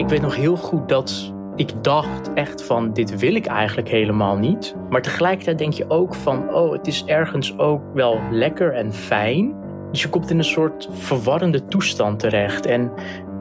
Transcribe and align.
Ik 0.00 0.08
weet 0.08 0.20
nog 0.20 0.36
heel 0.36 0.56
goed 0.56 0.88
dat 0.88 1.32
ik 1.56 1.84
dacht 1.84 2.32
echt 2.32 2.62
van 2.62 2.92
dit 2.92 3.18
wil 3.18 3.34
ik 3.34 3.46
eigenlijk 3.46 3.88
helemaal 3.88 4.36
niet. 4.36 4.74
Maar 4.90 5.02
tegelijkertijd 5.02 5.58
denk 5.58 5.72
je 5.72 5.90
ook 5.90 6.14
van 6.14 6.54
oh 6.54 6.72
het 6.72 6.86
is 6.86 7.04
ergens 7.04 7.58
ook 7.58 7.82
wel 7.94 8.20
lekker 8.30 8.72
en 8.72 8.92
fijn. 8.92 9.54
Dus 9.90 10.02
je 10.02 10.08
komt 10.08 10.30
in 10.30 10.38
een 10.38 10.44
soort 10.44 10.88
verwarrende 10.92 11.64
toestand 11.64 12.18
terecht. 12.18 12.66
En 12.66 12.92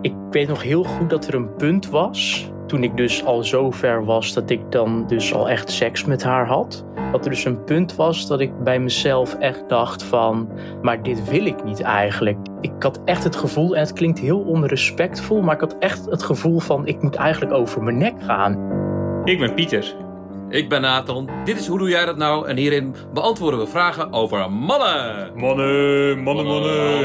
ik 0.01 0.13
weet 0.29 0.47
nog 0.47 0.63
heel 0.63 0.83
goed 0.83 1.09
dat 1.09 1.27
er 1.27 1.33
een 1.33 1.55
punt 1.55 1.89
was 1.89 2.51
toen 2.65 2.83
ik 2.83 2.97
dus 2.97 3.25
al 3.25 3.43
zo 3.43 3.71
ver 3.71 4.05
was 4.05 4.33
dat 4.33 4.49
ik 4.49 4.71
dan 4.71 5.07
dus 5.07 5.33
al 5.33 5.49
echt 5.49 5.71
seks 5.71 6.05
met 6.05 6.23
haar 6.23 6.47
had. 6.47 6.85
Dat 7.11 7.25
er 7.25 7.31
dus 7.31 7.45
een 7.45 7.63
punt 7.63 7.95
was 7.95 8.27
dat 8.27 8.39
ik 8.39 8.63
bij 8.63 8.79
mezelf 8.79 9.33
echt 9.33 9.69
dacht 9.69 10.03
van, 10.03 10.49
maar 10.81 11.03
dit 11.03 11.29
wil 11.29 11.45
ik 11.45 11.63
niet 11.63 11.81
eigenlijk. 11.81 12.37
Ik 12.61 12.71
had 12.79 13.01
echt 13.05 13.23
het 13.23 13.35
gevoel, 13.35 13.75
en 13.75 13.81
het 13.81 13.93
klinkt 13.93 14.19
heel 14.19 14.39
onrespectvol, 14.39 15.41
maar 15.41 15.53
ik 15.53 15.59
had 15.59 15.75
echt 15.79 16.05
het 16.05 16.23
gevoel 16.23 16.59
van, 16.59 16.87
ik 16.87 17.01
moet 17.01 17.15
eigenlijk 17.15 17.53
over 17.53 17.83
mijn 17.83 17.97
nek 17.97 18.13
gaan. 18.23 18.77
Ik 19.23 19.39
ben 19.39 19.53
Pieter. 19.53 19.95
Ik 20.49 20.69
ben 20.69 20.81
Nathan. 20.81 21.29
Dit 21.45 21.59
is 21.59 21.67
Hoe 21.67 21.77
Doe 21.77 21.89
Jij 21.89 22.05
Dat 22.05 22.17
Nou? 22.17 22.47
En 22.47 22.57
hierin 22.57 22.95
beantwoorden 23.13 23.59
we 23.59 23.67
vragen 23.67 24.13
over 24.13 24.51
mannen. 24.51 25.31
Mannen, 25.35 26.23
mannen, 26.23 26.45
mannen. 26.45 27.03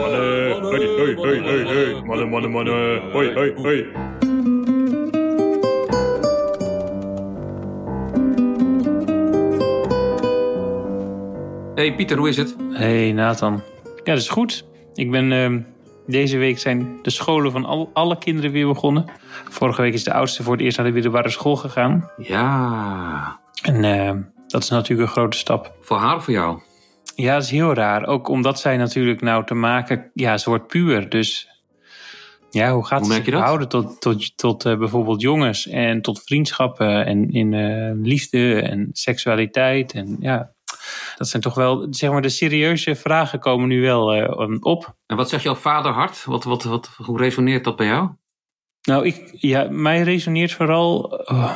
Mannen, 0.00 0.62
hoi, 0.62 0.86
hoi, 0.86 1.14
hoi, 1.16 1.40
hoi, 1.40 1.64
hoi. 1.64 2.02
Mannen, 2.04 2.28
mannen, 2.28 2.50
mannen. 2.50 3.10
Hoi, 3.12 3.34
hoi, 3.34 3.52
hoi. 3.56 3.86
Hey 11.74 11.94
Pieter, 11.94 12.16
hoe 12.18 12.28
is 12.28 12.36
het? 12.36 12.56
Hey 12.70 13.12
Nathan. 13.12 13.62
Ja, 13.84 14.12
dat 14.12 14.18
is 14.18 14.28
goed. 14.28 14.64
Ik 14.94 15.10
ben, 15.10 15.32
ehm, 15.32 15.60
deze 16.06 16.36
week 16.36 16.58
zijn 16.58 16.98
de 17.02 17.10
scholen 17.10 17.52
van 17.52 17.64
al, 17.64 17.90
alle 17.92 18.18
kinderen 18.18 18.50
weer 18.50 18.66
begonnen. 18.66 19.04
Vorige 19.48 19.82
week 19.82 19.92
is 19.92 20.04
de 20.04 20.12
oudste 20.12 20.42
voor 20.42 20.52
het 20.52 20.62
eerst 20.62 20.76
naar 20.76 20.86
de 20.86 20.92
middelbare 20.92 21.28
school 21.28 21.56
gegaan. 21.56 22.10
Ja. 22.16 23.40
En 23.62 23.84
ehm, 23.84 24.22
dat 24.46 24.62
is 24.62 24.68
natuurlijk 24.68 25.08
een 25.08 25.14
grote 25.14 25.36
stap. 25.36 25.74
Voor 25.80 25.96
haar 25.96 26.16
of 26.16 26.24
voor 26.24 26.32
jou? 26.32 26.60
Ja, 27.14 27.34
dat 27.34 27.42
is 27.42 27.50
heel 27.50 27.74
raar. 27.74 28.06
Ook 28.06 28.28
omdat 28.28 28.60
zij 28.60 28.76
natuurlijk 28.76 29.20
nou 29.20 29.44
te 29.44 29.54
maken... 29.54 30.10
Ja, 30.14 30.38
ze 30.38 30.48
wordt 30.48 30.66
puur. 30.66 31.08
Dus 31.08 31.48
ja, 32.50 32.72
hoe 32.72 32.86
gaat 32.86 33.00
Hoe 33.00 33.12
ze 33.12 33.18
je 33.18 33.24
zich 33.24 33.34
houden 33.34 33.68
tot, 33.68 34.00
tot, 34.00 34.36
tot 34.36 34.64
eh, 34.64 34.78
bijvoorbeeld 34.78 35.20
jongens 35.20 35.68
en 35.68 36.02
tot 36.02 36.22
vriendschappen 36.22 37.06
en 37.06 37.30
in 37.30 37.54
eh, 37.54 37.90
liefde 37.94 38.60
en 38.60 38.88
seksualiteit 38.92 39.92
en 39.92 40.16
ja, 40.20 40.53
dat 41.16 41.28
zijn 41.28 41.42
toch 41.42 41.54
wel, 41.54 41.86
zeg 41.90 42.10
maar, 42.10 42.22
de 42.22 42.28
serieuze 42.28 42.94
vragen 42.94 43.38
komen 43.40 43.68
nu 43.68 43.80
wel 43.82 44.12
eh, 44.14 44.56
op. 44.60 44.96
En 45.06 45.16
wat 45.16 45.28
zegt 45.28 45.42
jouw 45.42 45.54
vader 45.54 45.92
hart? 45.92 46.24
Wat, 46.24 46.44
wat, 46.44 46.62
wat, 46.62 46.90
hoe 46.96 47.18
resoneert 47.18 47.64
dat 47.64 47.76
bij 47.76 47.86
jou? 47.86 48.08
Nou, 48.82 49.06
ik, 49.06 49.28
ja, 49.32 49.66
mij 49.70 50.02
resoneert 50.02 50.52
vooral 50.52 50.98
oh, 51.24 51.54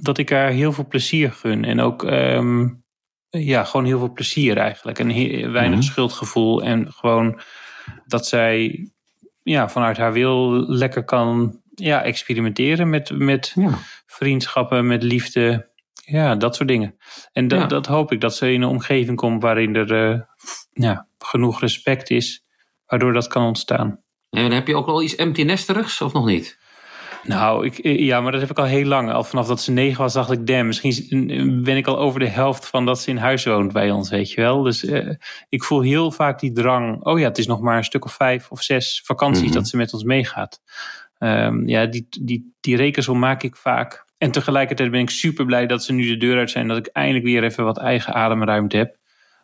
dat 0.00 0.18
ik 0.18 0.30
haar 0.30 0.50
heel 0.50 0.72
veel 0.72 0.86
plezier 0.86 1.32
gun 1.32 1.64
en 1.64 1.80
ook, 1.80 2.04
ehm, 2.04 2.68
ja, 3.28 3.64
gewoon 3.64 3.86
heel 3.86 3.98
veel 3.98 4.12
plezier 4.12 4.56
eigenlijk 4.56 4.98
en 4.98 5.10
he- 5.10 5.50
weinig 5.50 5.78
Mhm. 5.78 5.86
schuldgevoel 5.88 6.62
en 6.62 6.92
gewoon 6.92 7.40
dat 8.06 8.26
zij, 8.26 8.88
ja, 9.42 9.68
vanuit 9.68 9.96
haar 9.96 10.12
wil 10.12 10.50
lekker 10.68 11.04
kan, 11.04 11.60
ja, 11.74 12.02
experimenteren 12.02 12.90
met, 12.90 13.10
met 13.18 13.52
Ja. 13.54 13.78
vriendschappen, 14.06 14.86
met 14.86 15.02
liefde. 15.02 15.72
Ja, 16.06 16.34
dat 16.34 16.56
soort 16.56 16.68
dingen. 16.68 16.96
En 17.32 17.48
dat, 17.48 17.60
Ja. 17.60 17.66
dat 17.66 17.86
hoop 17.86 18.12
ik, 18.12 18.20
dat 18.20 18.36
ze 18.36 18.52
in 18.52 18.62
een 18.62 18.68
omgeving 18.68 19.16
komt 19.16 19.42
waarin 19.42 19.74
er 19.76 20.12
eh, 20.12 20.20
ja, 20.72 21.06
genoeg 21.18 21.60
respect 21.60 22.10
is, 22.10 22.44
waardoor 22.86 23.12
dat 23.12 23.26
kan 23.26 23.44
ontstaan. 23.46 24.00
En 24.30 24.50
heb 24.52 24.66
je 24.66 24.76
ook 24.76 24.86
al 24.86 25.02
iets 25.02 25.14
empty 25.16 25.42
nesterigs 25.42 26.00
of 26.00 26.12
nog 26.12 26.26
niet? 26.26 26.58
Nou, 27.22 27.66
ik, 27.66 27.78
eh, 27.78 27.98
ja, 27.98 28.20
maar 28.20 28.32
dat 28.32 28.40
heb 28.40 28.50
ik 28.50 28.58
al 28.58 28.64
heel 28.64 28.84
lang. 28.86 29.12
Al 29.12 29.24
vanaf 29.24 29.46
dat 29.46 29.60
ze 29.60 29.70
negen 29.72 29.98
was, 30.00 30.12
dacht 30.12 30.30
ik, 30.30 30.46
damn, 30.46 30.66
misschien 30.66 31.60
ben 31.64 31.76
ik 31.76 31.86
al 31.86 31.98
over 31.98 32.20
de 32.20 32.28
helft 32.28 32.66
van 32.66 32.84
dat 32.86 33.00
ze 33.00 33.10
in 33.10 33.16
huis 33.16 33.44
woont 33.44 33.72
bij 33.72 33.90
ons, 33.90 34.10
weet 34.10 34.30
je 34.30 34.40
wel. 34.40 34.62
Dus 34.62 34.84
eh, 34.84 35.10
ik 35.48 35.64
voel 35.64 35.80
heel 35.80 36.10
vaak 36.10 36.40
die 36.40 36.52
drang. 36.52 37.04
Oh 37.04 37.18
ja, 37.18 37.24
het 37.28 37.38
is 37.38 37.46
nog 37.46 37.60
maar 37.60 37.76
een 37.76 37.84
stuk 37.84 38.04
of 38.04 38.12
vijf 38.12 38.50
of 38.50 38.62
zes 38.62 39.02
vakanties 39.04 39.42
Mhm. 39.44 39.52
dat 39.52 39.68
ze 39.68 39.76
met 39.76 39.92
ons 39.92 40.02
meegaat. 40.02 40.60
Ehm, 41.18 41.68
ja, 41.68 41.86
die, 41.86 42.06
die, 42.20 42.54
die 42.60 42.76
rekensom 42.76 43.18
maak 43.18 43.42
ik 43.42 43.56
vaak. 43.56 44.04
En 44.24 44.30
tegelijkertijd 44.30 44.90
ben 44.90 45.00
ik 45.00 45.10
super 45.10 45.44
blij 45.44 45.66
dat 45.66 45.84
ze 45.84 45.92
nu 45.92 46.06
de 46.06 46.16
deur 46.16 46.38
uit 46.38 46.50
zijn. 46.50 46.68
Dat 46.68 46.76
ik 46.76 46.86
eindelijk 46.86 47.24
weer 47.24 47.44
even 47.44 47.64
wat 47.64 47.78
eigen 47.78 48.14
ademruimte 48.14 48.76
heb. 48.76 48.96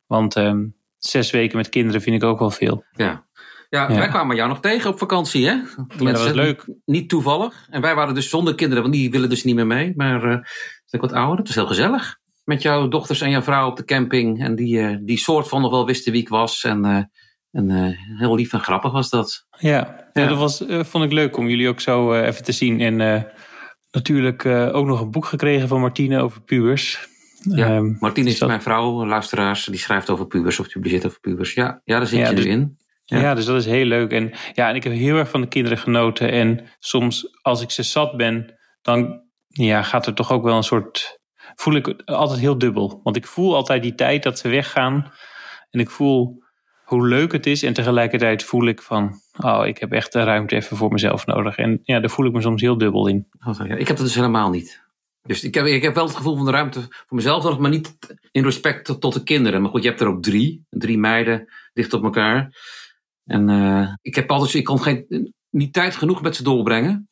Want 0.07 0.37
ehm, 0.37 0.67
zes 0.99 1.31
weken 1.31 1.57
met 1.57 1.69
kinderen 1.69 2.01
vind 2.03 2.17
ik 2.17 2.25
ook 2.29 2.39
wel 2.39 2.51
veel. 2.51 2.85
Ja. 2.93 3.25
Ja, 3.69 3.89
Ja. 3.91 3.95
wij 3.99 4.09
kwamen 4.09 4.37
jou 4.37 4.49
nog 4.49 4.61
tegen 4.61 4.91
op 4.91 4.99
vakantie, 4.99 5.47
hè? 5.47 5.53
Ja, 5.53 5.65
dat 5.99 6.23
was 6.23 6.33
leuk. 6.33 6.65
Niet 6.85 7.09
toevallig. 7.09 7.67
En 7.71 7.81
wij 7.81 7.95
waren 7.95 8.15
dus 8.15 8.29
zonder 8.29 8.55
kinderen, 8.55 8.83
want 8.83 8.95
die 8.95 9.11
willen 9.11 9.29
dus 9.29 9.45
niet 9.45 9.55
meer 9.55 9.67
mee. 9.67 9.93
Maar 9.97 10.25
eh 10.25 10.39
zijn 10.85 11.03
wat 11.03 11.13
ouder. 11.13 11.39
Het 11.39 11.47
was 11.47 11.57
heel 11.57 11.67
gezellig. 11.67 12.19
Met 12.45 12.63
jouw 12.63 12.89
dochters 12.89 13.21
en 13.21 13.31
jouw 13.31 13.43
vrouw 13.43 13.69
op 13.69 13.77
de 13.77 13.85
camping. 13.85 14.43
En 14.43 14.55
die, 14.55 14.81
eh, 14.81 14.97
die 15.01 15.19
soort 15.19 15.49
van 15.49 15.63
nog 15.63 15.71
wel 15.71 15.87
wisten 15.87 16.13
wie 16.13 16.21
ik 16.21 16.29
was. 16.29 16.65
En, 16.65 16.85
eh, 16.85 17.03
en 17.53 17.97
heel 18.19 18.35
lief 18.35 18.53
en 18.53 18.61
grappig 18.61 18.93
was 18.93 19.11
dat. 19.11 19.47
Ja, 19.59 20.09
ja. 20.13 20.27
Dat 20.27 20.39
was, 20.39 20.65
vond 20.69 21.05
ik 21.05 21.13
leuk 21.13 21.37
om 21.37 21.49
jullie 21.49 21.69
ook 21.69 21.81
zo 21.81 22.15
even 22.15 22.45
te 22.45 22.53
zien. 22.53 22.81
En 22.81 23.27
natuurlijk 23.91 24.45
eh, 24.45 24.75
ook 24.75 24.87
nog 24.87 25.01
een 25.01 25.11
boek 25.11 25.25
gekregen 25.25 25.69
van 25.69 25.81
Martine 25.81 26.21
over 26.21 26.43
pubers. 26.43 27.09
Ja, 27.43 27.67
Ehm, 27.67 27.97
Martine 27.99 28.25
dus 28.25 28.33
is 28.35 28.39
dat- 28.39 28.49
mijn 28.49 28.63
vrouw, 28.63 29.07
luisteraars. 29.07 29.65
Die 29.65 29.79
schrijft 29.79 30.11
over 30.11 30.27
pubers 30.27 30.59
of 30.61 30.69
publiceert 30.69 31.07
over 31.07 31.21
pubers. 31.21 31.55
Ja, 31.55 31.81
ja 31.85 31.99
daar 31.99 32.07
zit 32.07 32.19
Ja, 32.19 32.29
je 32.29 32.35
dus- 32.35 32.45
nu 32.45 32.51
in. 32.51 32.79
Ja. 33.05 33.21
Ja. 33.21 33.35
dus 33.35 33.45
dat 33.45 33.57
is 33.57 33.67
heel 33.67 33.85
leuk. 33.85 34.13
En, 34.13 34.33
ja, 34.53 34.69
en 34.69 34.75
ik 34.75 34.85
heb 34.85 34.93
heel 34.93 35.17
erg 35.17 35.29
van 35.31 35.41
de 35.41 35.49
kinderen 35.49 35.79
genoten. 35.79 36.31
En 36.31 36.67
soms 36.79 37.39
als 37.43 37.63
ik 37.63 37.71
ze 37.71 37.83
zat 37.83 38.17
ben, 38.17 38.59
dan 38.83 39.23
ja, 39.47 39.83
gaat 39.83 40.07
er 40.07 40.15
toch 40.15 40.33
ook 40.33 40.43
wel 40.43 40.57
een 40.57 40.63
soort... 40.63 41.19
Voel 41.55 41.75
ik 41.75 41.87
het 41.87 42.07
altijd 42.07 42.41
heel 42.41 42.59
dubbel. 42.59 43.01
Want 43.03 43.17
ik 43.17 43.27
voel 43.27 43.55
altijd 43.55 43.83
die 43.83 43.95
tijd 43.95 44.23
dat 44.23 44.39
ze 44.39 44.49
weggaan. 44.49 45.13
En 45.71 45.81
ik 45.81 45.91
voel 45.91 46.43
hoe 46.91 47.09
leuk 47.09 47.33
het 47.33 47.47
is. 47.47 47.63
En 47.63 47.73
tegelijkertijd 47.73 48.45
voel 48.45 48.67
ik 48.67 48.83
van... 48.83 49.21
Oh, 49.39 49.67
ik 49.67 49.79
heb 49.79 49.93
echt 49.93 50.13
de 50.13 50.23
ruimte 50.23 50.57
even 50.57 50.77
voor 50.77 50.93
mezelf 50.93 51.27
nodig. 51.27 51.57
En 51.57 51.81
ja, 51.83 52.01
daar 52.01 52.11
voel 52.11 52.27
ik 52.27 52.33
me 52.33 52.41
soms 52.41 52.61
heel 52.61 52.79
dubbel 52.79 53.07
in. 53.07 53.27
Ik 53.79 53.89
heb 53.89 53.97
dat 53.97 54.07
dus 54.07 54.15
helemaal 54.15 54.51
niet. 54.51 54.83
Dus 55.23 55.45
ik 55.45 55.55
heb, 55.55 55.67
ik 55.67 55.83
heb 55.83 55.95
wel 55.95 56.07
het 56.07 56.17
gevoel 56.17 56.37
van 56.37 56.45
de 56.45 56.51
ruimte 56.51 56.81
voor 56.81 57.17
mezelf 57.17 57.43
nodig, 57.43 57.59
maar 57.59 57.71
niet 57.71 57.97
in 58.31 58.43
respect 58.43 59.01
tot, 59.01 59.15
de 59.15 59.23
kinderen. 59.23 59.63
Maar 59.63 59.71
goed, 59.71 59.83
je 59.83 59.89
hebt 59.89 60.01
er 60.01 60.07
ook 60.07 60.23
drie. 60.23 60.67
Drie 60.71 60.99
meiden 60.99 61.49
dicht 61.73 61.93
op 61.93 62.05
elkaar. 62.05 62.57
En 63.25 63.49
eh, 63.49 63.95
ik 64.03 64.15
heb 64.15 64.31
altijd, 64.31 64.55
ik 64.55 64.65
kon 64.65 64.83
geen, 64.83 65.33
niet 65.51 65.73
tijd 65.73 65.97
genoeg 65.97 66.23
met 66.23 66.37
ze 66.37 66.43
doorbrengen. 66.43 67.09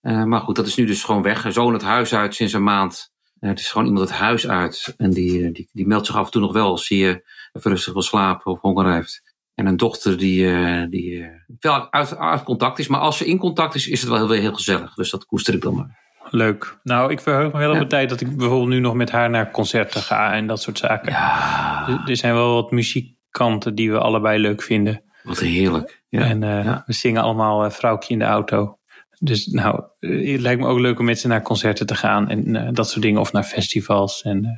Eh, 0.00 0.24
maar 0.24 0.40
goed, 0.40 0.56
dat 0.56 0.66
is 0.66 0.76
nu 0.76 0.84
dus 0.84 1.04
gewoon 1.04 1.22
weg. 1.22 1.52
Zoon 1.52 1.72
het 1.72 1.82
huis 1.82 2.14
uit 2.14 2.34
sinds 2.34 2.52
een 2.52 2.62
maand. 2.62 3.10
Eh, 3.40 3.48
het 3.48 3.58
is 3.60 3.68
gewoon 3.70 3.86
iemand 3.86 4.08
het 4.08 4.18
huis 4.18 4.48
uit. 4.48 4.94
En 4.96 5.10
die, 5.10 5.44
eh, 5.46 5.52
die, 5.52 5.68
die 5.72 5.86
meldt 5.86 6.06
zich 6.06 6.16
af 6.16 6.24
en 6.24 6.30
toe 6.30 6.40
nog 6.40 6.52
wel 6.52 6.66
als 6.70 6.88
hij 6.88 6.98
eh, 6.98 7.16
even 7.52 7.70
rustig 7.70 7.92
wil 7.92 8.02
slapen 8.02 8.52
of 8.52 8.60
honger 8.60 8.92
heeft. 8.94 9.34
En 9.54 9.66
een 9.66 9.76
dochter 9.76 10.18
die, 10.18 10.50
eh, 10.54 10.82
die 10.90 11.22
eh, 11.22 11.28
wel 11.60 11.92
uit, 11.92 12.16
uit 12.16 12.42
contact 12.42 12.78
is. 12.78 12.86
Maar 12.88 13.00
als 13.00 13.16
ze 13.16 13.26
in 13.26 13.38
contact 13.38 13.74
is, 13.74 13.86
is 13.88 14.00
het 14.00 14.10
wel 14.10 14.18
heel, 14.28 14.40
heel 14.40 14.52
gezellig. 14.54 14.94
Dus 14.94 15.10
dat 15.10 15.26
koester 15.26 15.54
ik 15.54 15.62
dan 15.62 15.74
maar. 15.74 16.04
Leuk. 16.30 16.78
Nou, 16.82 17.10
ik 17.10 17.20
verheug 17.20 17.52
me 17.52 17.58
wel 17.58 17.72
op 17.72 17.78
de 17.78 17.86
tijd 17.86 18.08
dat 18.08 18.20
ik 18.20 18.36
bijvoorbeeld 18.36 18.68
nu 18.68 18.78
nog 18.80 18.94
met 18.94 19.10
haar 19.10 19.30
naar 19.30 19.50
concerten 19.50 20.00
ga 20.00 20.32
en 20.32 20.46
dat 20.46 20.62
soort 20.62 20.78
zaken. 20.78 21.12
Ja, 21.12 21.88
Er- 21.88 22.10
Er 22.10 22.16
zijn 22.16 22.34
wel 22.34 22.54
wat 22.54 22.70
muziekkanten 22.70 23.74
die 23.74 23.90
we 23.92 23.98
allebei 23.98 24.38
leuk 24.38 24.62
vinden. 24.62 25.02
wat 25.22 25.38
heerlijk. 25.38 26.02
Ja. 26.08 26.20
En 26.20 26.42
eh, 26.42 26.64
ja. 26.64 26.82
we 26.86 26.92
zingen 26.92 27.22
allemaal 27.22 27.64
eh, 27.64 27.70
Vrouwtje 27.70 28.12
in 28.12 28.18
de 28.18 28.24
auto. 28.24 28.75
Dus 29.18 29.46
nou, 29.46 29.82
eh, 29.98 30.32
het 30.32 30.40
lijkt 30.40 30.60
me 30.60 30.66
ook 30.66 30.78
leuk 30.78 30.98
om 30.98 31.04
met 31.04 31.18
ze 31.20 31.28
naar 31.28 31.42
concerten 31.42 31.86
te 31.86 31.94
gaan 31.94 32.28
en 32.28 32.56
eh, 32.56 32.68
dat 32.72 32.90
soort 32.90 33.02
dingen. 33.02 33.20
Of 33.20 33.32
naar 33.32 33.44
festivals 33.44 34.22
en 34.22 34.44
eh, 34.44 34.50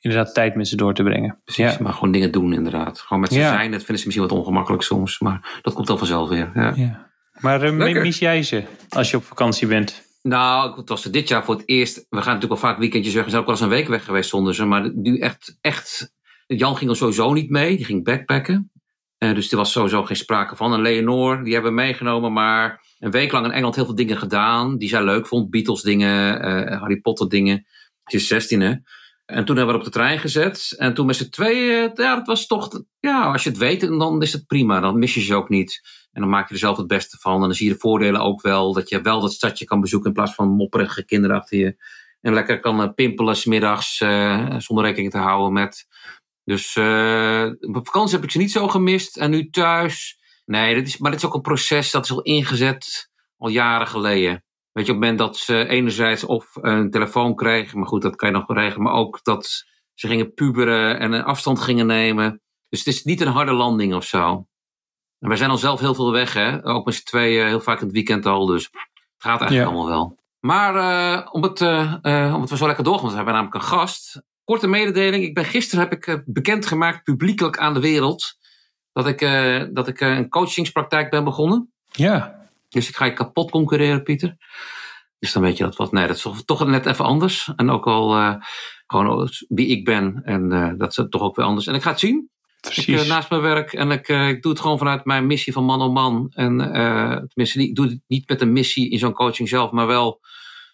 inderdaad 0.00 0.34
tijd 0.34 0.54
met 0.54 0.68
ze 0.68 0.76
door 0.76 0.94
te 0.94 1.02
brengen. 1.02 1.40
Precies, 1.44 1.72
Ja. 1.72 1.76
maar 1.80 1.92
gewoon 1.92 2.12
dingen 2.12 2.32
doen 2.32 2.52
inderdaad. 2.52 3.00
Gewoon 3.00 3.20
met 3.22 3.32
ze 3.32 3.38
Ja. 3.38 3.48
zijn, 3.48 3.70
dat 3.70 3.78
vinden 3.82 3.98
ze 3.98 4.04
misschien 4.06 4.28
wat 4.28 4.38
ongemakkelijk 4.38 4.82
soms. 4.82 5.18
Maar 5.18 5.58
dat 5.62 5.74
komt 5.74 5.86
dan 5.86 5.98
vanzelf 5.98 6.28
weer. 6.28 6.50
Ja. 6.54 6.72
Ja. 6.76 7.10
Maar 7.40 7.74
mis 7.74 8.18
jij 8.18 8.42
ze 8.42 8.62
als 8.88 9.10
je 9.10 9.16
op 9.16 9.24
vakantie 9.24 9.66
bent? 9.66 10.06
Nou, 10.22 10.76
het 10.76 10.88
was 10.88 11.02
dit 11.02 11.28
jaar 11.28 11.44
voor 11.44 11.54
het 11.54 11.68
eerst. 11.68 11.96
We 11.96 12.16
gaan 12.22 12.34
natuurlijk 12.34 12.60
wel 12.60 12.70
vaak 12.70 12.78
weekendjes 12.78 13.14
weg. 13.14 13.24
We 13.24 13.28
zijn 13.30 13.40
ook 13.42 13.48
wel 13.48 13.56
eens 13.56 13.64
een 13.64 13.70
week 13.72 13.88
weg 13.88 14.04
geweest 14.04 14.30
zonder 14.30 14.54
ze. 14.54 14.64
Maar 14.64 14.90
nu 14.94 15.18
echt, 15.18 15.58
echt. 15.60 16.14
Jan 16.46 16.76
ging 16.76 16.90
er 16.90 16.96
sowieso 16.96 17.32
niet 17.32 17.50
mee. 17.50 17.76
Die 17.76 17.84
ging 17.84 18.04
backpacken. 18.04 18.70
Dus 19.18 19.50
er 19.50 19.56
was 19.56 19.72
sowieso 19.72 20.02
geen 20.02 20.16
sprake 20.16 20.56
van. 20.56 20.72
En 20.72 20.80
Leonor, 20.80 21.44
die 21.44 21.52
hebben 21.52 21.70
we 21.70 21.76
meegenomen. 21.80 22.32
Maar 22.32 22.84
een 22.98 23.10
week 23.10 23.32
lang 23.32 23.44
in 23.44 23.52
Engeland 23.52 23.74
heel 23.74 23.84
veel 23.84 23.94
dingen 23.94 24.16
gedaan. 24.16 24.78
Die 24.78 24.88
zij 24.88 25.04
leuk 25.04 25.26
vond. 25.26 25.50
Beatles 25.50 25.82
dingen, 25.82 26.40
eh, 26.40 26.80
Harry 26.80 27.00
Potter 27.00 27.28
dingen. 27.28 27.66
Ze 28.04 28.16
is 28.16 28.26
16 28.26 28.60
hè. 28.60 28.74
En 29.24 29.44
toen 29.44 29.56
hebben 29.56 29.74
we 29.74 29.80
op 29.80 29.86
de 29.86 29.92
trein 29.92 30.18
gezet. 30.18 30.74
En 30.78 30.94
toen 30.94 31.06
met 31.06 31.16
z'n 31.16 31.30
tweeën, 31.30 31.90
ja, 31.94 32.14
dat 32.14 32.26
was 32.26 32.46
toch, 32.46 32.82
ja, 33.00 33.32
als 33.32 33.42
je 33.42 33.48
het 33.48 33.58
weet, 33.58 33.80
dan 33.80 34.22
is 34.22 34.32
het 34.32 34.46
prima. 34.46 34.80
Dan 34.80 34.98
mis 34.98 35.14
je 35.14 35.20
ze 35.20 35.34
ook 35.34 35.48
niet. 35.48 35.80
En 36.12 36.20
dan 36.20 36.30
maak 36.30 36.48
je 36.48 36.54
er 36.54 36.60
zelf 36.60 36.76
het 36.76 36.86
beste 36.86 37.18
van. 37.18 37.34
En 37.34 37.40
dan 37.40 37.54
zie 37.54 37.66
je 37.66 37.72
de 37.72 37.78
voordelen 37.78 38.20
ook 38.20 38.42
wel. 38.42 38.72
Dat 38.72 38.88
je 38.88 39.00
wel 39.00 39.20
dat 39.20 39.32
stadje 39.32 39.64
kan 39.64 39.80
bezoeken 39.80 40.08
in 40.08 40.14
plaats 40.14 40.34
van 40.34 40.48
mopperige 40.48 41.04
kinderen 41.04 41.36
achter 41.36 41.58
je. 41.58 41.76
En 42.20 42.34
lekker 42.34 42.60
kan 42.60 42.82
eh, 42.82 42.94
pimpelen 42.94 43.36
smiddags 43.36 44.00
eh, 44.00 44.54
zonder 44.58 44.84
rekening 44.84 45.10
te 45.10 45.18
houden 45.18 45.52
met. 45.52 45.86
Dus 46.44 46.76
eh, 46.76 47.50
op 47.60 47.86
vakantie 47.86 48.14
heb 48.14 48.24
ik 48.24 48.30
ze 48.30 48.38
niet 48.38 48.52
zo 48.52 48.68
gemist. 48.68 49.16
En 49.16 49.30
nu 49.30 49.50
thuis. 49.50 50.17
Nee, 50.48 50.74
dit 50.74 50.86
is, 50.86 50.98
maar 50.98 51.10
dit 51.10 51.20
is 51.20 51.26
ook 51.26 51.34
een 51.34 51.40
proces 51.40 51.90
dat 51.90 52.04
is 52.04 52.10
al 52.10 52.22
ingezet. 52.22 53.10
al 53.36 53.48
jaren 53.48 53.86
geleden. 53.86 54.44
Weet 54.72 54.86
je, 54.86 54.92
op 54.92 54.98
het 55.00 55.08
moment 55.08 55.18
dat 55.18 55.36
ze 55.36 55.66
enerzijds 55.68 56.24
of 56.24 56.48
een 56.60 56.90
telefoon 56.90 57.34
kregen, 57.34 57.78
maar 57.78 57.88
goed, 57.88 58.02
dat 58.02 58.16
kan 58.16 58.28
je 58.28 58.34
nog 58.34 58.46
regelen, 58.48 58.82
maar 58.82 58.92
ook 58.92 59.20
dat 59.24 59.64
ze 59.94 60.06
gingen 60.06 60.34
puberen 60.34 60.98
en 60.98 61.12
een 61.12 61.24
afstand 61.24 61.60
gingen 61.60 61.86
nemen. 61.86 62.40
Dus 62.68 62.78
het 62.84 62.94
is 62.94 63.04
niet 63.04 63.20
een 63.20 63.28
harde 63.32 63.52
landing 63.52 63.94
of 63.94 64.04
zo. 64.04 64.46
En 65.18 65.28
wij 65.28 65.36
zijn 65.36 65.50
al 65.50 65.56
zelf 65.58 65.80
heel 65.80 65.94
veel 65.94 66.12
weg, 66.12 66.32
hè? 66.32 66.64
Ook 66.64 66.84
met 66.84 66.94
z'n 66.94 67.04
tweeën, 67.04 67.46
heel 67.46 67.60
vaak 67.60 67.78
in 67.80 67.84
het 67.86 67.94
weekend 67.94 68.26
al, 68.26 68.46
dus 68.46 68.64
het 68.64 68.72
gaat 69.18 69.40
eigenlijk 69.40 69.70
Ja. 69.70 69.76
allemaal 69.76 69.96
wel. 69.98 70.18
Maar 70.40 70.74
eh, 70.76 71.26
om, 71.32 71.42
het, 71.42 71.60
eh, 71.60 72.32
om 72.34 72.40
het 72.40 72.48
zo 72.50 72.66
lekker 72.66 72.84
doorgaan, 72.84 73.02
want 73.02 73.10
we 73.10 73.16
hebben 73.16 73.34
namelijk 73.34 73.54
een 73.54 73.68
gast. 73.78 74.22
Korte 74.44 74.66
mededeling, 74.66 75.24
ik 75.24 75.34
ben, 75.34 75.44
gisteren 75.44 75.84
heb 75.84 75.92
ik 75.92 76.06
eh, 76.06 76.14
bekendgemaakt 76.24 77.02
publiekelijk 77.02 77.58
aan 77.58 77.74
de 77.74 77.80
wereld 77.80 78.36
dat 78.98 79.06
ik, 79.06 79.20
eh, 79.20 79.64
dat 79.70 79.88
ik 79.88 80.00
eh, 80.00 80.16
een 80.16 80.28
coachingspraktijk 80.28 81.10
ben 81.10 81.24
begonnen. 81.24 81.72
Ja, 81.92 82.48
Dus 82.68 82.88
ik 82.88 82.96
ga 82.96 83.04
je 83.04 83.12
kapot 83.12 83.50
concurreren, 83.50 84.02
Pieter. 84.02 84.36
Dus 85.18 85.32
dan 85.32 85.42
weet 85.42 85.56
je 85.56 85.64
dat 85.64 85.76
wat. 85.76 85.92
Nee, 85.92 86.06
dat 86.06 86.16
is 86.16 86.22
toch, 86.22 86.44
toch 86.44 86.66
net 86.66 86.86
even 86.86 87.04
anders. 87.04 87.52
En 87.56 87.70
ook 87.70 87.86
al 87.86 88.16
eh, 88.16 88.34
gewoon 88.86 89.28
wie 89.48 89.66
ik 89.66 89.84
ben. 89.84 90.20
En 90.24 90.74
dat 90.78 90.88
is 90.98 91.06
toch 91.08 91.22
ook 91.22 91.36
weer 91.36 91.46
anders. 91.46 91.66
En 91.66 91.74
ik 91.74 91.82
ga 91.82 91.90
het 91.90 91.98
zien. 91.98 92.30
Ik, 92.60 92.60
precies. 92.60 93.06
naast 93.06 93.30
mijn 93.30 93.42
werk. 93.42 93.72
En 93.72 93.90
ik, 93.90 94.08
ik 94.08 94.42
doe 94.42 94.52
het 94.52 94.60
gewoon 94.60 94.78
vanuit 94.78 95.04
mijn 95.04 95.26
missie 95.26 95.52
van 95.52 95.64
man 95.64 95.82
op 95.82 95.92
man. 95.92 96.30
En 96.34 96.56
tenminste, 97.28 97.62
ik 97.62 97.74
doe 97.74 97.86
het 97.86 98.00
niet 98.06 98.28
met 98.28 98.40
een 98.40 98.52
missie 98.52 98.90
in 98.90 98.98
zo'n 98.98 99.12
coaching 99.12 99.48
zelf. 99.48 99.70
Maar 99.70 99.86
wel 99.86 100.20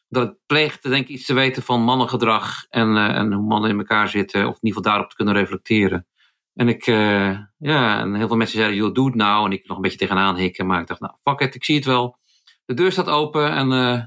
dat 0.08 0.28
ik 0.28 0.36
pleeg 0.46 0.78
te 0.78 0.88
denken 0.88 1.14
iets 1.14 1.26
te 1.26 1.34
weten 1.34 1.62
van 1.62 1.82
mannengedrag. 1.82 2.66
En, 2.68 2.96
en 2.96 3.32
hoe 3.32 3.46
mannen 3.46 3.70
in 3.70 3.78
elkaar 3.78 4.08
zitten. 4.08 4.40
Of 4.40 4.54
in 4.54 4.58
ieder 4.60 4.76
geval 4.76 4.92
daarop 4.92 5.10
te 5.10 5.16
kunnen 5.16 5.34
reflecteren. 5.34 6.06
En 6.54 6.68
ik, 6.68 6.86
eh, 6.86 7.38
ja, 7.58 7.98
en 8.00 8.14
heel 8.14 8.26
veel 8.26 8.36
mensen 8.36 8.58
zeiden, 8.58 8.78
joh, 8.78 8.94
doe 8.94 9.06
het 9.06 9.14
nou. 9.14 9.44
En 9.46 9.52
ik 9.52 9.66
nog 9.66 9.76
een 9.76 9.82
beetje 9.82 9.98
tegenaan 9.98 10.36
hikken. 10.36 10.66
Maar 10.66 10.80
ik 10.80 10.86
dacht, 10.86 11.00
nou, 11.00 11.14
fuck 11.22 11.40
it, 11.40 11.54
ik 11.54 11.64
zie 11.64 11.76
het 11.76 11.84
wel. 11.84 12.18
De 12.64 12.74
deur 12.74 12.92
staat 12.92 13.08
open 13.08 13.50
en 13.50 13.72
eh, 13.72 14.02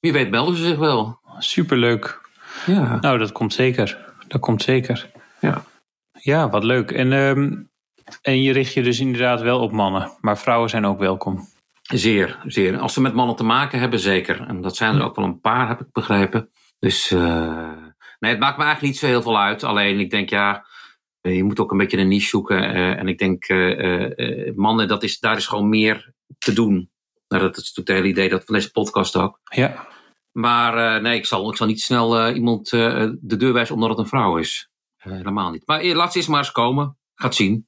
wie 0.00 0.12
weet 0.12 0.30
melden 0.30 0.56
ze 0.56 0.64
zich 0.64 0.78
wel. 0.78 1.20
Superleuk. 1.38 2.20
Ja, 2.66 2.98
Nou, 3.00 3.18
dat 3.18 3.32
komt 3.32 3.52
zeker. 3.52 3.98
Dat 4.28 4.40
komt 4.40 4.62
zeker. 4.62 5.10
ja. 5.40 5.64
Ja, 6.20 6.48
wat 6.48 6.64
leuk. 6.64 6.90
En, 6.90 7.12
ehm, 7.12 7.52
en 8.22 8.42
je 8.42 8.52
richt 8.52 8.72
je 8.72 8.82
dus 8.82 9.00
inderdaad 9.00 9.40
wel 9.40 9.60
op 9.60 9.72
mannen. 9.72 10.10
Maar 10.20 10.38
vrouwen 10.38 10.70
zijn 10.70 10.86
ook 10.86 10.98
welkom. 10.98 11.48
Zeer, 11.82 12.38
zeer. 12.46 12.78
Als 12.78 12.92
ze 12.92 13.00
met 13.00 13.14
mannen 13.14 13.36
te 13.36 13.44
maken 13.44 13.80
hebben, 13.80 13.98
zeker. 13.98 14.46
En 14.46 14.60
dat 14.60 14.76
zijn 14.76 14.96
er 14.96 15.02
ook 15.02 15.16
wel 15.16 15.24
een 15.24 15.40
paar, 15.40 15.68
heb 15.68 15.80
ik 15.80 15.92
begrepen. 15.92 16.50
Dus 16.78 17.10
eh, 17.10 17.72
nee, 18.18 18.30
het 18.30 18.40
maakt 18.40 18.56
me 18.56 18.64
eigenlijk 18.64 18.82
niet 18.82 18.98
zo 18.98 19.06
heel 19.06 19.22
veel 19.22 19.38
uit. 19.38 19.64
Alleen 19.64 20.00
ik 20.00 20.10
denk, 20.10 20.30
ja, 20.30 20.66
je 21.34 21.44
moet 21.44 21.60
ook 21.60 21.70
een 21.72 21.78
beetje 21.78 21.98
een 21.98 22.08
niche 22.08 22.28
zoeken. 22.28 22.62
eh, 22.74 22.98
en 22.98 23.08
ik 23.08 23.18
denk, 23.18 23.44
eh, 23.44 23.78
eh, 23.78 24.46
eh, 24.48 24.54
mannen, 24.56 24.88
dat 24.88 25.02
is, 25.02 25.18
daar 25.18 25.36
is 25.36 25.46
gewoon 25.46 25.68
meer 25.68 26.12
te 26.38 26.52
doen. 26.52 26.90
Nou, 27.28 27.42
dat 27.42 27.56
is 27.56 27.70
het 27.74 27.88
hele 27.88 28.06
idee 28.08 28.28
dat 28.28 28.44
van 28.44 28.54
deze 28.54 28.70
podcast 28.70 29.16
ook. 29.16 29.40
Ja, 29.44 29.86
Maar 30.32 30.94
eh, 30.96 31.02
nee, 31.02 31.16
ik 31.18 31.26
zal, 31.26 31.50
ik 31.50 31.56
zal 31.56 31.66
niet 31.66 31.80
snel 31.80 32.18
eh, 32.18 32.34
iemand 32.34 32.72
eh, 32.72 33.06
de 33.20 33.36
deur 33.36 33.52
wijzen 33.52 33.74
omdat 33.74 33.88
het 33.90 33.98
een 33.98 34.06
vrouw 34.06 34.36
is. 34.36 34.68
Eh, 34.96 35.12
helemaal 35.12 35.50
niet. 35.50 35.62
Maar 35.66 35.80
eh, 35.80 35.94
laat 35.94 36.12
ze 36.12 36.18
eens 36.18 36.26
maar 36.26 36.38
eens 36.38 36.52
komen. 36.52 36.96
Gaat 37.14 37.34
zien. 37.34 37.66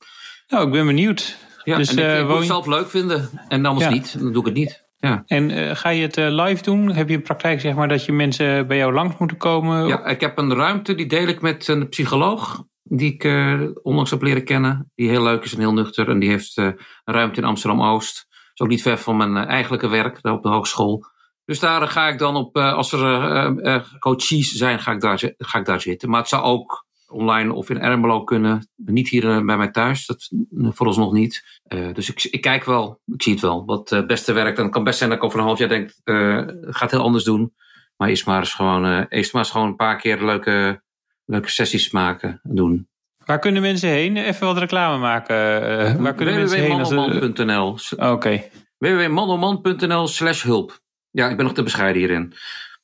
nou, 0.48 0.66
ik 0.66 0.72
ben 0.72 0.86
benieuwd. 0.86 1.36
Ja, 1.64 1.76
Dus, 1.76 1.88
en 1.94 1.98
ik, 1.98 2.04
eh, 2.04 2.12
ik 2.14 2.18
moet 2.20 2.28
woon 2.28 2.38
het 2.38 2.46
zelf 2.46 2.66
leuk 2.66 2.90
vinden. 2.90 3.30
En 3.48 3.66
anders 3.66 3.86
Ja. 3.86 3.92
niet. 3.92 4.20
Dan 4.20 4.32
doe 4.32 4.40
ik 4.40 4.46
het 4.48 4.56
niet. 4.56 4.88
Ja. 4.96 5.22
En 5.26 5.50
eh, 5.50 5.76
ga 5.76 5.88
je 5.88 6.02
het 6.02 6.16
eh, 6.16 6.26
live 6.30 6.62
doen? 6.62 6.92
Heb 6.92 7.08
je 7.08 7.14
een 7.14 7.22
praktijk, 7.22 7.60
zeg 7.60 7.74
maar, 7.74 7.88
dat 7.88 8.04
je 8.04 8.12
mensen 8.12 8.66
bij 8.66 8.76
jou 8.76 8.92
langs 8.92 9.16
moeten 9.18 9.36
komen? 9.36 9.86
Ja, 9.86 10.04
ik 10.06 10.20
heb 10.20 10.38
een 10.38 10.54
ruimte, 10.54 10.94
die 10.94 11.06
deel 11.06 11.26
ik 11.28 11.40
met 11.40 11.68
een 11.68 11.88
psycholoog. 11.88 12.64
Die 12.92 13.12
ik 13.12 13.24
eh, 13.24 13.60
onlangs 13.82 14.10
heb 14.10 14.22
leren 14.22 14.44
kennen. 14.44 14.90
Die 14.94 15.08
heel 15.08 15.22
leuk 15.22 15.44
is 15.44 15.52
en 15.52 15.58
heel 15.58 15.72
nuchter. 15.72 16.08
En 16.08 16.18
die 16.18 16.28
heeft 16.28 16.56
eh, 16.56 16.64
een 16.64 17.14
ruimte 17.14 17.40
in 17.40 17.46
Amsterdam-Oost. 17.46 18.26
Is 18.54 18.60
ook 18.60 18.68
niet 18.68 18.82
ver 18.82 18.98
van 18.98 19.16
mijn 19.16 19.36
eh, 19.36 19.46
eigenlijke 19.46 19.88
werk, 19.88 20.22
daar 20.22 20.32
op 20.32 20.42
de 20.42 20.48
hogeschool. 20.48 21.04
Dus 21.44 21.58
daar 21.58 21.88
ga 21.88 22.08
ik 22.08 22.18
dan 22.18 22.36
op, 22.36 22.56
als 22.56 22.92
er 22.92 23.98
coaches 23.98 24.50
zijn, 24.52 24.78
ga 24.78 24.92
ik, 24.92 25.00
daar, 25.00 25.34
ga 25.38 25.58
ik 25.58 25.64
daar 25.64 25.80
zitten. 25.80 26.10
Maar 26.10 26.20
het 26.20 26.28
zou 26.28 26.42
ook 26.42 26.86
online 27.08 27.52
of 27.52 27.70
in 27.70 27.80
Ermelo 27.80 28.24
kunnen. 28.24 28.68
Niet 28.76 29.08
hier 29.08 29.44
bij 29.44 29.56
mij 29.56 29.70
thuis, 29.70 30.06
dat 30.06 30.30
vooralsnog 30.50 31.12
niet. 31.12 31.60
Dus 31.92 32.10
ik, 32.10 32.24
ik 32.24 32.40
kijk 32.40 32.64
wel, 32.64 33.00
ik 33.06 33.22
zie 33.22 33.32
het 33.32 33.42
wel. 33.42 33.64
Wat 33.64 33.90
het 33.90 34.06
beste 34.06 34.32
werkt. 34.32 34.58
En 34.58 34.64
het 34.64 34.72
kan 34.72 34.84
best 34.84 34.98
zijn 34.98 35.10
dat 35.10 35.18
ik 35.18 35.24
over 35.24 35.38
een 35.38 35.44
half 35.44 35.58
jaar 35.58 35.68
denk, 35.68 35.90
eh 36.04 36.14
ga 36.60 36.82
het 36.82 36.90
heel 36.90 37.02
anders 37.02 37.24
doen. 37.24 37.54
Maar 37.96 38.08
eerst 38.08 38.26
maar 38.26 38.38
eens 38.38 38.54
gewoon, 38.54 39.06
eerst 39.08 39.32
maar 39.32 39.42
eens 39.42 39.52
gewoon 39.52 39.66
een 39.66 39.76
paar 39.76 39.96
keer 39.96 40.24
leuke, 40.24 40.82
leuke 41.30 41.50
sessies 41.50 41.90
maken 41.90 42.40
en 42.42 42.54
doen. 42.54 42.88
Waar 43.24 43.38
kunnen 43.38 43.62
mensen 43.62 43.88
heen? 43.88 44.16
Even 44.16 44.46
wat 44.46 44.58
reclame 44.58 44.98
maken. 44.98 45.36
eh, 45.78 45.94
waar 45.94 46.14
kunnen 46.14 46.34
mensen 46.34 46.58
heen? 46.58 46.76
Www.manoman.nl 46.82 47.76
Oké. 47.96 48.42
www.manoman.nl 48.78 50.06
slash 50.06 50.42
hulp. 50.42 50.80
Ja, 51.10 51.28
ik 51.28 51.36
ben 51.36 51.44
nog 51.44 51.54
te 51.54 51.62
bescheiden 51.62 52.02
hierin. 52.02 52.32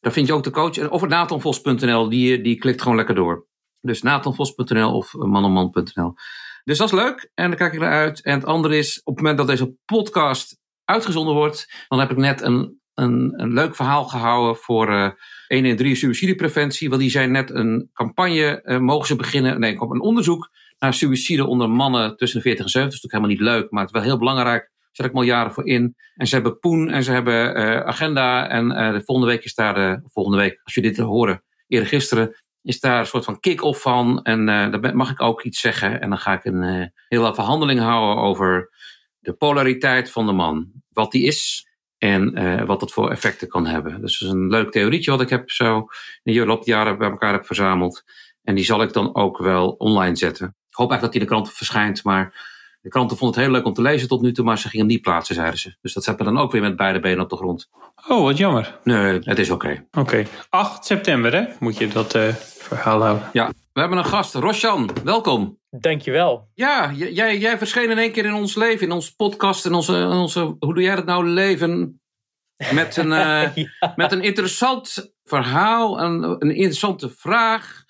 Daar 0.01 0.13
vind 0.13 0.27
je 0.27 0.33
ook 0.33 0.45
de 0.45 0.51
coach. 0.51 0.89
Of 0.89 1.07
nathanvos.nl, 1.07 2.09
die, 2.09 2.41
die 2.41 2.57
klikt 2.59 2.83
gewoon 2.83 2.97
lekker 2.97 3.15
door. 3.15 3.47
Dus 3.81 4.03
nathanvos.nl 4.03 4.93
of 4.97 5.15
manoman.nl. 5.15 6.15
Dus 6.65 6.79
dat 6.79 6.87
is 6.93 6.95
leuk 6.99 7.31
en 7.35 7.49
daar 7.49 7.59
kijk 7.59 7.73
ik 7.73 7.81
naar 7.81 7.93
uit. 7.93 8.23
En 8.23 8.35
het 8.35 8.45
andere 8.45 8.77
is, 8.77 9.01
op 9.05 9.15
het 9.17 9.17
moment 9.17 9.39
dat 9.39 9.47
deze 9.47 9.75
podcast 9.85 10.59
uitgezonden 10.85 11.35
wordt, 11.35 11.85
dan 11.89 11.99
heb 11.99 12.11
ik 12.11 12.17
net 12.17 12.41
een, 12.43 12.81
een, 12.97 13.33
een 13.37 13.53
leuk 13.53 13.77
verhaal 13.77 14.05
gehouden 14.05 14.57
voor 14.57 14.93
eh 14.93 15.11
1 15.49 15.65
en 15.65 15.77
3 15.77 15.95
suïcidepreventie. 15.95 16.89
Want 16.89 17.01
die 17.01 17.11
zijn 17.11 17.31
net 17.31 17.51
een 17.51 17.91
campagne, 17.93 18.63
eh, 18.63 18.79
mogen 18.79 19.07
ze 19.07 19.17
beginnen, 19.17 19.61
nee, 19.61 19.81
een 19.81 20.01
onderzoek 20.01 20.51
naar 20.79 20.95
suïcide 20.95 21.47
onder 21.47 21.71
mannen 21.71 22.17
tussen 22.17 22.39
de 22.39 22.45
40 22.45 22.65
en 22.65 22.71
70. 22.71 22.73
Dat 22.73 22.93
is 22.93 23.03
natuurlijk 23.03 23.13
helemaal 23.13 23.57
niet 23.57 23.63
leuk, 23.63 23.71
maar 23.71 23.81
het 23.85 23.95
is 23.95 24.01
wel 24.01 24.09
heel 24.09 24.19
belangrijk. 24.19 24.71
Zet 24.93 25.07
ik 25.07 25.13
al 25.13 25.23
jaren 25.23 25.53
voor 25.53 25.67
in. 25.67 25.97
En 26.15 26.27
ze 26.27 26.35
hebben 26.35 26.59
Poen 26.59 26.91
en 26.91 27.03
ze 27.03 27.13
hebben 27.13 27.55
eh, 27.55 27.81
agenda. 27.81 28.49
En 28.49 28.73
eh, 28.73 28.93
de 28.93 29.03
volgende 29.05 29.31
week 29.31 29.45
is 29.45 29.55
daar 29.55 29.75
de 29.75 30.01
volgende 30.13 30.39
week, 30.39 30.61
als 30.65 30.75
je 30.75 30.83
dit 30.83 30.97
horen, 30.97 31.43
eerder 31.67 31.89
gisteren, 31.89 32.37
is 32.63 32.81
daar 32.81 33.01
een 33.01 33.07
soort 33.07 33.25
van 33.25 33.41
kick-off 33.41 33.83
van. 33.83 34.23
En 34.23 34.49
eh 34.49 34.71
daar 34.71 34.97
mag 34.97 35.11
ik 35.11 35.23
ook 35.23 35.43
iets 35.43 35.61
zeggen. 35.61 36.01
En 36.01 36.09
dan 36.09 36.19
ga 36.19 36.33
ik 36.33 36.45
een 36.45 36.63
eh, 36.63 36.87
hele 37.09 37.35
verhandeling 37.35 37.81
houden 37.81 38.25
over 38.25 38.71
de 39.19 39.33
polariteit 39.33 40.11
van 40.11 40.27
de 40.27 40.33
man. 40.33 40.71
Wat 40.89 41.13
die 41.13 41.25
is 41.25 41.69
en 41.99 42.35
eh, 42.35 42.65
wat 42.67 42.81
dat 42.81 42.93
voor 42.93 43.11
effecten 43.11 43.49
kan 43.49 43.67
hebben. 43.67 44.01
Dus 44.01 44.19
dat 44.19 44.29
is 44.29 44.35
een 44.35 44.49
leuk 44.49 44.71
theorietje 44.71 45.11
wat 45.11 45.21
ik 45.21 45.29
heb 45.29 45.51
zo 45.51 45.87
in 46.23 46.33
de 46.35 46.47
loop 46.47 46.65
der 46.65 46.75
jaren 46.75 46.99
bij 46.99 47.11
elkaar 47.11 47.33
heb 47.33 47.47
verzameld. 47.47 48.03
En 48.43 48.55
die 48.55 48.65
zal 48.65 48.83
ik 48.83 48.93
dan 48.93 49.15
ook 49.15 49.39
wel 49.39 49.69
online 49.69 50.17
zetten. 50.17 50.47
Ik 50.47 50.77
hoop 50.77 50.91
eigenlijk 50.91 51.01
dat 51.01 51.13
die 51.13 51.21
in 51.21 51.27
de 51.27 51.33
krant 51.33 51.53
verschijnt, 51.57 52.05
maar 52.05 52.55
de 52.81 52.89
kranten 52.89 53.17
vonden 53.17 53.37
het 53.37 53.47
heel 53.47 53.57
leuk 53.57 53.67
om 53.67 53.73
te 53.73 53.83
lezen 53.83 54.09
tot 54.09 54.23
nu 54.23 54.33
toe, 54.33 54.45
maar 54.45 54.59
ze 54.59 54.69
gingen 54.69 54.87
niet 54.87 55.01
plaatsen, 55.01 55.35
zeiden 55.35 55.59
ze. 55.59 55.77
Dus 55.81 55.93
dat 55.93 56.05
zet 56.05 56.19
me 56.19 56.25
dan 56.25 56.39
ook 56.39 56.53
weer 56.53 56.61
met 56.61 56.77
beide 56.77 57.01
benen 57.01 57.21
op 57.21 57.31
de 57.31 57.37
grond. 57.37 57.69
Oh, 58.09 58.23
wat 58.23 58.37
jammer. 58.37 58.79
Nee, 58.85 59.19
het 59.23 59.38
is 59.38 59.50
oké. 59.50 59.87
Oké. 59.91 60.25
8 60.49 60.85
september, 60.85 61.33
hè? 61.33 61.45
Moet 61.59 61.79
je 61.79 61.88
dat 61.88 62.15
eh, 62.15 62.29
verhaal 62.59 63.03
houden. 63.03 63.29
Ja, 63.33 63.53
we 63.73 63.81
hebben 63.81 63.99
een 63.99 64.05
gast, 64.05 64.35
Rosjan, 64.35 64.91
welkom. 65.05 65.59
Dankjewel. 65.80 66.49
Ja, 66.54 66.92
jij, 66.92 67.38
jij 67.38 67.59
verscheen 67.59 67.90
in 67.90 67.99
één 67.99 68.12
keer 68.12 68.25
in 68.25 68.35
ons 68.35 68.54
leven, 68.54 68.87
in 68.87 68.92
onze 68.92 69.16
podcast, 69.16 69.66
in 69.66 69.75
onze, 69.75 69.92
in 69.92 70.06
onze 70.11 70.40
hoe 70.59 70.75
doe 70.75 70.83
jij 70.83 70.95
dat 70.95 71.04
nou, 71.04 71.26
leven? 71.26 72.00
Met 72.73 72.97
een, 72.97 73.12
eh, 73.23 73.54
Ja. 73.54 73.92
met 73.97 74.12
een 74.12 74.23
interessant 74.23 75.14
verhaal, 75.25 76.00
een, 76.00 76.23
een 76.23 76.54
interessante 76.54 77.09
vraag. 77.11 77.85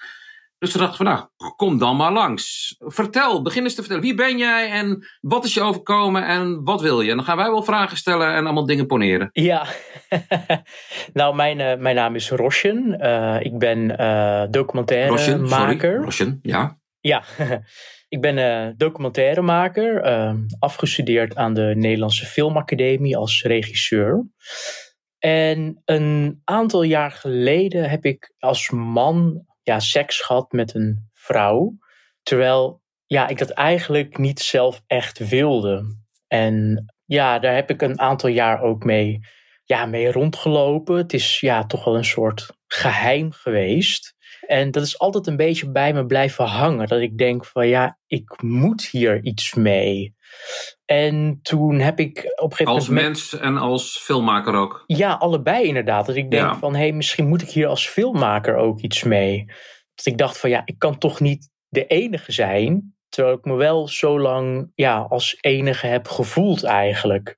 Dus 0.59 0.73
we 0.73 0.79
dachten 0.79 0.97
van, 0.97 1.07
nou, 1.07 1.53
kom 1.57 1.79
dan 1.79 1.97
maar 1.97 2.13
langs. 2.13 2.75
Vertel, 2.79 3.43
begin 3.43 3.63
eens 3.63 3.75
te 3.75 3.81
vertellen. 3.81 4.03
Wie 4.05 4.15
ben 4.15 4.39
jij 4.39 4.71
en 4.71 5.07
wat 5.21 5.45
is 5.45 5.55
je 5.55 5.61
overkomen 5.61 6.27
en 6.27 6.65
wat 6.65 6.81
wil 6.81 7.01
je? 7.01 7.11
En 7.11 7.17
dan 7.17 7.25
gaan 7.25 7.37
wij 7.37 7.51
wel 7.51 7.63
vragen 7.63 7.97
stellen 7.97 8.35
en 8.35 8.45
allemaal 8.45 8.67
dingen 8.67 8.87
poneren. 8.87 9.29
Ja, 9.33 9.67
nou, 11.13 11.35
mijn, 11.35 11.61
eh, 11.61 11.79
mijn 11.79 11.95
naam 11.97 12.15
is 12.15 12.31
Rosjen. 12.31 13.01
Eh, 13.01 13.37
ik 13.41 13.59
ben 13.59 13.97
eh 13.99 14.45
documentaire 14.51 15.09
Rosjen, 15.11 15.49
sorry. 15.49 15.65
maker. 15.65 15.97
Rosjen, 16.03 16.39
ja. 16.43 16.79
Ja, 17.07 17.25
ik 18.15 18.21
ben 18.21 18.39
eh 18.39 18.73
documentairemaker, 18.77 20.01
eh, 20.03 20.35
afgestudeerd 20.59 21.37
aan 21.37 21.55
de 21.55 21.73
Nederlandse 21.77 22.27
Filmacademie 22.27 23.17
als 23.17 23.43
regisseur. 23.43 24.27
En 25.19 25.83
een 25.85 26.41
aantal 26.45 26.83
jaar 26.83 27.11
geleden 27.11 27.91
heb 27.91 28.05
ik 28.05 28.35
als 28.39 28.71
man 28.71 29.47
ja, 29.63 29.81
seks 29.81 30.21
gehad 30.21 30.53
met 30.53 30.75
een 30.75 31.09
vrouw. 31.13 31.79
Terwijl 32.23 32.83
ja, 33.07 33.29
ik 33.29 33.39
dat 33.39 33.51
eigenlijk 33.51 34.19
niet 34.19 34.41
zelf 34.41 34.83
echt 34.87 35.29
wilde. 35.29 35.97
En 36.27 36.85
ja, 37.05 37.39
daar 37.39 37.55
heb 37.55 37.71
ik 37.71 37.83
een 37.83 38.01
aantal 38.01 38.31
jaar 38.31 38.61
ook 38.63 38.85
mee, 38.85 39.19
ja, 39.65 39.87
mee 39.87 40.13
rondgelopen. 40.13 40.97
Het 40.97 41.13
is 41.13 41.41
ja, 41.41 41.67
toch 41.67 41.85
wel 41.85 41.97
een 41.97 42.05
soort 42.05 42.51
geheim 42.67 43.33
geweest. 43.33 44.16
En 44.47 44.71
dat 44.71 44.83
is 44.83 44.99
altijd 44.99 45.27
een 45.27 45.37
beetje 45.37 45.71
bij 45.71 45.93
me 45.93 46.07
blijven 46.07 46.45
hangen. 46.45 46.87
Dat 46.87 47.01
ik 47.01 47.19
denk 47.19 47.45
van 47.45 47.69
ja, 47.69 47.99
ik 48.07 48.43
moet 48.43 48.87
hier 48.87 49.23
iets 49.23 49.55
mee. 49.55 50.15
En 50.85 51.39
toen 51.43 51.79
heb 51.79 51.99
ik 52.01 52.19
op 52.37 52.51
een 52.51 52.57
gegeven 52.57 52.73
Als 52.73 52.89
moment... 52.89 53.07
met- 53.07 53.31
mens 53.33 53.39
en 53.43 53.57
als 53.57 53.99
filmmaker 53.99 54.55
ook. 54.55 54.85
ja, 54.87 55.13
allebei 55.13 55.65
inderdaad. 55.65 56.07
Dat 56.07 56.17
ik 56.17 56.31
denk 56.31 56.43
Ja. 56.43 56.59
van, 56.59 56.73
hé, 56.75 56.79
hey, 56.81 56.93
misschien 56.93 57.29
moet 57.29 57.43
ik 57.43 57.49
hier 57.49 57.67
als 57.67 57.89
filmmaker 57.89 58.57
ook 58.57 58.81
iets 58.81 59.03
mee. 59.03 59.45
Dat 59.95 60.07
ik 60.07 60.19
dacht 60.19 60.39
van, 60.39 60.51
ja, 60.51 60.63
ik 60.65 60.79
kan 60.79 60.99
toch 60.99 61.21
niet 61.21 61.51
de 61.69 61.87
enige 61.87 62.33
zijn. 62.33 62.95
Terwijl 63.09 63.37
ik 63.37 63.45
me 63.45 63.55
wel 63.55 63.89
zo 63.89 64.21
lang 64.21 64.71
ja, 64.75 64.99
als 65.09 65.37
enige 65.41 65.87
heb 65.87 66.09
gevoeld 66.09 66.65
eigenlijk. 66.65 67.37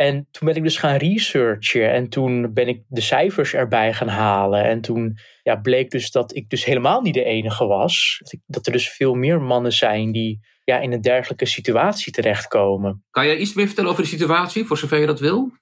En 0.00 0.28
toen 0.30 0.46
ben 0.46 0.56
ik 0.56 0.62
dus 0.62 0.76
gaan 0.76 0.96
researchen 0.96 1.92
en 1.92 2.08
toen 2.08 2.52
ben 2.52 2.68
ik 2.68 2.82
de 2.88 3.00
cijfers 3.00 3.54
erbij 3.54 3.92
gaan 3.92 4.08
halen. 4.08 4.64
En 4.64 4.80
toen 4.80 5.18
ja, 5.42 5.56
bleek 5.56 5.90
dus 5.90 6.10
dat 6.10 6.34
ik 6.34 6.48
dus 6.48 6.64
helemaal 6.64 7.00
niet 7.00 7.14
de 7.14 7.24
enige 7.24 7.66
was. 7.66 8.22
Dat, 8.46 8.66
er 8.66 8.72
dus 8.72 8.90
veel 8.90 9.14
meer 9.14 9.42
mannen 9.42 9.72
zijn 9.72 10.12
die 10.12 10.40
ja, 10.64 10.78
in 10.78 10.92
een 10.92 11.00
dergelijke 11.00 11.46
situatie 11.46 12.12
terechtkomen. 12.12 13.04
Kan 13.10 13.26
jij 13.26 13.36
iets 13.36 13.54
meer 13.54 13.66
vertellen 13.66 13.90
over 13.90 14.02
de 14.02 14.08
situatie, 14.08 14.64
voor 14.64 14.78
zover 14.78 14.98
je 14.98 15.06
dat 15.06 15.20
wil? 15.20 15.52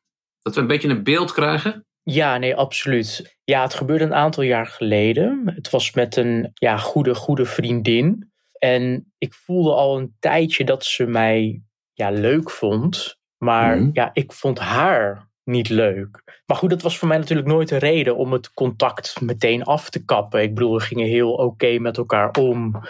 Dat 0.42 0.54
we 0.54 0.60
een 0.60 0.66
beetje 0.66 0.88
een 0.88 1.02
beeld 1.02 1.32
krijgen? 1.32 1.86
Ja, 2.02 2.38
nee, 2.38 2.54
absoluut. 2.54 3.38
Ja, 3.44 3.62
het 3.62 3.74
gebeurde 3.74 4.04
een 4.04 4.14
aantal 4.14 4.42
jaar 4.42 4.66
geleden. 4.66 5.42
Het 5.54 5.70
was 5.70 5.92
met 5.92 6.16
een 6.16 6.50
ja, 6.54 6.76
goede, 6.76 7.14
goede 7.14 7.44
vriendin. 7.44 8.32
En 8.58 9.12
ik 9.18 9.34
voelde 9.34 9.72
al 9.72 9.98
een 9.98 10.16
tijdje 10.18 10.64
dat 10.64 10.84
ze 10.84 11.06
mij 11.06 11.62
ja, 11.92 12.10
leuk 12.10 12.50
vond. 12.50 13.17
Maar 13.38 13.76
Mhm. 13.78 13.90
ja, 13.92 14.10
ik 14.12 14.32
vond 14.32 14.58
haar 14.58 15.28
niet 15.44 15.68
leuk. 15.68 16.42
Maar 16.46 16.56
goed, 16.56 16.70
dat 16.70 16.82
was 16.82 16.98
voor 16.98 17.08
mij 17.08 17.18
natuurlijk 17.18 17.48
nooit 17.48 17.70
een 17.70 17.78
reden 17.78 18.16
om 18.16 18.32
het 18.32 18.52
contact 18.52 19.20
meteen 19.20 19.64
af 19.64 19.90
te 19.90 20.04
kappen. 20.04 20.42
Ik 20.42 20.54
bedoel, 20.54 20.74
we 20.74 20.80
gingen 20.80 21.06
heel 21.06 21.32
oké 21.32 21.78
met 21.78 21.96
elkaar 21.96 22.30
om. 22.30 22.80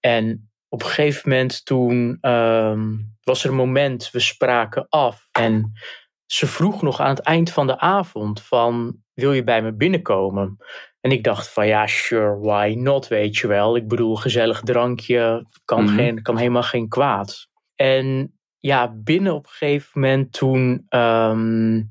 En 0.00 0.50
op 0.68 0.80
een 0.82 0.86
gegeven 0.88 1.30
moment 1.30 1.64
toen 1.64 2.18
ehm, 2.20 2.90
was 3.22 3.44
er 3.44 3.50
een 3.50 3.56
moment, 3.56 4.10
we 4.10 4.20
spraken 4.20 4.86
af. 4.88 5.28
En 5.32 5.72
ze 6.26 6.46
vroeg 6.46 6.82
nog 6.82 7.00
aan 7.00 7.08
het 7.14 7.20
eind 7.20 7.50
van 7.50 7.66
de 7.66 7.78
avond 7.78 8.42
van, 8.42 8.96
wil 9.14 9.32
je 9.32 9.44
bij 9.44 9.62
me 9.62 9.72
binnenkomen? 9.74 10.56
En 11.00 11.10
ik 11.10 11.24
dacht 11.24 11.48
van, 11.52 11.66
ja, 11.66 11.86
sure, 11.86 12.38
why 12.38 12.74
not, 12.78 13.08
weet 13.08 13.36
je 13.36 13.46
wel. 13.46 13.76
Ik 13.76 13.88
bedoel, 13.88 14.16
gezellig 14.16 14.60
drankje, 14.60 15.46
kan, 15.64 15.84
Mhm. 15.84 15.94
geen, 15.94 16.22
kan 16.22 16.36
helemaal 16.36 16.62
geen 16.62 16.88
kwaad. 16.88 17.48
En 17.74 18.36
ja, 18.62 18.94
binnen 18.94 19.34
op 19.34 19.44
een 19.44 19.50
gegeven 19.50 20.00
moment 20.00 20.32
toen 20.32 20.86
ehm, 20.88 21.82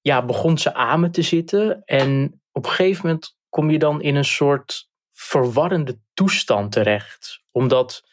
ja, 0.00 0.24
begon 0.24 0.58
ze 0.58 0.74
aan 0.74 1.00
me 1.00 1.10
te 1.10 1.22
zitten. 1.22 1.82
En 1.84 2.40
op 2.52 2.64
een 2.64 2.70
gegeven 2.70 3.06
moment 3.06 3.36
kom 3.48 3.70
je 3.70 3.78
dan 3.78 4.02
in 4.02 4.14
een 4.14 4.24
soort 4.24 4.90
verwarrende 5.10 5.98
toestand 6.14 6.72
terecht. 6.72 7.42
Omdat 7.50 8.08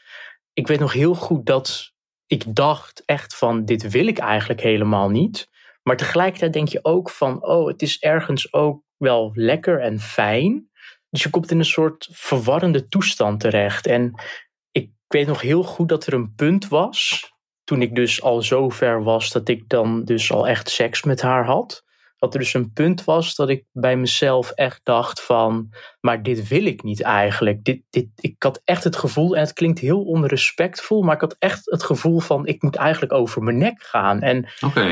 ik 0.54 0.68
weet 0.68 0.80
nog 0.80 0.94
heel 0.94 1.16
goed 1.16 1.46
dat 1.46 1.94
ik 2.26 2.56
dacht 2.56 3.04
echt 3.06 3.36
van 3.36 3.66
dit 3.66 3.90
wil 3.90 4.08
ik 4.08 4.18
eigenlijk 4.18 4.62
helemaal 4.62 5.10
niet. 5.10 5.50
Maar 5.84 5.98
tegelijkertijd 5.98 6.54
denk 6.54 6.68
je 6.68 6.84
ook 6.84 7.10
van 7.10 7.46
oh, 7.46 7.68
het 7.68 7.82
is 7.82 8.00
ergens 8.00 8.54
ook 8.54 8.84
wel 8.98 9.32
lekker 9.34 9.82
en 9.82 10.00
fijn. 10.00 10.70
Dus 11.10 11.24
je 11.24 11.30
komt 11.30 11.52
in 11.52 11.60
een 11.60 11.66
soort 11.66 12.10
verwarrende 12.12 12.88
toestand 12.88 13.40
terecht. 13.40 13.88
En 13.88 14.24
ik 14.72 14.92
weet 15.08 15.28
nog 15.28 15.42
heel 15.42 15.64
goed 15.64 15.90
dat 15.90 16.06
er 16.06 16.14
een 16.14 16.34
punt 16.36 16.68
was 16.68 17.32
toen 17.70 17.82
ik 17.82 17.96
dus 17.96 18.22
al 18.22 18.42
zo 18.42 18.70
ver 18.70 19.04
was 19.04 19.32
dat 19.32 19.48
ik 19.48 19.64
dan 19.68 20.04
dus 20.04 20.32
al 20.32 20.48
echt 20.48 20.70
seks 20.70 21.04
met 21.04 21.22
haar 21.22 21.46
had. 21.46 21.84
Dat 22.18 22.34
er 22.34 22.40
dus 22.40 22.54
een 22.54 22.74
punt 22.74 23.04
was 23.04 23.36
dat 23.36 23.50
ik 23.50 23.66
bij 23.72 23.96
mezelf 23.96 24.52
echt 24.52 24.80
dacht 24.84 25.22
van, 25.22 25.74
maar 26.00 26.24
dit 26.24 26.48
wil 26.48 26.66
ik 26.66 26.84
niet 26.84 27.02
eigenlijk. 27.02 27.64
Dit, 27.64 27.82
dit, 27.90 28.08
ik 28.16 28.44
had 28.44 28.62
echt 28.64 28.84
het 28.84 28.96
gevoel, 28.96 29.36
en 29.36 29.42
het 29.42 29.54
klinkt 29.54 29.80
heel 29.80 30.04
onrespectvol, 30.04 31.02
maar 31.02 31.16
ik 31.16 31.22
had 31.22 31.36
echt 31.40 31.66
het 31.66 31.84
gevoel 31.84 32.20
van, 32.20 32.48
ik 32.48 32.62
moet 32.62 32.76
eigenlijk 32.76 33.14
over 33.14 33.44
mijn 33.44 33.58
nek 33.58 33.84
gaan. 33.84 34.22
En 34.22 34.50
Oké. 34.66 34.86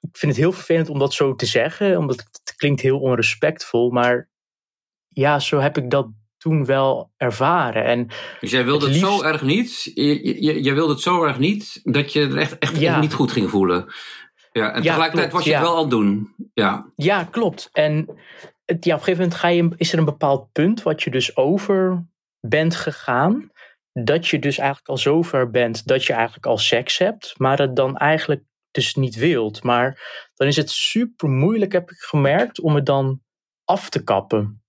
ik 0.00 0.16
vind 0.16 0.32
het 0.32 0.40
heel 0.40 0.52
vervelend 0.52 0.88
om 0.88 0.98
dat 0.98 1.14
zo 1.14 1.34
te 1.34 1.46
zeggen, 1.46 1.98
omdat 1.98 2.18
het 2.18 2.54
klinkt 2.56 2.80
heel 2.80 3.00
onrespectvol, 3.00 3.90
maar 3.90 4.28
ja, 5.08 5.38
zo 5.38 5.58
heb 5.58 5.76
ik 5.76 5.90
dat 5.90 6.06
toen 6.46 6.64
wel 6.64 7.12
ervaren. 7.16 7.84
En 7.84 8.08
Dus 8.40 8.50
jij 8.50 8.64
wilde 8.64 8.86
het, 8.86 8.94
Het 8.94 9.04
zo 9.04 9.22
erg 9.22 9.42
niet, 9.42 9.82
je, 9.94 10.42
je, 10.42 10.62
jij 10.62 10.74
wilde 10.74 10.92
het 10.92 11.02
zo 11.02 11.24
erg 11.24 11.38
niet, 11.38 11.80
dat 11.82 12.12
je 12.12 12.20
er 12.20 12.36
echt, 12.38 12.58
echt 12.58 12.76
Ja. 12.76 13.00
niet 13.00 13.12
goed 13.12 13.32
ging 13.32 13.50
voelen. 13.50 13.86
Ja, 14.52 14.72
en 14.72 14.82
Ja, 14.82 14.88
tegelijkertijd 14.88 15.12
klopt, 15.30 15.32
was 15.32 15.44
je 15.44 15.52
het 15.52 15.62
wel 15.62 15.74
aan 15.74 15.80
het 15.80 15.90
doen. 15.90 16.34
Ja, 16.54 16.86
Ja, 16.96 17.24
klopt. 17.24 17.68
En 17.72 18.08
het, 18.64 18.84
ja, 18.84 18.94
op 18.94 18.98
een 18.98 19.04
gegeven 19.04 19.16
moment 19.22 19.34
ga 19.34 19.48
je, 19.48 19.68
is 19.76 19.92
er 19.92 19.98
een 19.98 20.04
bepaald 20.04 20.52
punt 20.52 20.82
wat 20.82 21.02
je 21.02 21.10
dus 21.10 21.36
over 21.36 22.06
bent 22.40 22.74
gegaan. 22.74 23.50
Dat 23.92 24.28
je 24.28 24.38
dus 24.38 24.58
eigenlijk 24.58 24.88
al 24.88 24.98
zover 24.98 25.50
bent 25.50 25.86
dat 25.86 26.04
je 26.04 26.12
eigenlijk 26.12 26.46
al 26.46 26.58
seks 26.58 26.98
hebt, 26.98 27.34
maar 27.36 27.58
het 27.58 27.76
dan 27.76 27.96
eigenlijk 27.96 28.42
dus 28.70 28.94
niet 28.94 29.14
wilt. 29.16 29.62
Maar 29.62 30.00
dan 30.34 30.46
is 30.46 30.56
het 30.56 30.70
super 30.70 31.28
moeilijk, 31.28 31.72
heb 31.72 31.90
ik 31.90 31.98
gemerkt, 31.98 32.60
om 32.60 32.74
het 32.74 32.86
dan 32.86 33.20
af 33.64 33.88
te 33.88 34.04
kappen. 34.04 34.60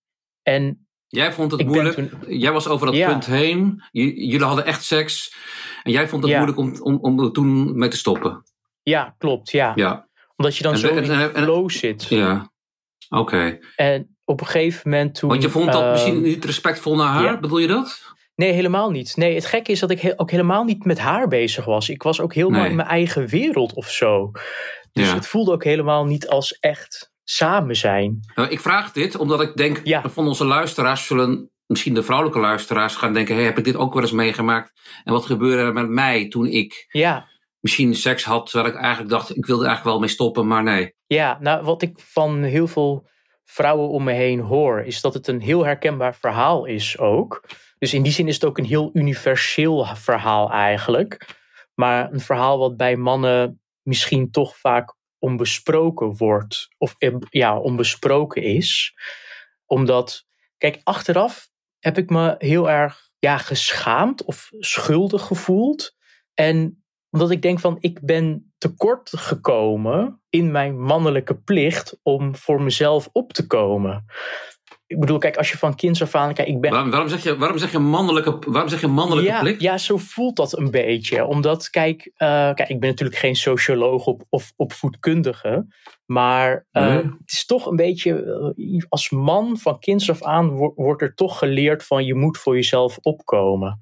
En 0.41 0.86
jij 1.07 1.33
vond 1.33 1.51
het 1.51 1.59
Ik 1.61 1.67
moeilijk. 1.67 2.09
Jij 2.27 2.51
was 2.51 2.67
over 2.67 2.85
dat 2.85 2.95
Ja. 2.95 3.07
punt 3.09 3.25
heen. 3.25 3.83
J- 3.91 4.01
jullie 4.01 4.43
hadden 4.45 4.65
echt 4.65 4.83
seks. 4.83 5.35
En 5.83 5.91
jij 5.91 6.07
vond 6.07 6.21
het 6.23 6.31
Ja. 6.31 6.37
moeilijk 6.37 6.59
om, 6.59 6.81
om, 6.81 6.97
om 7.01 7.23
er 7.23 7.31
toen 7.31 7.77
mee 7.77 7.89
te 7.89 7.97
stoppen. 7.97 8.43
ja, 8.83 9.15
klopt, 9.17 9.51
ja. 9.51 9.71
Ja, 9.75 10.05
Omdat 10.35 10.57
je 10.57 10.63
dan 10.63 10.73
En- 10.73 10.79
zo 10.79 10.87
en- 10.87 11.03
in 11.03 11.11
en- 11.11 11.33
en- 11.35 11.43
flow 11.43 11.69
zit. 11.69 12.03
ja. 12.03 12.51
Oké. 13.09 13.59
En 13.75 14.17
op 14.25 14.39
een 14.39 14.45
gegeven 14.47 14.89
moment 14.89 15.15
toen... 15.15 15.29
Want 15.29 15.41
je 15.41 15.49
vond 15.49 15.71
dat 15.71 15.81
ehm, 15.81 15.91
misschien 15.91 16.21
niet 16.21 16.45
respectvol 16.45 16.95
naar 16.95 17.07
haar, 17.13 17.39
bedoel 17.39 17.57
je 17.57 17.67
dat? 17.67 18.15
Nee, 18.35 18.51
helemaal 18.51 18.89
niet. 18.91 19.15
Nee, 19.15 19.35
het 19.35 19.45
gekke 19.45 19.71
is 19.71 19.79
dat 19.79 19.91
ik 19.91 19.99
he- 20.01 20.19
ook 20.19 20.31
helemaal 20.31 20.63
niet 20.63 20.85
met 20.85 20.99
haar 20.99 21.27
bezig 21.27 21.65
was. 21.65 21.89
Ik 21.89 22.03
was 22.03 22.21
ook 22.21 22.33
helemaal 22.33 22.61
Nee. 22.61 22.69
in 22.69 22.75
mijn 22.75 22.87
eigen 22.87 23.27
wereld 23.27 23.73
of 23.73 23.89
zo. 23.91 24.31
Dus 24.91 25.07
Ja. 25.07 25.13
het 25.13 25.27
voelde 25.27 25.51
ook 25.51 25.63
helemaal 25.63 26.05
niet 26.05 26.27
als 26.27 26.51
echt 26.59 27.11
samen 27.29 27.75
zijn. 27.75 28.19
Nou, 28.35 28.49
ik 28.49 28.59
vraag 28.59 28.91
dit 28.91 29.15
omdat 29.17 29.41
ik 29.41 29.55
denk, 29.55 29.81
Ja. 29.83 30.09
van 30.09 30.27
onze 30.27 30.45
luisteraars 30.45 31.05
zullen, 31.07 31.51
misschien 31.65 31.93
de 31.93 32.03
vrouwelijke 32.03 32.39
luisteraars, 32.39 32.95
gaan 32.95 33.13
denken: 33.13 33.35
hey, 33.35 33.43
heb 33.43 33.57
ik 33.57 33.63
dit 33.63 33.75
ook 33.75 33.93
wel 33.93 34.01
eens 34.01 34.11
meegemaakt? 34.11 34.71
En 35.03 35.13
wat 35.13 35.25
gebeurde 35.25 35.61
er 35.61 35.73
met 35.73 35.89
mij 35.89 36.27
toen 36.27 36.45
ik 36.45 36.85
Ja, 36.89 37.27
misschien 37.59 37.95
seks 37.95 38.23
had, 38.23 38.49
terwijl 38.49 38.73
ik 38.73 38.79
eigenlijk 38.79 39.09
dacht, 39.09 39.37
ik 39.37 39.45
wilde 39.45 39.65
eigenlijk 39.65 39.91
wel 39.95 39.99
mee 40.05 40.15
stoppen, 40.15 40.47
maar 40.47 40.63
nee. 40.63 40.93
ja, 41.07 41.37
nou 41.41 41.63
wat 41.63 41.81
ik 41.81 41.99
van 41.99 42.43
heel 42.43 42.67
veel 42.67 43.07
vrouwen 43.43 43.89
om 43.89 44.03
me 44.03 44.11
heen 44.11 44.39
hoor, 44.39 44.81
is 44.81 45.01
dat 45.01 45.13
het 45.13 45.27
een 45.27 45.41
heel 45.41 45.65
herkenbaar 45.65 46.15
verhaal 46.15 46.65
is 46.65 46.97
ook. 46.97 47.43
Dus 47.79 47.93
in 47.93 48.03
die 48.03 48.11
zin 48.11 48.27
is 48.27 48.33
het 48.35 48.45
ook 48.45 48.57
een 48.57 48.65
heel 48.65 48.89
universeel 48.93 49.85
verhaal 49.95 50.51
eigenlijk. 50.51 51.35
Maar 51.75 52.11
een 52.13 52.19
verhaal 52.19 52.57
wat 52.57 52.77
bij 52.77 52.95
mannen 52.95 53.61
misschien 53.81 54.31
toch 54.31 54.57
vaak 54.57 54.95
onbesproken 55.19 56.17
wordt. 56.17 56.67
Of 56.77 56.95
ja, 57.29 57.59
onbesproken 57.59 58.43
is. 58.43 58.93
Omdat, 59.65 60.25
kijk, 60.57 60.81
achteraf 60.83 61.49
heb 61.79 61.97
ik 61.97 62.09
me 62.09 62.35
heel 62.37 62.69
erg 62.69 63.09
ja, 63.19 63.37
geschaamd 63.37 64.23
of 64.23 64.49
schuldig 64.59 65.21
gevoeld. 65.21 65.95
En 66.33 66.83
omdat 67.09 67.31
ik 67.31 67.41
denk 67.41 67.59
van, 67.59 67.77
ik 67.79 68.01
ben 68.01 68.53
tekort 68.57 69.09
gekomen 69.09 70.21
in 70.29 70.51
mijn 70.51 70.79
mannelijke 70.79 71.37
plicht 71.37 71.99
om 72.03 72.35
voor 72.35 72.61
mezelf 72.61 73.09
op 73.11 73.33
te 73.33 73.47
komen. 73.47 74.05
Ik 74.87 74.99
bedoel, 74.99 75.17
kijk, 75.17 75.37
als 75.37 75.51
je 75.51 75.57
van 75.57 75.75
kinds 75.75 76.01
af 76.01 76.15
aan, 76.15 76.33
kijk, 76.33 76.47
ik 76.47 76.61
ben 76.61 76.71
Waarom, 76.71 76.89
waarom, 76.89 77.09
zeg, 77.09 77.23
je, 77.23 77.37
waarom, 77.37 77.57
zeg, 77.57 77.71
je 77.71 77.79
mannelijke, 77.79 78.37
waarom 78.47 78.69
zeg 78.69 78.81
je 78.81 78.87
mannelijke 78.87 79.29
ja, 79.31 79.39
plicht? 79.39 79.61
Ja, 79.61 79.77
zo 79.77 79.97
voelt 79.97 80.35
dat 80.35 80.57
een 80.57 80.71
beetje. 80.71 81.25
Omdat, 81.25 81.69
kijk, 81.69 82.11
eh, 82.15 82.27
kijk 82.53 82.69
ik 82.69 82.79
ben 82.79 82.89
natuurlijk 82.89 83.19
geen 83.19 83.35
socioloog 83.35 84.05
op, 84.05 84.23
of 84.29 84.53
opvoedkundige. 84.55 85.67
Maar 86.05 86.65
eh, 86.71 86.83
Nee. 86.87 86.95
het 86.97 87.31
is 87.31 87.45
toch 87.45 87.65
een 87.65 87.75
beetje, 87.75 88.23
eh, 88.55 88.81
als 88.89 89.09
man 89.09 89.57
van 89.57 89.79
kinds 89.79 90.09
af 90.09 90.23
aan 90.23 90.49
wo- 90.55 90.73
wordt 90.75 91.01
er 91.01 91.13
toch 91.13 91.37
geleerd 91.37 91.83
van 91.85 92.05
je 92.05 92.15
moet 92.15 92.37
voor 92.37 92.55
jezelf 92.55 92.97
opkomen. 93.01 93.79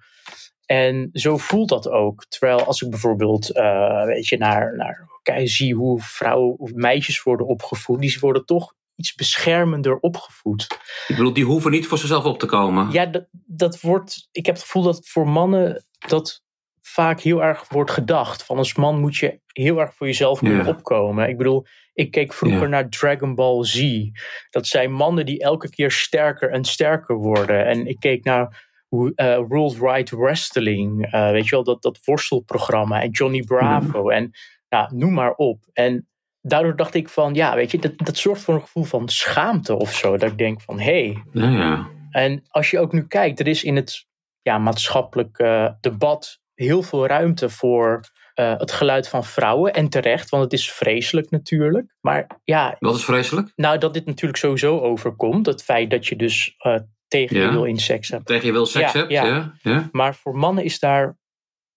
En 0.66 1.10
zo 1.14 1.38
voelt 1.38 1.70
dat 1.70 1.90
ook. 1.90 2.26
Terwijl 2.30 2.64
als 2.66 2.82
ik 2.82 2.90
bijvoorbeeld 2.90 3.50
eh, 3.52 4.04
weet 4.06 4.28
je, 4.28 4.38
naar, 4.38 4.76
naar 4.76 5.10
kijk, 5.22 5.50
zie 5.50 5.76
hoe 5.76 6.00
vrouwen 6.02 6.60
of 6.60 6.74
meisjes 6.74 7.24
worden 7.24 7.48
opgevoed, 7.48 8.00
die 8.00 8.18
worden 8.20 8.46
toch 8.46 8.74
iets 8.96 9.14
beschermender 9.16 9.98
opgevoed. 10.00 10.68
Ik 11.08 11.16
bedoel, 11.16 11.34
die 11.34 11.46
hoeven 11.46 11.72
niet 11.72 11.88
voor 11.88 11.98
zichzelf 11.98 12.24
op 12.24 12.40
te 12.40 12.46
komen. 12.46 12.92
Ja, 12.92 13.06
dat, 13.06 13.28
dat 13.32 13.82
wordt. 13.82 14.28
Ik 14.32 14.46
heb 14.46 14.56
het 14.56 14.64
gevoel 14.64 14.84
dat 14.84 15.08
voor 15.08 15.28
mannen 15.28 15.86
dat 16.08 16.44
vaak 16.82 17.20
heel 17.22 17.44
erg 17.44 17.70
wordt 17.70 17.92
gedacht. 17.92 18.44
Van 18.44 18.58
als 18.58 18.76
man 18.76 19.00
moet 19.00 19.16
je 19.16 19.40
heel 19.48 19.80
erg 19.80 19.96
voor 19.96 20.08
jezelf 20.08 20.40
kunnen 20.40 20.64
Ja. 20.66 20.70
opkomen. 20.72 21.30
Ik 21.30 21.38
bedoel, 21.38 21.66
ik 21.94 22.12
keek 22.12 22.34
vroeger 22.34 22.62
Ja. 22.62 22.68
naar 22.68 22.90
Dragon 22.90 23.36
Ball 23.36 23.64
Z. 23.64 24.02
Dat 24.50 24.68
zijn 24.68 24.92
mannen 24.92 25.26
die 25.26 25.40
elke 25.40 25.70
keer 25.70 25.92
sterker 25.92 26.50
en 26.52 26.64
sterker 26.66 27.16
worden. 27.16 27.66
En 27.66 27.88
ik 27.88 28.00
keek 28.00 28.24
naar 28.24 28.64
hoe, 28.88 29.12
eh, 29.16 29.40
Worldwide 29.48 30.18
Wrestling. 30.18 31.12
eh, 31.12 31.32
weet 31.32 31.46
je 31.46 31.52
wel, 31.52 31.64
dat, 31.64 31.82
dat 31.82 32.00
worstelprogramma. 32.04 33.02
En 33.02 33.10
Johnny 33.10 33.42
Bravo. 33.44 34.10
En 34.10 34.32
ja, 34.70 34.90
noem 34.94 35.14
maar 35.14 35.34
op. 35.34 35.64
En 35.74 36.08
daardoor 36.48 36.76
dacht 36.76 36.94
ik 36.94 37.10
van, 37.10 37.34
ja, 37.34 37.56
weet 37.56 37.72
je, 37.72 37.80
dat, 37.80 37.92
dat 37.98 38.18
zorgt 38.18 38.42
voor 38.42 38.54
een 38.54 38.62
gevoel 38.62 38.84
van 38.84 39.10
schaamte 39.10 39.76
of 39.76 39.94
zo. 39.96 40.18
Dat 40.18 40.32
ik 40.32 40.38
denk 40.38 40.62
van, 40.62 40.80
hé, 40.80 41.14
hey, 41.32 41.42
Ja, 41.52 41.88
en 42.12 42.44
als 42.48 42.72
je 42.72 42.80
ook 42.80 42.92
nu 42.92 43.08
kijkt, 43.08 43.40
er 43.40 43.48
is 43.48 43.64
in 43.64 43.76
het 43.76 44.06
ja, 44.42 44.58
maatschappelijk 44.58 45.38
eh, 45.38 45.70
debat 45.82 46.40
heel 46.54 46.82
veel 46.82 47.08
ruimte 47.08 47.50
voor 47.50 48.02
eh, 48.34 48.58
het 48.58 48.72
geluid 48.72 49.08
van 49.08 49.24
vrouwen. 49.24 49.74
En 49.74 49.90
terecht, 49.90 50.30
want 50.30 50.44
het 50.44 50.54
is 50.54 50.72
vreselijk 50.72 51.30
natuurlijk. 51.30 51.96
Maar 52.02 52.28
ja, 52.44 52.76
Wat 52.80 52.96
is 52.96 53.04
vreselijk? 53.06 53.52
nou 53.56 53.78
dat 53.78 53.94
dit 53.94 54.06
natuurlijk 54.06 54.40
sowieso 54.40 54.80
overkomt. 54.80 55.46
Het 55.46 55.64
feit 55.64 55.90
dat 55.90 56.08
je 56.08 56.16
dus 56.16 56.56
eh, 56.58 56.80
tegen 57.08 57.40
je 57.40 57.50
wil 57.50 57.64
in 57.66 57.78
seks 57.80 58.10
hebt. 58.10 58.26
Tegen 58.26 58.46
je 58.46 58.52
wil 58.52 58.66
seks 58.66 58.92
Ja, 58.94 59.00
hebt? 59.00 59.12
ja. 59.12 59.26
Ja. 59.26 59.54
Ja? 59.62 59.90
Maar 59.92 60.16
voor 60.16 60.36
mannen 60.38 60.64
is 60.64 60.80
daar, 60.80 61.18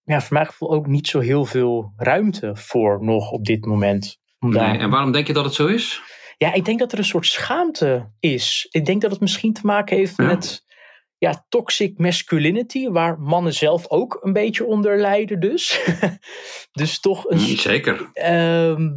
ja, 0.02 0.20
voor 0.20 0.32
mijn 0.34 0.46
gevoel 0.46 0.70
ook 0.70 0.86
niet 0.86 1.06
zo 1.08 1.20
heel 1.20 1.44
veel 1.44 1.92
ruimte 1.96 2.56
voor 2.56 3.04
nog 3.04 3.30
op 3.30 3.44
dit 3.44 3.64
moment. 3.64 4.18
Om 4.40 4.52
daar- 4.52 4.70
Nee. 4.70 4.78
En 4.78 4.90
waarom 4.90 5.12
denk 5.12 5.26
je 5.26 5.32
dat 5.32 5.44
het 5.44 5.54
zo 5.54 5.66
is? 5.66 6.02
Ja, 6.36 6.52
ik 6.52 6.64
denk 6.64 6.78
dat 6.78 6.92
er 6.92 6.98
een 6.98 7.04
soort 7.04 7.26
schaamte 7.26 8.10
is. 8.20 8.66
Ik 8.70 8.86
denk 8.86 9.00
dat 9.02 9.10
het 9.10 9.20
misschien 9.20 9.52
te 9.52 9.60
maken 9.66 9.96
heeft 9.96 10.16
Ja. 10.16 10.24
met 10.24 10.66
ja, 11.18 11.44
toxic 11.48 11.98
masculinity, 11.98 12.88
waar 12.88 13.18
mannen 13.20 13.54
zelf 13.54 13.88
ook 13.88 14.18
een 14.22 14.32
beetje 14.32 14.64
onder 14.64 14.98
lijden 15.00 15.40
dus. 15.40 15.80
dus 16.72 17.00
toch 17.00 17.30
een... 17.30 17.38
Hm, 17.38 17.56
Zeker. 17.56 18.10
ehm, 18.12 18.88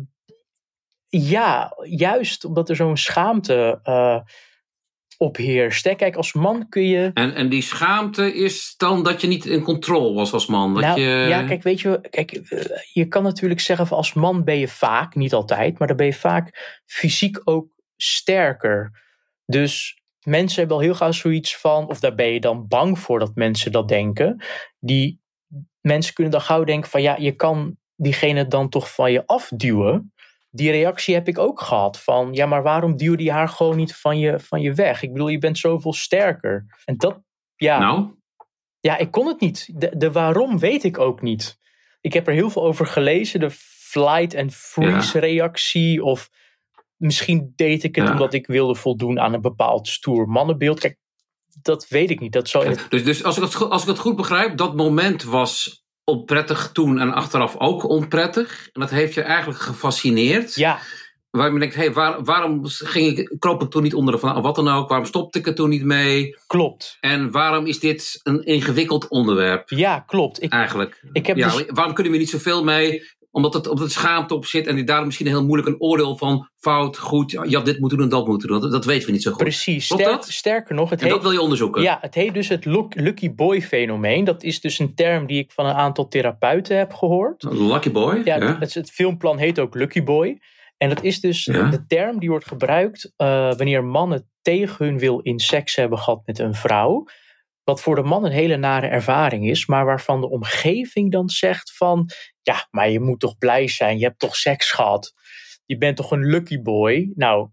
ja, 1.07 1.73
juist 1.83 2.45
omdat 2.45 2.69
er 2.69 2.75
zo'n 2.75 2.97
schaamte 2.97 3.79
eh 3.83 4.19
op 5.21 5.37
heerst. 5.37 5.83
hè. 5.85 5.95
Kijk, 5.95 6.15
als 6.15 6.33
man 6.33 6.69
kun 6.69 6.87
je... 6.87 7.11
En, 7.13 7.33
en 7.33 7.49
die 7.49 7.61
schaamte 7.61 8.33
is 8.33 8.73
dan 8.77 9.03
dat 9.03 9.21
je 9.21 9.27
niet 9.27 9.45
in 9.45 9.61
controle 9.61 10.13
was 10.13 10.33
als 10.33 10.45
man. 10.45 10.73
Dat 10.73 10.83
nou, 10.83 10.99
je, 10.99 11.07
ja, 11.27 11.43
kijk, 11.43 11.63
weet 11.63 11.81
je, 11.81 12.01
kijk, 12.09 12.31
eh, 12.31 12.77
je 12.93 13.07
kan 13.07 13.23
natuurlijk 13.23 13.59
zeggen 13.59 13.87
van 13.87 13.97
als 13.97 14.13
man 14.13 14.43
ben 14.43 14.57
je 14.57 14.67
vaak, 14.67 15.15
niet 15.15 15.33
altijd, 15.33 15.79
maar 15.79 15.87
dan 15.87 15.97
ben 15.97 16.05
je 16.05 16.13
vaak 16.13 16.79
fysiek 16.85 17.41
ook 17.43 17.67
sterker. 17.95 19.01
Dus 19.45 20.01
mensen 20.21 20.59
hebben 20.59 20.77
al 20.77 20.83
heel 20.83 20.95
gauw 20.95 21.11
zoiets 21.11 21.57
van, 21.57 21.87
of 21.87 21.99
daar 21.99 22.15
ben 22.15 22.33
je 22.33 22.39
dan 22.39 22.67
bang 22.67 22.99
voor 22.99 23.19
dat 23.19 23.35
mensen 23.35 23.71
dat 23.71 23.87
denken. 23.87 24.43
Die 24.79 25.21
mensen 25.81 26.13
kunnen 26.13 26.33
dan 26.33 26.41
gauw 26.41 26.63
denken 26.63 26.89
van 26.89 27.01
ja, 27.01 27.15
je 27.19 27.31
kan 27.31 27.77
diegene 27.95 28.47
dan 28.47 28.69
toch 28.69 28.93
van 28.93 29.11
je 29.11 29.25
afduwen. 29.25 30.13
Die 30.53 30.71
reactie 30.71 31.13
heb 31.13 31.27
ik 31.27 31.37
ook 31.37 31.61
gehad 31.61 31.99
van 32.01 32.33
ja, 32.33 32.45
maar 32.45 32.63
waarom 32.63 32.97
duwde 32.97 33.23
je 33.23 33.31
haar 33.31 33.49
gewoon 33.49 33.77
niet 33.77 33.95
van 33.95 34.19
je, 34.19 34.39
van 34.39 34.61
je 34.61 34.73
weg? 34.73 35.01
Ik 35.03 35.11
bedoel, 35.13 35.27
je 35.27 35.37
bent 35.37 35.57
zoveel 35.57 35.93
sterker. 35.93 36.65
En 36.85 36.97
dat, 36.97 37.21
ja. 37.55 37.79
Nou, 37.79 38.09
Ja, 38.79 38.97
ik 38.97 39.11
kon 39.11 39.27
het 39.27 39.39
niet. 39.39 39.69
De, 39.81 39.97
de 39.97 40.11
waarom 40.11 40.59
weet 40.59 40.83
ik 40.83 40.97
ook 40.99 41.21
niet. 41.21 41.57
Ik 42.01 42.13
heb 42.13 42.27
er 42.27 42.33
heel 42.33 42.49
veel 42.49 42.63
over 42.63 42.85
gelezen. 42.87 43.39
De 43.39 43.49
flight 43.51 44.35
and 44.35 44.53
freeze 44.55 45.19
reactie. 45.19 46.03
Of 46.03 46.29
misschien 46.95 47.53
deed 47.55 47.83
ik 47.83 47.95
het 47.95 48.05
Ja. 48.05 48.11
omdat 48.11 48.33
ik 48.33 48.47
wilde 48.47 48.75
voldoen 48.75 49.19
aan 49.19 49.33
een 49.33 49.41
bepaald 49.41 49.87
stoer 49.87 50.27
mannenbeeld. 50.27 50.79
Kijk, 50.79 50.97
dat 51.61 51.87
weet 51.87 52.09
ik 52.09 52.19
niet. 52.19 52.31
Dat 52.33 52.51
het- 52.51 52.85
dus, 52.89 53.03
dus 53.03 53.23
als, 53.23 53.37
ik 53.37 53.43
het, 53.43 53.55
als 53.69 53.81
ik 53.81 53.87
het 53.87 53.99
goed 53.99 54.15
begrijp, 54.15 54.57
dat 54.57 54.75
moment 54.75 55.23
was 55.23 55.80
onprettig 56.03 56.69
toen 56.73 56.99
en 56.99 57.13
achteraf 57.13 57.55
ook 57.57 57.89
onprettig. 57.89 58.69
En 58.73 58.81
dat 58.81 58.89
heeft 58.89 59.13
je 59.13 59.21
eigenlijk 59.21 59.59
gefascineerd. 59.59 60.55
Ja, 60.55 60.79
Waar 61.31 61.53
je 61.53 61.59
denkt, 61.59 61.75
hey, 61.75 61.93
waar, 61.93 62.23
waarom 62.23 62.65
ging 62.65 63.17
ik, 63.17 63.35
kroop 63.39 63.61
ik 63.61 63.69
toen 63.69 63.83
niet 63.83 63.93
onder 63.93 64.13
de 64.13 64.19
van 64.19 64.41
wat 64.41 64.55
dan 64.55 64.67
ook? 64.67 64.89
Waarom 64.89 65.07
stopte 65.07 65.39
ik 65.39 65.47
er 65.47 65.55
toen 65.55 65.69
niet 65.69 65.83
mee? 65.83 66.37
klopt. 66.47 66.97
En 66.99 67.31
waarom 67.31 67.65
is 67.65 67.79
dit 67.79 68.19
een 68.23 68.43
ingewikkeld 68.43 69.07
onderwerp 69.07 69.69
Ja, 69.69 69.99
klopt. 69.99 70.43
Ik, 70.43 70.51
eigenlijk? 70.51 71.03
ik 71.11 71.25
heb 71.25 71.37
ja, 71.37 71.49
dus- 71.49 71.65
Waarom 71.67 71.93
kunnen 71.93 72.13
we 72.13 72.17
niet 72.19 72.29
zoveel 72.29 72.63
mee? 72.63 73.03
Omdat 73.31 73.53
het, 73.53 73.67
omdat 73.67 73.83
het 73.83 73.93
schaamte 73.93 74.35
op 74.35 74.45
zit 74.45 74.67
en 74.67 74.75
die 74.75 74.83
daar 74.83 75.05
misschien 75.05 75.27
heel 75.27 75.45
moeilijk 75.45 75.67
een 75.69 75.79
oordeel 75.81 76.17
van 76.17 76.49
fout, 76.57 76.97
goed, 76.97 77.31
je 77.31 77.55
had 77.55 77.65
dit 77.65 77.79
moeten 77.79 77.97
doen 77.97 78.07
en 78.07 78.13
dat 78.13 78.27
moeten 78.27 78.47
doen. 78.47 78.61
Dat, 78.61 78.71
dat 78.71 78.85
weten 78.85 79.05
we 79.05 79.11
niet 79.11 79.21
zo 79.23 79.31
goed. 79.31 79.39
precies. 79.43 79.85
Sterk- 79.85 80.03
dat? 80.05 80.25
sterker 80.27 80.75
nog, 80.75 80.89
het 80.89 81.01
En 81.01 81.05
dat 81.07 81.15
heet, 81.15 81.23
wil 81.23 81.31
je 81.33 81.41
onderzoeken. 81.41 81.81
ja, 81.81 81.97
het 82.01 82.15
heet 82.15 82.33
dus 82.33 82.47
het 82.47 82.65
look- 82.65 82.95
lucky 82.95 83.33
boy 83.33 83.61
fenomeen. 83.61 84.23
Dat 84.23 84.43
is 84.43 84.61
dus 84.61 84.79
een 84.79 84.95
term 84.95 85.25
die 85.27 85.39
ik 85.39 85.51
van 85.51 85.65
een 85.65 85.73
aantal 85.75 86.07
therapeuten 86.07 86.77
heb 86.77 86.93
gehoord. 86.93 87.43
Lucky 87.43 87.91
boy. 87.91 88.21
Ja, 88.25 88.35
Ja, 88.35 88.57
Het, 88.59 88.73
het 88.73 88.91
filmplan 88.91 89.37
heet 89.37 89.59
ook 89.59 89.75
Lucky 89.75 90.03
Boy. 90.03 90.39
En 90.77 90.89
dat 90.89 91.03
is 91.03 91.19
dus 91.19 91.45
Ja. 91.45 91.69
de 91.69 91.85
term 91.85 92.19
die 92.19 92.29
wordt 92.29 92.47
gebruikt 92.47 93.13
eh, 93.15 93.27
wanneer 93.53 93.83
mannen 93.83 94.29
tegen 94.41 94.85
hun 94.85 94.99
wil 94.99 95.19
in 95.19 95.39
seks 95.39 95.75
hebben 95.75 95.97
gehad 95.99 96.21
met 96.25 96.39
een 96.39 96.53
vrouw. 96.53 97.05
Wat 97.63 97.81
voor 97.81 97.95
de 97.95 98.03
man 98.03 98.25
een 98.25 98.31
hele 98.31 98.57
nare 98.57 98.87
ervaring 98.87 99.49
is, 99.49 99.65
maar 99.65 99.85
waarvan 99.85 100.21
de 100.21 100.29
omgeving 100.29 101.11
dan 101.11 101.29
zegt 101.29 101.75
van, 101.75 102.09
ja, 102.41 102.67
maar 102.71 102.89
je 102.89 102.99
moet 102.99 103.19
toch 103.19 103.37
blij 103.37 103.67
zijn, 103.67 103.97
je 103.97 104.05
hebt 104.05 104.19
toch 104.19 104.35
seks 104.35 104.71
gehad. 104.71 105.13
Je 105.65 105.77
bent 105.77 105.97
toch 105.97 106.11
een 106.11 106.25
lucky 106.25 106.61
boy. 106.61 107.11
Nou, 107.15 107.49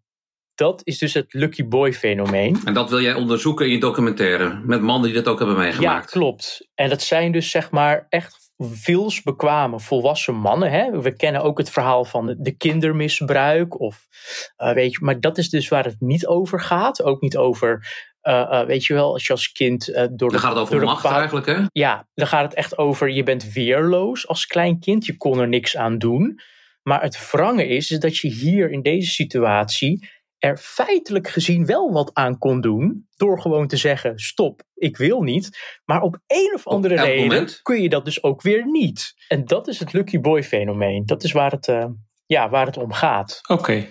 dat 0.54 0.80
is 0.84 0.98
dus 0.98 1.14
het 1.14 1.32
lucky 1.32 1.68
boy 1.68 1.92
fenomeen. 1.92 2.60
En 2.64 2.74
dat 2.74 2.90
wil 2.90 3.00
jij 3.00 3.14
onderzoeken 3.14 3.66
in 3.66 3.72
je 3.72 3.80
documentaire. 3.80 4.60
Met 4.64 4.80
mannen 4.80 5.12
die 5.12 5.22
dat 5.22 5.28
ook 5.32 5.38
hebben 5.38 5.56
Ja, 5.56 5.62
meegemaakt. 5.62 6.10
klopt. 6.10 6.68
En 6.74 6.88
dat 6.88 7.02
zijn 7.02 7.32
dus 7.32 7.50
zeg 7.50 7.70
maar 7.70 8.06
echt 8.08 8.46
vilsbekwame 8.58 9.80
volwassen 9.80 10.34
mannen. 10.34 10.70
Hè? 10.70 11.00
We 11.00 11.16
kennen 11.16 11.42
ook 11.42 11.58
het 11.58 11.70
verhaal 11.70 12.04
van 12.04 12.36
de 12.38 12.56
kindermisbruik. 12.56 13.80
Of, 13.80 14.06
eh, 14.56 14.72
weet 14.72 14.92
je, 14.92 14.98
maar 15.00 15.20
dat 15.20 15.38
is 15.38 15.48
dus 15.50 15.68
waar 15.68 15.84
het 15.84 16.00
niet 16.00 16.26
over 16.26 16.60
gaat. 16.60 17.02
Ook 17.02 17.20
niet 17.20 17.36
over, 17.36 17.86
eh, 18.20 18.60
eh, 18.60 18.66
weet 18.66 18.84
je 18.84 18.94
wel, 18.94 19.12
als 19.12 19.26
je 19.26 19.32
als 19.32 19.52
kind 19.52 19.88
eh, 19.88 20.06
door 20.10 20.28
de 20.28 20.34
Dan 20.34 20.44
gaat 20.44 20.54
het 20.54 20.58
over 20.58 20.80
macht 20.82 21.04
eigenlijk, 21.04 21.46
hè? 21.46 21.62
Ja, 21.72 22.08
dan 22.14 22.26
gaat 22.26 22.44
het 22.44 22.54
echt 22.54 22.78
over 22.78 23.10
je 23.10 23.22
bent 23.22 23.52
weerloos 23.52 24.28
als 24.28 24.46
klein 24.46 24.80
kind. 24.80 25.06
Je 25.06 25.16
kon 25.16 25.38
er 25.38 25.48
niks 25.48 25.76
aan 25.76 25.98
doen. 25.98 26.40
Maar 26.82 27.02
het 27.02 27.30
wrange 27.30 27.66
is, 27.66 27.90
is 27.90 27.98
dat 27.98 28.16
je 28.16 28.28
hier 28.28 28.70
in 28.70 28.82
deze 28.82 29.10
situatie 29.10 30.08
er 30.38 30.56
feitelijk 30.56 31.28
gezien 31.28 31.66
wel 31.66 31.92
wat 31.92 32.10
aan 32.14 32.38
kon 32.38 32.60
doen. 32.60 33.06
Door 33.16 33.40
gewoon 33.40 33.66
te 33.66 33.76
zeggen, 33.76 34.18
stop, 34.18 34.62
ik 34.74 34.96
wil 34.96 35.22
niet. 35.22 35.58
Maar 35.84 36.02
op 36.02 36.18
een 36.26 36.52
of 36.54 36.66
andere 36.66 36.94
reden 36.96 37.26
moment? 37.26 37.60
kun 37.62 37.82
je 37.82 37.88
dat 37.88 38.04
dus 38.04 38.22
ook 38.22 38.42
weer 38.42 38.66
niet. 38.66 39.14
En 39.28 39.44
dat 39.44 39.68
is 39.68 39.78
het 39.78 39.92
lucky 39.92 40.20
boy 40.20 40.42
fenomeen. 40.42 41.06
Dat 41.06 41.24
is 41.24 41.32
waar 41.32 41.50
het, 41.50 41.66
ja, 42.28 42.48
waar 42.48 42.66
het 42.66 42.76
om 42.76 42.92
gaat. 42.92 43.40
Oké. 43.48 43.86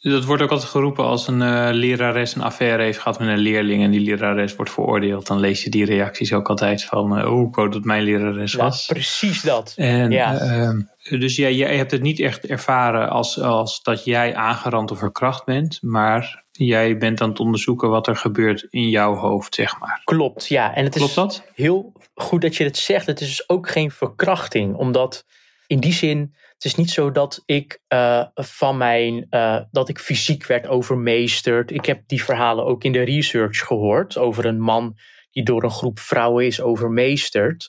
Dat 0.00 0.24
wordt 0.24 0.42
ook 0.42 0.50
altijd 0.50 0.70
geroepen 0.70 1.04
als 1.04 1.26
een 1.28 1.42
eh, 1.42 1.68
lerares 1.72 2.34
een 2.34 2.42
affaire 2.42 2.82
heeft 2.82 2.98
gehad 2.98 3.18
met 3.18 3.28
een 3.28 3.38
leerling 3.38 3.82
en 3.82 3.90
die 3.90 4.00
lerares 4.00 4.56
wordt 4.56 4.70
veroordeeld. 4.70 5.26
Dan 5.26 5.38
lees 5.40 5.64
je 5.64 5.70
die 5.70 5.84
reacties 5.84 6.32
ook 6.32 6.48
altijd 6.48 6.84
van, 6.84 7.18
eh, 7.18 7.32
oh, 7.32 7.48
ik 7.48 7.54
wou 7.54 7.68
dat 7.70 7.84
mijn 7.84 8.02
lerares 8.02 8.52
Ja, 8.52 8.58
was. 8.62 8.86
precies 8.86 9.42
dat. 9.42 9.72
En, 9.76 10.10
Ja. 10.10 10.34
eh, 10.38 10.70
dus 11.18 11.36
jij, 11.36 11.54
jij 11.54 11.76
hebt 11.76 11.90
het 11.90 12.02
niet 12.02 12.20
echt 12.20 12.46
ervaren 12.46 13.10
als, 13.10 13.40
als 13.40 13.82
dat 13.82 14.04
jij 14.04 14.34
aangerand 14.34 14.90
of 14.90 14.98
verkracht 14.98 15.44
bent, 15.44 15.78
maar 15.82 16.44
jij 16.50 16.96
bent 16.98 17.20
aan 17.20 17.28
het 17.28 17.40
onderzoeken 17.40 17.88
wat 17.88 18.06
er 18.06 18.16
gebeurt 18.16 18.66
in 18.70 18.88
jouw 18.88 19.14
hoofd, 19.14 19.54
zeg 19.54 19.78
maar. 19.80 20.00
Klopt, 20.04 20.46
ja. 20.48 20.74
En 20.74 20.84
het 20.84 20.94
is 20.94 21.00
Klopt 21.00 21.14
dat? 21.14 21.44
heel 21.54 21.92
goed 22.14 22.40
dat 22.42 22.56
je 22.56 22.64
het 22.64 22.76
zegt. 22.76 23.06
Het 23.06 23.20
is 23.20 23.26
dus 23.28 23.48
ook 23.48 23.68
geen 23.70 23.90
verkrachting, 23.90 24.74
omdat 24.76 25.24
in 25.66 25.80
die 25.80 25.92
zin, 25.92 26.34
het 26.58 26.66
is 26.66 26.74
niet 26.74 26.90
zo 26.90 27.10
dat 27.10 27.42
ik 27.44 27.80
eh, 27.86 28.24
van 28.34 28.76
mijn, 28.76 29.26
eh, 29.30 29.60
dat 29.70 29.88
ik 29.88 29.98
fysiek 29.98 30.46
werd 30.46 30.66
overmeesterd. 30.66 31.70
Ik 31.70 31.86
heb 31.86 32.02
die 32.06 32.24
verhalen 32.24 32.64
ook 32.64 32.84
in 32.84 32.92
de 32.92 33.02
research 33.02 33.58
gehoord 33.58 34.16
over 34.16 34.44
een 34.44 34.60
man 34.60 34.96
die 35.30 35.44
door 35.44 35.62
een 35.62 35.70
groep 35.70 35.98
vrouwen 35.98 36.46
is 36.46 36.60
overmeesterd. 36.60 37.68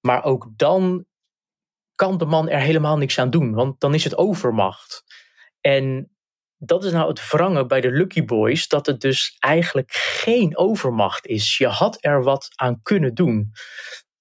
Maar 0.00 0.24
ook 0.24 0.48
dan 0.56 1.06
kan 1.94 2.18
de 2.18 2.24
man 2.24 2.48
er 2.48 2.60
helemaal 2.60 2.96
niks 2.96 3.18
aan 3.18 3.30
doen, 3.30 3.54
want 3.54 3.80
dan 3.80 3.94
is 3.94 4.04
het 4.04 4.16
overmacht. 4.16 5.04
En 5.60 6.10
dat 6.56 6.84
is 6.84 6.92
nou 6.92 7.08
het 7.08 7.30
wrange 7.30 7.66
bij 7.66 7.80
de 7.80 7.90
Lucky 7.90 8.24
Boys, 8.24 8.68
dat 8.68 8.86
het 8.86 9.00
dus 9.00 9.36
eigenlijk 9.38 9.92
geen 9.92 10.56
overmacht 10.56 11.26
is. 11.26 11.58
Je 11.58 11.66
had 11.66 11.98
er 12.00 12.22
wat 12.22 12.48
aan 12.54 12.82
kunnen 12.82 13.14
doen, 13.14 13.52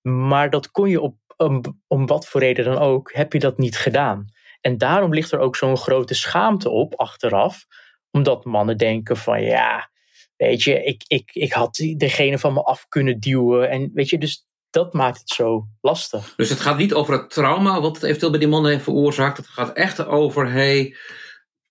maar 0.03 0.49
dat 0.49 0.71
kon 0.71 0.89
je 0.89 1.01
op 1.01 1.15
om, 1.37 1.61
om 1.87 2.05
wat 2.05 2.27
voor 2.27 2.41
reden 2.41 2.65
dan 2.65 2.77
ook, 2.77 3.13
heb 3.13 3.33
je 3.33 3.39
dat 3.39 3.57
niet 3.57 3.77
gedaan. 3.77 4.25
En 4.61 4.77
daarom 4.77 5.13
ligt 5.13 5.31
er 5.31 5.39
ook 5.39 5.55
zo'n 5.55 5.77
grote 5.77 6.13
schaamte 6.13 6.69
op 6.69 6.95
achteraf, 6.95 7.65
omdat 8.11 8.45
mannen 8.45 8.77
denken 8.77 9.17
van 9.17 9.43
ja, 9.43 9.89
weet 10.35 10.63
je, 10.63 10.83
ik, 10.83 11.03
ik, 11.07 11.29
ik 11.33 11.53
had 11.53 11.75
degene 11.97 12.39
van 12.39 12.53
me 12.53 12.63
af 12.63 12.87
kunnen 12.87 13.19
duwen. 13.19 13.69
En 13.69 13.91
weet 13.93 14.09
je, 14.09 14.17
dus 14.17 14.47
dat 14.69 14.93
maakt 14.93 15.19
het 15.19 15.29
zo 15.29 15.67
lastig. 15.81 16.33
Dus 16.35 16.49
het 16.49 16.59
gaat 16.59 16.77
niet 16.77 16.93
over 16.93 17.13
het 17.13 17.29
trauma 17.29 17.81
wat 17.81 17.95
het 17.95 18.03
eventueel 18.03 18.31
bij 18.31 18.39
die 18.39 18.49
mannen 18.49 18.71
heeft 18.71 18.83
veroorzaakt. 18.83 19.37
Het 19.37 19.47
gaat 19.47 19.73
echt 19.73 20.05
over, 20.05 20.51
hey, 20.51 20.95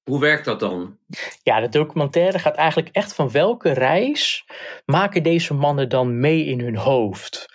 hoe 0.03 0.21
werkt 0.21 0.45
dat 0.45 0.61
dan? 0.61 0.99
Ja, 1.43 1.61
de 1.61 1.69
documentaire 1.69 2.39
gaat 2.39 2.55
eigenlijk 2.55 2.89
echt 2.97 3.15
van 3.15 3.31
welke 3.31 3.73
reis 3.73 4.45
maken 4.85 5.23
deze 5.23 5.55
mannen 5.55 5.89
dan 5.89 6.21
mee 6.21 6.45
in 6.45 6.61
hun 6.61 6.77
hoofd? 6.77 7.52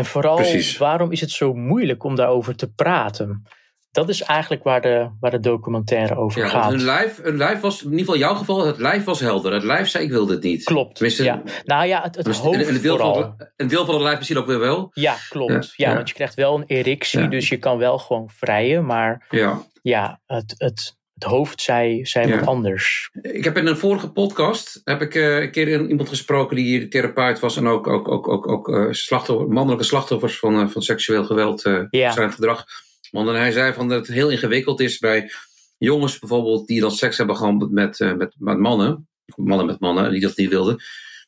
En 0.00 0.06
vooral, 0.06 0.36
Precies. 0.36 0.76
waarom 0.76 1.12
is 1.12 1.20
het 1.20 1.30
zo 1.30 1.54
moeilijk 1.54 2.04
om 2.04 2.14
daarover 2.16 2.56
te 2.56 2.72
praten? 2.72 3.42
Dat 3.90 4.08
is 4.08 4.22
eigenlijk 4.22 4.62
waar 4.62 4.80
de, 4.80 5.10
waar 5.20 5.30
de 5.30 5.40
documentaire 5.40 6.16
over 6.16 6.40
Ja, 6.42 6.48
gaat. 6.48 6.70
hun 6.70 6.82
lijf, 6.82 7.22
hun 7.22 7.36
lijf 7.36 7.60
was, 7.60 7.78
in 7.78 7.84
ieder 7.84 7.98
geval 7.98 8.14
in 8.14 8.20
jouw 8.20 8.34
geval, 8.34 8.66
het 8.66 8.78
lijf 8.78 9.04
was 9.04 9.20
helder. 9.20 9.52
Het 9.52 9.62
lijf 9.62 9.88
zei, 9.88 10.04
ik 10.04 10.10
wil 10.10 10.26
dit 10.26 10.42
niet. 10.42 10.64
Klopt. 10.64 10.94
Tenminste, 10.94 11.24
ja. 11.24 11.42
Nou 11.64 11.86
ja, 11.86 12.02
het, 12.02 12.16
het 12.16 12.36
hoofd 12.36 12.68
een, 12.68 12.80
deel 12.80 12.96
vooral. 12.96 13.14
van 13.14 13.34
het, 13.38 13.52
een 13.56 13.68
deel 13.68 13.84
van 13.84 13.94
het 13.94 14.02
lijf 14.02 14.16
misschien 14.16 14.38
ook 14.38 14.46
weer 14.46 14.58
wel. 14.58 14.90
Ja, 14.92 15.16
klopt. 15.28 15.52
Ja, 15.52 15.58
Ja, 15.76 15.88
ja. 15.88 15.94
want 15.94 16.08
je 16.08 16.14
krijgt 16.14 16.34
wel 16.34 16.54
een 16.54 16.64
erectie, 16.66 17.20
Ja. 17.20 17.26
dus 17.26 17.48
je 17.48 17.56
kan 17.56 17.78
wel 17.78 17.98
gewoon 17.98 18.30
vrijen. 18.36 18.86
Maar 18.86 19.26
Ja. 19.30 19.62
ja, 19.82 20.20
het, 20.26 20.54
het, 20.58 20.96
het 21.24 21.30
hoofd 21.30 21.60
zei, 21.62 22.06
zei 22.06 22.28
Ja. 22.28 22.38
wat 22.38 22.46
anders. 22.48 23.10
Ik 23.22 23.44
heb 23.44 23.56
in 23.56 23.66
een 23.66 23.76
vorige 23.76 24.10
podcast 24.10 24.80
heb 24.84 25.00
ik, 25.02 25.14
eh, 25.14 25.40
een 25.40 25.50
keer 25.50 25.88
iemand 25.88 26.08
gesproken 26.08 26.56
die 26.56 26.64
hier 26.64 26.90
therapeut 26.90 27.38
was 27.38 27.56
en 27.56 27.66
ook, 27.66 27.86
ook, 27.86 28.08
ook, 28.08 28.28
ook, 28.28 28.48
ook 28.48 28.88
slachtoffer, 28.90 29.48
mannelijke 29.48 29.84
slachtoffers 29.84 30.38
van, 30.38 30.60
eh, 30.60 30.68
van 30.68 30.82
seksueel 30.82 31.24
geweld, 31.24 31.64
eh 31.64 31.82
Ja. 31.90 32.12
zijn 32.12 32.32
gedrag. 32.32 32.64
Want 33.10 33.28
hij 33.28 33.50
zei 33.52 33.72
van 33.72 33.88
dat 33.88 34.06
het 34.06 34.16
heel 34.16 34.30
ingewikkeld 34.30 34.80
is 34.80 34.98
bij 34.98 35.30
jongens 35.78 36.18
bijvoorbeeld 36.18 36.66
die 36.66 36.80
dan 36.80 36.90
seks 36.92 37.16
hebben 37.18 37.36
gehad 37.36 37.70
met, 37.70 37.98
met, 37.98 38.34
met 38.38 38.58
mannen, 38.58 39.08
mannen 39.36 39.66
met 39.66 39.80
mannen 39.80 40.10
die 40.10 40.20
dat 40.20 40.36
niet 40.36 40.48
wilden. 40.50 40.82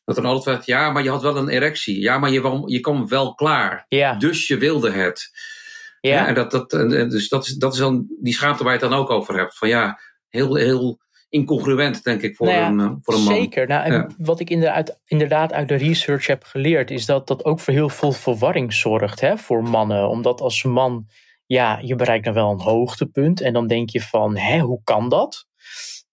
Dat 0.05 0.17
er 0.17 0.25
altijd 0.25 0.55
werd, 0.55 0.65
ja, 0.65 0.91
maar 0.91 1.03
je 1.03 1.09
had 1.09 1.21
wel 1.21 1.37
een 1.37 1.49
erectie. 1.49 1.99
Ja, 1.99 2.17
maar 2.17 2.31
je, 2.31 2.63
je 2.65 2.79
kwam 2.79 3.07
wel 3.07 3.35
klaar. 3.35 3.85
Ja, 3.87 4.13
Dus 4.15 4.47
je 4.47 4.57
wilde 4.57 4.91
het. 4.91 5.31
Ja. 6.09 6.13
Ja, 6.13 6.27
en 6.27 6.33
dat, 6.33 6.51
dat, 6.51 6.73
en, 6.73 6.91
eh, 6.91 7.09
dus 7.09 7.29
dat 7.29 7.45
is, 7.45 7.53
dat 7.53 7.73
is 7.73 7.79
dan 7.79 8.07
die 8.19 8.33
schaamte 8.33 8.63
waar 8.63 8.73
je 8.73 8.79
het 8.79 8.89
dan 8.89 8.99
ook 8.99 9.09
over 9.09 9.37
hebt. 9.37 9.57
Van 9.57 9.67
ja, 9.67 9.99
heel, 10.29 10.55
heel 10.55 10.99
incongruent, 11.29 12.03
denk 12.03 12.21
ik, 12.21 12.35
voor, 12.35 12.47
Nou 12.47 12.59
ja, 12.59 12.67
een, 12.67 12.79
eh, 12.79 12.91
voor 13.01 13.13
een 13.13 13.23
man. 13.23 13.33
Zeker. 13.33 13.67
Nou, 13.67 13.91
Ja. 13.91 14.07
Wat 14.17 14.39
ik 14.39 14.49
inderdaad, 14.49 14.99
inderdaad 15.05 15.53
uit 15.53 15.67
de 15.67 15.75
research 15.75 16.27
heb 16.27 16.43
geleerd, 16.43 16.91
is 16.91 17.05
dat 17.05 17.27
dat 17.27 17.45
ook 17.45 17.59
voor 17.59 17.73
heel 17.73 17.89
veel 17.89 18.11
verwarring 18.11 18.73
zorgt 18.73 19.19
hè, 19.19 19.37
voor 19.37 19.63
mannen. 19.63 20.09
Omdat 20.09 20.41
als 20.41 20.63
man, 20.63 21.07
ja, 21.45 21.79
je 21.81 21.95
bereikt 21.95 22.25
dan 22.25 22.33
wel 22.33 22.51
een 22.51 22.61
hoogtepunt 22.61 23.41
en 23.41 23.53
dan 23.53 23.67
denk 23.67 23.89
je 23.89 24.01
van, 24.01 24.37
hè, 24.37 24.59
hoe 24.59 24.81
kan 24.83 25.09
dat? 25.09 25.47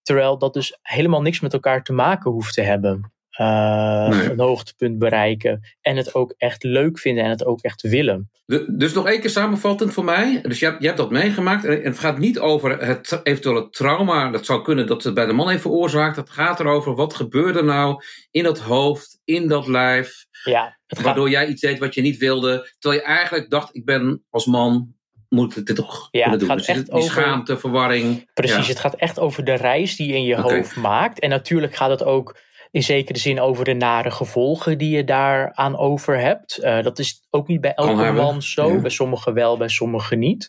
Terwijl 0.02 0.38
dat 0.38 0.54
dus 0.54 0.78
helemaal 0.82 1.22
niks 1.22 1.40
met 1.40 1.52
elkaar 1.52 1.82
te 1.82 1.92
maken 1.92 2.30
hoeft 2.30 2.54
te 2.54 2.62
hebben. 2.62 3.12
Uh, 3.40 4.08
Nee. 4.08 4.30
Een 4.30 4.40
hoogtepunt 4.40 4.98
bereiken 4.98 5.60
en 5.80 5.96
het 5.96 6.14
ook 6.14 6.34
echt 6.36 6.62
leuk 6.62 6.98
vinden 6.98 7.24
en 7.24 7.30
het 7.30 7.44
ook 7.44 7.60
echt 7.60 7.82
willen. 7.82 8.30
De- 8.46 8.64
dus 8.76 8.92
nog 8.92 9.06
één 9.06 9.20
keer 9.20 9.30
samenvattend 9.30 9.92
voor 9.92 10.04
mij. 10.04 10.38
Dus 10.42 10.58
je 10.58 10.64
hebt, 10.66 10.80
je 10.80 10.86
hebt 10.86 10.98
dat 10.98 11.10
meegemaakt. 11.10 11.64
En 11.64 11.82
het 11.82 11.98
gaat 11.98 12.18
niet 12.18 12.38
over 12.38 12.78
het 12.86 13.20
eventuele 13.22 13.68
trauma. 13.70 14.30
Dat 14.30 14.44
zou 14.46 14.62
kunnen 14.62 14.86
dat 14.86 15.02
het 15.04 15.14
bij 15.14 15.26
de 15.26 15.32
man 15.32 15.48
heeft 15.48 15.60
veroorzaakt. 15.62 16.16
Het 16.16 16.30
gaat 16.30 16.60
erover 16.60 16.94
wat 16.94 17.14
gebeurde 17.14 17.62
nou 17.62 18.02
in 18.30 18.42
dat 18.42 18.58
hoofd, 18.58 19.20
in 19.24 19.48
dat 19.48 19.66
lijf. 19.66 20.26
Ja, 20.44 20.78
gaat, 20.86 21.04
Waardoor 21.04 21.30
jij 21.30 21.46
iets 21.46 21.60
deed 21.60 21.78
wat 21.78 21.94
je 21.94 22.00
niet 22.02 22.16
wilde. 22.18 22.72
Terwijl 22.78 23.02
je 23.02 23.08
eigenlijk 23.08 23.50
dacht, 23.50 23.74
ik 23.76 23.84
ben 23.84 24.24
als 24.30 24.46
man, 24.46 24.94
moet 25.28 25.56
ik 25.56 25.66
dit 25.66 25.76
toch 25.76 26.08
Ja, 26.10 26.30
het 26.30 26.38
doen. 26.40 26.48
gaat 26.48 26.58
Dus 26.58 26.66
echt 26.66 26.84
die 26.84 26.94
over- 26.94 27.10
schaamte, 27.10 27.58
verwarring. 27.58 28.30
Precies, 28.34 28.56
Ja. 28.66 28.72
het 28.72 28.78
gaat 28.80 28.94
echt 28.94 29.18
over 29.18 29.44
de 29.44 29.54
reis 29.54 29.96
die 29.96 30.06
je 30.08 30.14
in 30.14 30.24
je 30.24 30.36
hoofd 30.36 30.76
maakt. 30.76 31.20
En 31.20 31.28
natuurlijk 31.30 31.74
gaat 31.76 31.90
het 31.90 32.04
ook 32.04 32.36
in 32.70 32.82
zekere 32.82 33.18
zin 33.18 33.40
over 33.40 33.64
de 33.64 33.72
nare 33.74 34.10
gevolgen 34.10 34.78
die 34.78 34.96
je 34.96 35.04
daaraan 35.04 35.76
over 35.78 36.20
hebt. 36.20 36.56
Eh, 36.58 36.82
dat 36.82 36.98
is 36.98 37.26
ook 37.30 37.46
niet 37.48 37.60
bij 37.60 37.74
elke 37.74 38.12
man 38.12 38.42
zo. 38.42 38.72
ja. 38.74 38.80
Bij 38.80 38.90
sommigen 38.90 39.34
wel, 39.34 39.56
bij 39.56 39.68
sommigen 39.68 40.18
niet. 40.18 40.48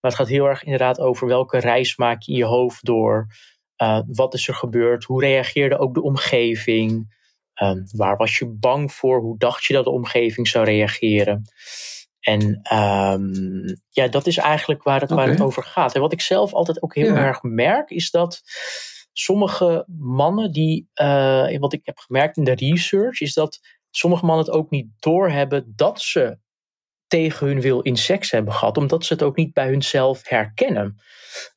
Maar 0.00 0.10
het 0.10 0.20
gaat 0.20 0.28
heel 0.28 0.46
erg 0.46 0.62
inderdaad 0.62 1.00
over 1.00 1.26
welke 1.26 1.58
reis 1.58 1.96
maak 1.96 2.22
je 2.22 2.32
in 2.32 2.38
je 2.38 2.44
hoofd 2.44 2.84
door. 2.84 3.26
Eh, 3.76 4.00
wat 4.06 4.34
is 4.34 4.48
er 4.48 4.54
gebeurd? 4.54 5.04
Hoe 5.04 5.20
reageerde 5.20 5.78
ook 5.78 5.94
de 5.94 6.02
omgeving? 6.02 7.16
Ehm, 7.54 7.78
waar 7.92 8.16
was 8.16 8.38
je 8.38 8.46
bang 8.46 8.92
voor? 8.92 9.20
Hoe 9.20 9.38
dacht 9.38 9.64
je 9.64 9.74
dat 9.74 9.84
de 9.84 9.90
omgeving 9.90 10.48
zou 10.48 10.64
reageren? 10.64 11.42
En 12.20 12.60
ehm, 12.62 13.74
ja, 13.90 14.08
dat 14.08 14.26
is 14.26 14.36
eigenlijk 14.36 14.82
waar 14.82 15.00
het, 15.00 15.10
waar 15.10 15.28
het 15.28 15.40
over 15.40 15.62
gaat. 15.62 15.94
En 15.94 16.00
wat 16.00 16.12
ik 16.12 16.20
zelf 16.20 16.52
altijd 16.52 16.82
ook 16.82 16.94
heel 16.94 17.14
Ja. 17.14 17.24
erg 17.24 17.42
merk, 17.42 17.90
is 17.90 18.10
dat 18.10 18.40
sommige 19.20 19.84
mannen 19.98 20.52
die, 20.52 20.88
eh, 20.94 21.58
wat 21.58 21.72
ik 21.72 21.80
heb 21.82 21.98
gemerkt 21.98 22.36
in 22.36 22.44
de 22.44 22.54
research, 22.54 23.20
is 23.20 23.34
dat 23.34 23.60
sommige 23.90 24.24
mannen 24.24 24.44
het 24.44 24.54
ook 24.54 24.70
niet 24.70 24.86
doorhebben 24.98 25.72
dat 25.76 26.00
ze 26.00 26.38
tegen 27.06 27.46
hun 27.46 27.60
wil 27.60 27.80
in 27.80 27.96
seks 27.96 28.30
hebben 28.30 28.54
gehad, 28.54 28.76
omdat 28.76 29.04
ze 29.04 29.12
het 29.12 29.22
ook 29.22 29.36
niet 29.36 29.52
bij 29.52 29.68
hunzelf 29.68 30.28
herkennen. 30.28 31.02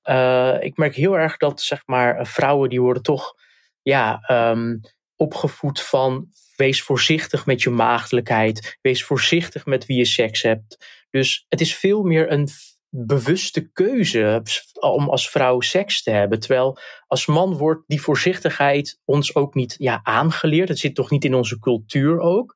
Eh, 0.02 0.58
ik 0.60 0.78
merk 0.78 0.96
heel 0.96 1.18
erg 1.18 1.38
dat 1.38 1.62
zeg 1.62 1.82
maar 1.86 2.28
vrouwen 2.28 2.70
die 2.70 2.82
worden 2.82 3.04
toch 3.04 3.34
ja, 3.82 4.20
ehm, 4.22 4.78
opgevoed 5.16 5.82
van 5.82 6.30
wees 6.56 6.84
voorzichtig 6.84 7.46
met 7.46 7.62
je 7.62 7.70
maagdelijkheid, 7.70 8.78
wees 8.82 9.04
voorzichtig 9.04 9.66
met 9.66 9.86
wie 9.86 9.98
je 9.98 10.06
seks 10.06 10.42
hebt. 10.42 10.86
Dus 11.10 11.46
het 11.50 11.62
is 11.62 11.76
veel 11.76 12.04
meer 12.04 12.32
een 12.32 12.48
bewuste 12.94 13.72
keuze 13.72 14.42
om 14.80 15.10
als 15.10 15.30
vrouw 15.30 15.60
seks 15.60 16.04
te 16.04 16.12
hebben. 16.12 16.40
Terwijl 16.40 16.78
als 17.08 17.26
man 17.26 17.58
wordt 17.58 17.84
die 17.88 18.02
voorzichtigheid 18.02 19.00
ons 19.06 19.36
ook 19.36 19.54
niet 19.54 19.76
ja, 19.78 20.00
aangeleerd. 20.04 20.70
Het 20.70 20.80
zit 20.80 20.96
toch 20.96 21.10
niet 21.10 21.26
in 21.26 21.36
onze 21.36 21.60
cultuur 21.60 22.20
ook. 22.20 22.56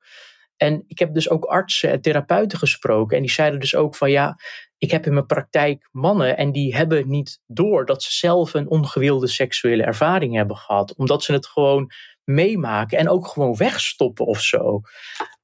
En 0.58 0.84
ik 0.88 1.00
heb 1.00 1.14
dus 1.14 1.30
ook 1.30 1.46
artsen 1.46 1.92
en 1.92 2.02
therapeuten 2.02 2.58
gesproken. 2.58 3.18
En 3.18 3.24
die 3.24 3.32
zeiden 3.32 3.60
dus 3.60 3.76
ook 3.76 3.96
van 3.96 4.12
ja, 4.12 4.36
ik 4.78 4.92
heb 4.92 5.06
in 5.06 5.14
mijn 5.14 5.26
praktijk 5.26 5.90
mannen 5.92 6.38
en 6.38 6.52
die 6.52 6.76
hebben 6.76 7.10
niet 7.10 7.40
door 7.48 7.86
dat 7.86 8.04
ze 8.04 8.12
zelf 8.12 8.54
een 8.54 8.70
ongewilde 8.70 9.28
seksuele 9.28 9.84
ervaring 9.84 10.36
hebben 10.36 10.58
gehad. 10.58 10.96
Omdat 10.96 11.24
ze 11.24 11.32
het 11.32 11.48
gewoon 11.48 11.92
meemaken 12.24 12.98
en 12.98 13.10
ook 13.10 13.28
gewoon 13.28 13.56
wegstoppen 13.56 14.26
of 14.26 14.42
zo. 14.42 14.82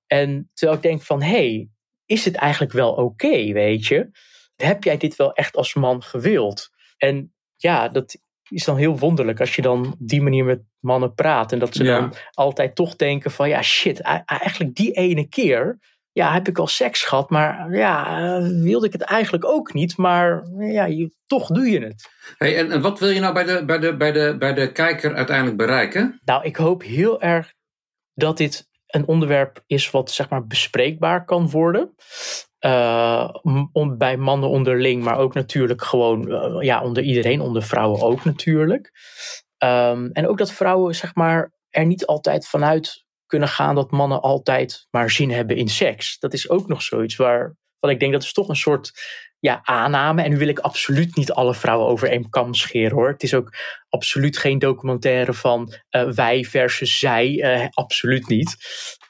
En 0.07 0.49
terwijl 0.53 0.77
ik 0.77 0.83
denk 0.83 1.01
van 1.01 1.21
hé, 1.21 1.29
hey, 1.29 1.69
is 2.05 2.25
het 2.25 2.35
eigenlijk 2.35 2.71
wel 2.71 2.91
oké, 2.93 3.51
weet 3.51 3.85
je? 3.85 4.09
Heb 4.61 4.83
jij 4.83 4.97
dit 4.97 5.15
wel 5.15 5.33
echt 5.33 5.55
als 5.55 5.73
man 5.73 6.03
gewild? 6.03 6.69
En 6.97 7.33
ja, 7.55 7.87
dat 7.87 8.17
is 8.49 8.63
dan 8.63 8.77
heel 8.77 8.97
wonderlijk 8.97 9.39
als 9.39 9.55
je 9.55 9.61
dan 9.61 9.85
op 9.85 9.95
die 9.97 10.21
manier 10.21 10.45
met 10.45 10.61
mannen 10.79 11.13
praat. 11.13 11.51
En 11.51 11.59
dat 11.59 11.75
ze 11.75 11.83
Ja. 11.83 11.99
dan 11.99 12.13
altijd 12.31 12.75
toch 12.75 12.95
denken 12.95 13.31
van 13.31 13.49
ja, 13.49 13.61
shit, 13.61 13.99
eigenlijk 14.25 14.75
die 14.75 14.91
ene 14.91 15.27
keer 15.27 15.79
ja, 16.13 16.33
heb 16.33 16.47
ik 16.47 16.57
al 16.57 16.67
seks 16.67 17.03
gehad, 17.03 17.29
maar 17.29 17.75
ja, 17.75 18.17
eh, 18.17 18.47
wilde 18.63 18.85
ik 18.85 18.93
het 18.93 19.01
eigenlijk 19.01 19.45
ook 19.45 19.73
niet. 19.73 19.97
Maar 19.97 20.43
ja, 20.57 20.85
je, 20.85 21.11
toch 21.25 21.47
doe 21.47 21.69
je 21.69 21.79
het. 21.79 22.09
Hey, 22.37 22.57
en, 22.57 22.71
en 22.71 22.81
wat 22.81 22.99
wil 22.99 23.09
je 23.09 23.19
nou 23.19 23.33
bij 23.33 23.43
de, 23.43 23.65
bij, 23.65 23.79
de, 23.79 23.97
bij, 23.97 24.11
de, 24.11 24.35
bij 24.39 24.53
de 24.53 24.71
kijker 24.71 25.15
uiteindelijk 25.15 25.57
bereiken? 25.57 26.19
Nou, 26.25 26.43
ik 26.43 26.55
hoop 26.55 26.83
heel 26.83 27.21
erg 27.21 27.53
dat 28.13 28.37
dit 28.37 28.69
een 28.87 29.07
onderwerp 29.07 29.63
is 29.67 29.91
wat 29.91 30.11
zeg 30.11 30.29
maar 30.29 30.47
bespreekbaar 30.47 31.25
kan 31.25 31.49
worden. 31.49 31.95
Eh, 32.61 33.29
bij 33.97 34.17
mannen 34.17 34.49
onderling, 34.49 35.03
maar 35.03 35.17
ook 35.17 35.33
natuurlijk 35.33 35.83
gewoon 35.83 36.31
eh, 36.31 36.57
ja, 36.59 36.83
onder 36.83 37.03
iedereen, 37.03 37.41
onder 37.41 37.63
vrouwen 37.63 38.01
ook 38.01 38.23
natuurlijk. 38.23 38.91
Ehm, 39.57 40.09
en 40.11 40.27
ook 40.27 40.37
dat 40.37 40.51
vrouwen 40.51 40.95
zeg 40.95 41.15
maar 41.15 41.53
er 41.69 41.85
niet 41.85 42.05
altijd 42.05 42.47
vanuit 42.47 43.05
kunnen 43.25 43.47
gaan 43.47 43.75
dat 43.75 43.91
mannen 43.91 44.21
altijd 44.21 44.87
maar 44.91 45.09
zin 45.09 45.31
hebben 45.31 45.55
in 45.55 45.67
seks. 45.67 46.19
Dat 46.19 46.33
is 46.33 46.49
ook 46.49 46.67
nog 46.67 46.81
zoiets 46.81 47.15
waar 47.15 47.55
van 47.79 47.89
ik 47.89 47.99
denk 47.99 48.11
dat 48.11 48.23
is 48.23 48.33
toch 48.33 48.49
een 48.49 48.55
soort 48.55 48.91
ja, 49.39 49.59
aanname. 49.63 50.21
En 50.23 50.29
nu 50.29 50.37
wil 50.37 50.47
ik 50.47 50.59
absoluut 50.59 51.15
niet 51.15 51.31
alle 51.31 51.53
vrouwen 51.53 51.87
over 51.87 52.09
één 52.09 52.29
kam 52.29 52.53
scheren 52.53 52.95
hoor. 52.97 53.07
Het 53.07 53.23
is 53.23 53.33
ook 53.33 53.53
absoluut 53.89 54.37
geen 54.37 54.59
documentaire 54.59 55.33
van 55.33 55.73
eh, 55.89 56.09
wij 56.09 56.43
versus 56.43 56.99
zij. 56.99 57.69
absoluut 57.73 58.27
niet. 58.27 58.55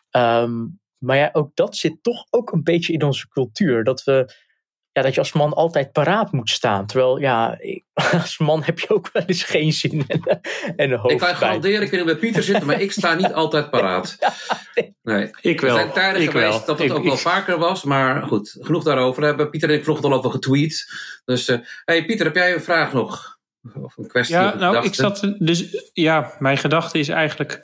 Ehm, 0.10 0.54
maar 1.02 1.18
ja, 1.18 1.30
ook 1.34 1.52
dat 1.56 1.76
zit 1.76 2.04
toch 2.04 2.26
ook 2.30 2.52
een 2.52 2.64
beetje 2.64 2.94
in 2.94 3.04
onze 3.04 3.28
cultuur. 3.30 3.84
Dat, 3.84 4.04
we, 4.04 4.34
ja, 4.92 5.02
dat 5.02 5.14
je 5.14 5.20
als 5.20 5.32
man 5.34 5.54
altijd 5.54 5.92
paraat 5.92 6.32
moet 6.32 6.50
staan. 6.50 6.86
Terwijl 6.86 7.18
ja, 7.20 7.56
ik- 7.60 7.84
als 8.22 8.38
man 8.38 8.64
heb 8.64 8.80
je 8.80 8.90
ook 8.90 9.10
wel 9.14 9.24
eens 9.26 9.44
geen 9.44 9.74
zin 9.74 10.04
en, 10.08 10.22
en 10.22 10.32
een 10.32 10.42
Ik 10.76 10.76
kan 10.76 10.90
je 10.90 10.96
hoofdpijn. 10.98 11.36
garanderen, 11.36 11.82
ik 11.82 11.92
weet 11.92 12.00
niet 12.06 12.10
bij 12.10 12.20
Pieter 12.20 12.44
zit, 12.44 12.64
maar 12.64 12.82
ik 12.82 12.92
sta 12.92 13.14
niet 13.14 13.34
altijd 13.34 13.70
paraat. 13.70 14.18
Nee. 15.04 15.30
Ik 15.42 15.60
Er 15.62 15.66
wel. 15.68 15.76
zijn 15.76 15.92
tijden 15.92 16.22
ik 16.22 16.30
geweest 16.32 16.50
wel. 16.50 16.66
dat 16.66 16.78
het 16.80 16.88
Ik- 16.90 16.94
ook 16.98 17.04
wel 17.04 17.14
ik- 17.14 17.20
vaker 17.20 17.58
was, 17.58 17.84
maar 17.84 18.22
goed, 18.24 18.58
genoeg 18.60 18.84
daarover. 18.84 19.24
Hebben 19.24 19.50
Pieter 19.50 19.70
en 19.70 19.76
ik 19.76 19.84
vanochtend 19.84 20.12
al 20.14 20.18
over 20.20 20.32
getweet. 20.32 20.86
Dus, 21.26 21.48
eh 21.48 21.58
hey 21.86 22.06
Pieter, 22.06 22.26
heb 22.26 22.36
jij 22.36 22.54
een 22.54 22.62
vraag 22.62 22.94
nog? 22.94 23.40
Of 23.82 23.98
een 23.98 24.08
kwestie? 24.08 24.36
Ja, 24.36 24.56
nou, 24.56 24.86
ik 24.86 24.94
zat. 24.96 25.34
Dus 25.38 25.90
ja, 25.94 26.34
mijn 26.40 26.58
gedachte 26.58 27.00
is 27.00 27.08
eigenlijk. 27.10 27.62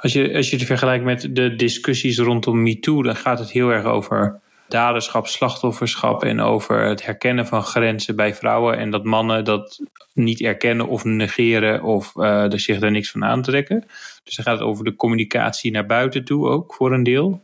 Als 0.00 0.12
je, 0.12 0.34
als 0.34 0.50
je 0.50 0.56
het 0.56 0.66
vergelijkt 0.66 1.04
met 1.04 1.28
de 1.32 1.54
discussies 1.56 2.18
rondom 2.18 2.62
MeToo, 2.62 3.02
dan 3.02 3.16
gaat 3.16 3.38
het 3.38 3.50
heel 3.50 3.70
erg 3.70 3.84
over 3.84 4.40
daderschap, 4.68 5.26
slachtofferschap 5.26 6.24
en 6.24 6.40
over 6.40 6.84
het 6.84 7.04
herkennen 7.04 7.46
van 7.46 7.62
grenzen 7.62 8.16
bij 8.16 8.34
vrouwen. 8.34 8.78
En 8.78 8.90
dat 8.90 9.04
mannen 9.04 9.44
dat 9.44 9.80
niet 10.12 10.40
erkennen 10.40 10.88
of 10.88 11.04
negeren 11.04 11.82
of 11.82 12.16
eh, 12.16 12.52
er 12.52 12.60
zich 12.60 12.78
daar 12.78 12.90
niks 12.90 13.10
van 13.10 13.24
aantrekken. 13.24 13.84
Dus 14.24 14.36
dan 14.36 14.44
gaat 14.44 14.58
het 14.58 14.68
over 14.68 14.84
de 14.84 14.96
communicatie 14.96 15.70
naar 15.70 15.86
buiten 15.86 16.24
toe 16.24 16.48
ook 16.48 16.74
voor 16.74 16.92
een 16.92 17.02
deel. 17.02 17.40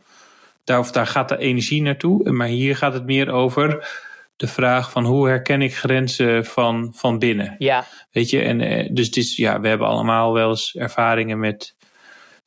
Daar, 0.63 0.79
of 0.79 0.91
daar 0.91 1.07
gaat 1.07 1.29
de 1.29 1.37
energie 1.37 1.81
naartoe. 1.81 2.31
Maar 2.31 2.47
hier 2.47 2.75
gaat 2.75 2.93
het 2.93 3.05
meer 3.05 3.31
over 3.31 3.89
de 4.35 4.47
vraag 4.47 4.91
van 4.91 5.05
hoe 5.05 5.27
herken 5.27 5.61
ik 5.61 5.75
grenzen 5.75 6.45
van, 6.45 6.91
van 6.95 7.19
binnen. 7.19 7.55
Ja, 7.57 7.85
Weet 8.11 8.29
je, 8.29 8.41
en 8.41 8.61
eh, 8.61 8.89
dus 8.91 9.05
het 9.05 9.17
is, 9.17 9.35
ja, 9.35 9.59
we 9.59 9.67
hebben 9.67 9.87
allemaal 9.87 10.33
wel 10.33 10.49
eens 10.49 10.75
ervaringen 10.75 11.39
met 11.39 11.75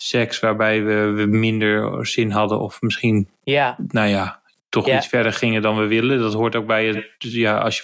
seks 0.02 0.40
waarbij 0.40 0.84
we, 0.84 1.26
minder 1.28 2.06
zin 2.06 2.30
hadden 2.30 2.60
of 2.60 2.82
misschien, 2.82 3.28
ja, 3.42 3.76
nou 3.88 4.08
ja, 4.08 4.40
toch 4.68 4.86
Ja. 4.86 4.96
iets 4.96 5.06
verder 5.06 5.32
gingen 5.32 5.62
dan 5.62 5.76
we 5.78 5.86
willen. 5.86 6.18
Dat 6.18 6.32
hoort 6.34 6.56
ook 6.56 6.66
bij 6.66 6.86
het, 6.86 7.06
dus 7.18 7.32
ja, 7.34 7.58
als 7.58 7.76
je 7.76 7.82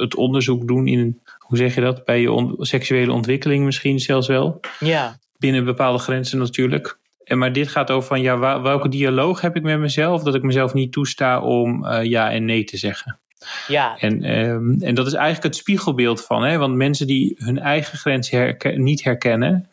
het- 0.00 0.14
onderzoek 0.14 0.66
doen 0.68 0.86
in, 0.86 1.20
hoe 1.38 1.56
zeg 1.58 1.74
je 1.74 1.80
dat, 1.80 2.04
bij 2.04 2.20
je 2.20 2.32
on- 2.32 2.54
seksuele 2.58 3.12
ontwikkeling 3.12 3.64
misschien 3.64 3.98
zelfs 3.98 4.26
wel. 4.26 4.60
ja, 4.80 5.18
Binnen 5.38 5.64
bepaalde 5.64 5.98
grenzen 5.98 6.38
natuurlijk. 6.38 6.98
En 7.24 7.38
maar 7.38 7.52
dit 7.52 7.68
gaat 7.68 7.90
over 7.90 8.08
van, 8.08 8.20
ja, 8.20 8.60
welke 8.62 8.88
dialoog 8.88 9.40
heb 9.40 9.56
ik 9.56 9.62
met 9.62 9.78
mezelf, 9.78 10.22
dat 10.22 10.34
ik 10.34 10.42
mezelf 10.42 10.74
niet 10.74 10.92
toesta 10.92 11.40
om 11.40 11.84
eh, 11.86 12.04
ja 12.04 12.30
en 12.30 12.44
nee 12.44 12.64
te 12.64 12.76
zeggen. 12.76 13.18
ja, 13.66 13.96
En, 13.98 14.22
ehm, 14.22 14.82
en 14.82 14.94
dat 14.94 15.06
is 15.06 15.12
eigenlijk 15.12 15.44
het 15.44 15.56
spiegelbeeld 15.56 16.24
van, 16.24 16.42
hè? 16.42 16.58
want 16.58 16.74
mensen 16.74 17.06
die 17.06 17.34
hun 17.38 17.58
eigen 17.58 17.98
grens 17.98 18.32
niet 18.74 19.04
herkennen, 19.04 19.68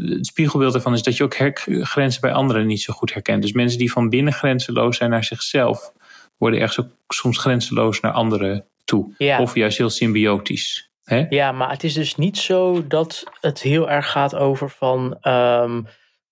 het 0.00 0.26
spiegelbeeld 0.26 0.74
ervan 0.74 0.92
is 0.94 1.02
dat 1.02 1.16
je 1.16 1.24
ook 1.24 1.34
grenzen 1.66 2.20
bij 2.20 2.32
anderen 2.32 2.66
niet 2.66 2.82
zo 2.82 2.92
goed 2.92 3.12
herkent. 3.12 3.42
Dus 3.42 3.52
mensen 3.52 3.78
die 3.78 3.92
van 3.92 4.08
binnen 4.08 4.32
grenzeloos 4.32 4.96
zijn 4.96 5.10
naar 5.10 5.24
zichzelf, 5.24 5.92
worden 6.36 6.60
echt 6.60 6.74
zo, 6.74 6.86
soms 7.08 7.38
grenzeloos 7.38 8.00
naar 8.00 8.12
anderen 8.12 8.64
toe. 8.84 9.14
Ja. 9.18 9.40
Of 9.40 9.54
juist 9.54 9.78
heel 9.78 9.90
symbiotisch. 9.90 10.90
Hè? 11.04 11.26
Ja, 11.28 11.52
maar 11.52 11.70
het 11.70 11.84
is 11.84 11.94
dus 11.94 12.16
niet 12.16 12.38
zo 12.38 12.86
dat 12.86 13.24
het 13.40 13.62
heel 13.62 13.90
erg 13.90 14.10
gaat 14.10 14.34
over 14.34 14.70
van. 14.70 15.16
ehm, 15.20 15.82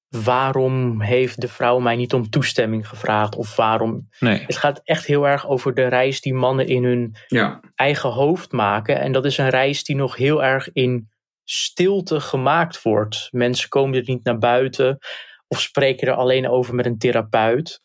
waarom 0.09 1.01
heeft 1.01 1.41
de 1.41 1.49
vrouw 1.49 1.79
mij 1.79 1.97
niet 1.97 2.15
om 2.15 2.31
toestemming 2.31 2.89
gevraagd? 2.89 3.37
Of 3.37 3.57
waarom. 3.57 4.09
Nee. 4.21 4.43
Het 4.47 4.57
gaat 4.57 4.81
echt 4.85 5.07
heel 5.07 5.29
erg 5.29 5.49
over 5.49 5.75
de 5.75 5.87
reis 5.87 6.21
die 6.21 6.35
mannen 6.35 6.67
in 6.67 6.85
hun 6.85 7.17
Ja, 7.29 7.61
eigen 7.75 8.11
hoofd 8.11 8.53
maken. 8.53 9.01
En 9.01 9.13
dat 9.13 9.25
is 9.25 9.39
een 9.39 9.49
reis 9.49 9.85
die 9.85 9.97
nog 9.97 10.17
heel 10.17 10.45
erg 10.45 10.73
in 10.73 11.09
stilte 11.51 12.21
gemaakt 12.21 12.83
wordt. 12.83 13.29
Mensen 13.31 13.69
komen 13.69 13.99
er 13.99 14.05
niet 14.07 14.25
naar 14.25 14.39
buiten 14.39 14.99
of 15.47 15.61
spreken 15.61 16.09
er 16.09 16.15
alleen 16.15 16.49
over 16.49 16.75
met 16.75 16.87
een 16.87 16.99
therapeut. 16.99 17.81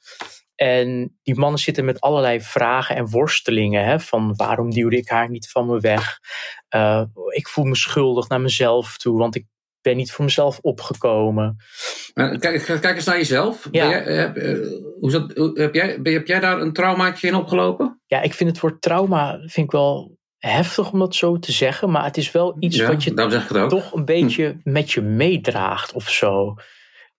En 0.55 1.17
die 1.23 1.35
mannen 1.35 1.59
zitten 1.59 1.85
met 1.85 2.01
allerlei 2.01 2.41
vragen 2.41 2.95
en 2.95 3.09
worstelingen. 3.09 3.85
Hè, 3.85 3.99
van 3.99 4.35
waarom 4.35 4.69
duwde 4.71 4.97
ik 4.97 5.09
haar 5.09 5.29
niet 5.29 5.49
van 5.49 5.65
me 5.65 5.79
weg? 5.79 6.19
Uh, 6.75 7.03
ik 7.29 7.47
voel 7.47 7.65
me 7.65 7.75
schuldig 7.75 8.29
naar 8.29 8.41
mezelf 8.41 8.97
toe, 8.97 9.17
want 9.17 9.35
ik 9.35 9.45
ben 9.81 9.97
niet 9.97 10.11
voor 10.11 10.25
mezelf 10.25 10.59
opgekomen. 10.61 11.55
kijk, 12.13 12.63
kijk 12.65 12.95
eens 12.95 13.05
naar 13.05 13.17
jezelf. 13.17 13.67
Ja. 13.71 13.89
Ben, 13.89 13.89
jij, 13.89 14.15
heb, 14.15 14.35
hoe 14.99 15.11
dat, 15.11 15.57
heb, 15.57 15.73
jij, 15.73 15.99
heb 16.03 16.27
jij 16.27 16.39
daar 16.39 16.61
een 16.61 16.73
traumaatje 16.73 17.27
in 17.27 17.35
opgelopen? 17.35 18.01
Ja, 18.05 18.21
ik 18.21 18.33
vind 18.33 18.49
het 18.49 18.59
woord 18.59 18.81
trauma 18.81 19.37
vind 19.37 19.65
ik 19.65 19.71
wel 19.71 20.17
heftig 20.51 20.91
om 20.91 20.99
dat 20.99 21.15
zo 21.15 21.39
te 21.39 21.51
zeggen. 21.51 21.91
Maar 21.91 22.03
het 22.03 22.17
is 22.17 22.31
wel 22.31 22.55
iets 22.59 22.77
ja, 22.77 22.87
wat 22.87 23.03
je 23.03 23.13
toch 23.67 23.93
een 23.93 24.05
beetje 24.05 24.57
hm. 24.63 24.71
met 24.71 24.91
je 24.91 25.01
meedraagt 25.01 25.93
of 25.93 26.09
zo. 26.09 26.55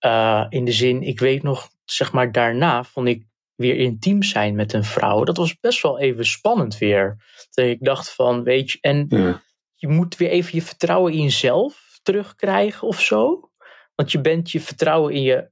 Uh, 0.00 0.46
in 0.48 0.64
de 0.64 0.72
zin, 0.72 1.02
ik 1.02 1.20
weet 1.20 1.42
nog, 1.42 1.68
zeg 1.84 2.12
maar 2.12 2.32
daarna 2.32 2.84
vond 2.84 3.08
ik 3.08 3.24
weer 3.54 3.76
intiem 3.76 4.22
zijn 4.22 4.54
met 4.54 4.72
een 4.72 4.84
vrouw. 4.84 5.24
Dat 5.24 5.36
was 5.36 5.60
best 5.60 5.82
wel 5.82 5.98
even 5.98 6.26
spannend 6.26 6.78
weer. 6.78 7.16
Dat 7.50 7.64
ik 7.64 7.84
dacht 7.84 8.10
van, 8.10 8.42
weet 8.42 8.70
je, 8.70 8.78
en 8.80 9.06
ja. 9.08 9.42
je 9.74 9.88
moet 9.88 10.16
weer 10.16 10.28
even 10.28 10.50
je 10.54 10.62
vertrouwen 10.62 11.12
in 11.12 11.22
jezelf 11.22 11.98
terugkrijgen 12.02 12.88
of 12.88 13.00
zo. 13.00 13.50
Want 13.94 14.12
je 14.12 14.20
bent 14.20 14.50
je 14.50 14.60
vertrouwen 14.60 15.14
in 15.14 15.22
je, 15.22 15.50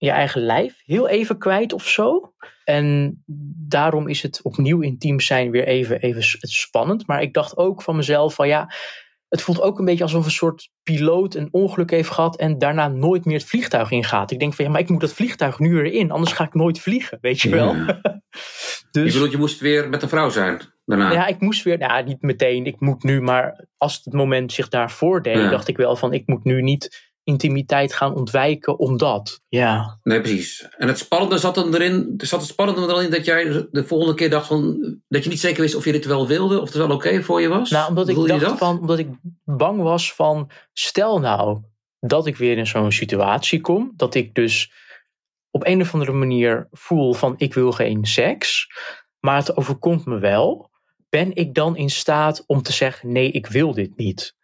je 0.00 0.10
eigen 0.10 0.42
lijf 0.42 0.82
heel 0.84 1.08
even 1.08 1.38
kwijt 1.38 1.72
of 1.72 1.88
zo. 1.88 2.32
En 2.64 3.22
daarom 3.68 4.08
is 4.08 4.22
het 4.22 4.40
opnieuw 4.42 4.80
intiem 4.80 5.20
zijn 5.20 5.50
weer 5.50 5.66
even, 5.66 6.00
even 6.00 6.22
spannend. 6.40 7.06
Maar 7.06 7.22
ik 7.22 7.34
dacht 7.34 7.56
ook 7.56 7.82
van 7.82 7.96
mezelf 7.96 8.34
van 8.34 8.48
ja, 8.48 8.72
het 9.28 9.42
voelt 9.42 9.60
ook 9.60 9.78
een 9.78 9.84
beetje 9.84 10.02
alsof 10.02 10.24
een 10.24 10.30
soort 10.30 10.70
piloot 10.82 11.34
een 11.34 11.48
ongeluk 11.50 11.90
heeft 11.90 12.10
gehad 12.10 12.36
en 12.36 12.58
daarna 12.58 12.88
nooit 12.88 13.24
meer 13.24 13.38
het 13.38 13.48
vliegtuig 13.48 13.90
ingaat. 13.90 14.30
Ik 14.30 14.38
denk 14.38 14.54
van 14.54 14.64
ja, 14.64 14.70
maar 14.70 14.80
ik 14.80 14.88
moet 14.88 15.00
dat 15.00 15.12
vliegtuig 15.12 15.58
nu 15.58 15.74
weer 15.74 15.92
in, 15.92 16.10
anders 16.10 16.32
ga 16.32 16.44
ik 16.44 16.54
nooit 16.54 16.80
vliegen, 16.80 17.18
weet 17.20 17.40
je 17.40 17.50
wel. 17.50 17.74
Ja. 17.74 18.00
dus, 18.90 19.06
je 19.06 19.12
bedoelt, 19.12 19.30
je 19.30 19.38
moest 19.38 19.60
weer 19.60 19.88
met 19.88 20.02
een 20.02 20.08
vrouw 20.08 20.30
zijn 20.30 20.60
daarna? 20.84 21.12
Ja, 21.12 21.26
ik 21.26 21.40
moest 21.40 21.62
weer, 21.62 21.78
nou 21.78 22.04
niet 22.04 22.22
meteen, 22.22 22.66
ik 22.66 22.80
moet 22.80 23.02
nu, 23.02 23.20
maar 23.20 23.66
als 23.76 24.00
het 24.04 24.14
moment 24.14 24.52
zich 24.52 24.68
daarvoor 24.68 25.22
deed, 25.22 25.36
ja. 25.36 25.50
dacht 25.50 25.68
ik 25.68 25.76
wel 25.76 25.96
van 25.96 26.12
ik 26.12 26.26
moet 26.26 26.44
nu 26.44 26.62
niet 26.62 27.09
intimiteit 27.30 27.94
gaan 27.94 28.14
ontwijken 28.14 28.78
omdat. 28.78 29.40
Ja. 29.48 29.98
Nee, 30.02 30.20
precies. 30.20 30.68
En 30.78 30.88
het 30.88 30.98
spannende 30.98 31.38
zat 31.38 31.54
dan 31.54 31.74
erin, 31.74 32.14
zat 32.16 32.40
het 32.40 32.48
spannende 32.48 32.80
er 32.80 32.88
dan 32.88 33.02
in 33.02 33.10
dat 33.10 33.24
jij 33.24 33.68
de 33.70 33.84
volgende 33.84 34.14
keer 34.14 34.30
dacht 34.30 34.46
van, 34.46 34.78
dat 35.08 35.24
je 35.24 35.30
niet 35.30 35.40
zeker 35.40 35.62
wist 35.62 35.74
of 35.74 35.84
je 35.84 35.92
dit 35.92 36.04
wel 36.04 36.26
wilde, 36.26 36.60
of 36.60 36.68
het 36.68 36.76
wel 36.76 36.86
oké 36.86 36.94
okay 36.94 37.22
voor 37.22 37.40
je 37.40 37.48
was? 37.48 37.70
Nou, 37.70 37.88
omdat 37.88 38.08
ik 38.08 38.14
Bedoel 38.14 38.28
dacht 38.28 38.42
dat? 38.42 38.58
van, 38.58 38.78
omdat 38.78 38.98
ik 38.98 39.08
bang 39.44 39.82
was 39.82 40.14
van, 40.14 40.50
stel 40.72 41.18
nou 41.18 41.60
dat 42.00 42.26
ik 42.26 42.36
weer 42.36 42.58
in 42.58 42.66
zo'n 42.66 42.92
situatie 42.92 43.60
kom, 43.60 43.92
dat 43.96 44.14
ik 44.14 44.34
dus 44.34 44.72
op 45.50 45.66
een 45.66 45.80
of 45.80 45.92
andere 45.92 46.12
manier 46.12 46.68
voel 46.70 47.12
van 47.12 47.34
ik 47.36 47.54
wil 47.54 47.72
geen 47.72 48.04
seks, 48.04 48.66
maar 49.20 49.36
het 49.36 49.56
overkomt 49.56 50.04
me 50.04 50.18
wel. 50.18 50.68
Ben 51.08 51.34
ik 51.34 51.54
dan 51.54 51.76
in 51.76 51.90
staat 51.90 52.44
om 52.46 52.62
te 52.62 52.72
zeggen 52.72 53.12
nee, 53.12 53.30
ik 53.30 53.46
wil 53.46 53.74
dit 53.74 53.96
niet? 53.96 54.36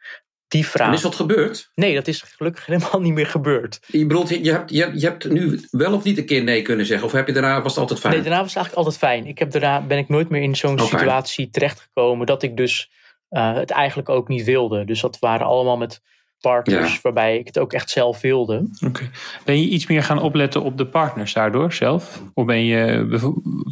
Die 0.48 0.66
vraag. 0.66 0.88
En 0.88 0.94
is 0.94 1.00
dat 1.00 1.14
gebeurd? 1.14 1.70
Nee, 1.74 1.94
dat 1.94 2.06
is 2.06 2.22
gelukkig 2.36 2.66
helemaal 2.66 3.00
niet 3.00 3.12
meer 3.12 3.26
gebeurd. 3.26 3.80
Je 3.86 4.06
bedoelt, 4.06 4.28
je 4.28 4.52
hebt, 4.52 4.70
je, 4.70 4.80
hebt, 4.80 5.00
je 5.00 5.06
hebt 5.06 5.30
nu 5.30 5.60
wel 5.70 5.92
of 5.94 6.04
niet 6.04 6.18
een 6.18 6.26
keer 6.26 6.42
nee 6.42 6.62
kunnen 6.62 6.86
zeggen? 6.86 7.06
Of 7.06 7.12
heb 7.12 7.26
je 7.26 7.32
daarna, 7.32 7.62
was 7.62 7.70
het 7.72 7.80
altijd 7.80 8.00
fijn? 8.00 8.14
Nee, 8.14 8.22
daarna 8.22 8.40
was 8.40 8.54
het 8.54 8.56
eigenlijk 8.56 8.86
altijd 8.86 9.10
fijn. 9.12 9.26
Ik 9.26 9.38
heb 9.38 9.50
daarna 9.50 9.80
ben 9.86 9.98
ik 9.98 10.08
nooit 10.08 10.28
meer 10.28 10.42
in 10.42 10.56
zo'n 10.56 10.80
Oh, 10.80 10.86
situatie 10.86 11.50
terechtgekomen 11.50 12.26
dat 12.26 12.42
ik 12.42 12.56
dus 12.56 12.90
uh, 13.30 13.54
het 13.54 13.70
eigenlijk 13.70 14.08
ook 14.08 14.28
niet 14.28 14.44
wilde. 14.44 14.84
Dus 14.84 15.00
dat 15.00 15.18
waren 15.18 15.46
allemaal 15.46 15.76
met 15.76 16.00
partners 16.40 16.92
Ja. 16.92 16.98
waarbij 17.02 17.38
ik 17.38 17.46
het 17.46 17.58
ook 17.58 17.72
echt 17.72 17.90
zelf 17.90 18.20
wilde. 18.20 18.68
Oké. 18.86 19.10
Ben 19.44 19.60
je 19.60 19.68
iets 19.68 19.86
meer 19.86 20.02
gaan 20.02 20.22
opletten 20.22 20.62
op 20.62 20.78
de 20.78 20.86
partners 20.86 21.32
daardoor 21.32 21.72
zelf? 21.72 22.22
Of 22.34 22.44
ben 22.44 22.64
je 22.64 23.06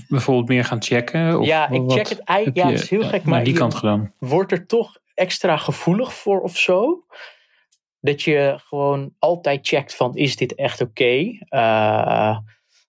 bijvoorbeeld 0.08 0.48
meer 0.48 0.64
gaan 0.64 0.82
checken? 0.82 1.40
Of 1.40 1.46
ja, 1.46 1.68
ik 1.70 1.80
wat 1.80 1.92
check 1.92 2.08
het 2.08 2.20
eigenlijk. 2.24 2.58
Ja, 2.58 2.72
het 2.72 2.82
is 2.82 2.90
heel 2.90 3.02
gek, 3.02 3.10
naar 3.24 3.34
maar 3.34 3.44
die 3.44 3.54
kant 3.54 3.74
gedaan. 3.74 4.12
wordt 4.18 4.52
er 4.52 4.66
toch 4.66 4.96
extra 5.14 5.56
gevoelig 5.56 6.14
voor 6.14 6.40
of 6.40 6.56
zo. 6.56 7.04
Dat 8.00 8.22
je 8.22 8.54
gewoon 8.58 9.14
altijd 9.18 9.68
checkt 9.68 9.94
van 9.94 10.16
is 10.16 10.36
dit 10.36 10.54
echt 10.54 10.80
oké? 10.80 11.38
Uh, 11.50 12.38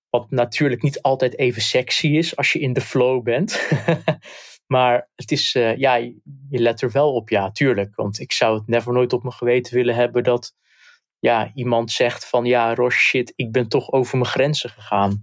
wat 0.09 0.31
natuurlijk 0.31 0.81
niet 0.81 1.01
altijd 1.01 1.37
even 1.37 1.61
sexy 1.61 2.07
is 2.07 2.35
als 2.35 2.53
je 2.53 2.59
in 2.59 2.73
de 2.73 2.81
flow 2.81 3.23
bent. 3.23 3.69
maar 4.75 5.09
het 5.15 5.31
is, 5.31 5.55
uh, 5.55 5.77
ja, 5.77 5.95
je 5.95 6.19
let 6.49 6.81
er 6.81 6.91
wel 6.91 7.13
op, 7.13 7.29
ja, 7.29 7.51
tuurlijk. 7.51 7.95
Want 7.95 8.19
ik 8.19 8.31
zou 8.31 8.57
het 8.57 8.67
never 8.67 8.93
nooit 8.93 9.13
op 9.13 9.23
mijn 9.23 9.35
geweten 9.35 9.73
willen 9.73 9.95
hebben 9.95 10.23
dat 10.23 10.53
ja, 11.19 11.51
iemand 11.53 11.91
zegt 11.91 12.29
van 12.29 12.45
ja, 12.45 12.75
Ross, 12.75 12.97
shit, 12.97 13.33
ik 13.35 13.51
ben 13.51 13.67
toch 13.67 13.91
over 13.91 14.17
mijn 14.17 14.29
grenzen 14.29 14.69
gegaan. 14.69 15.21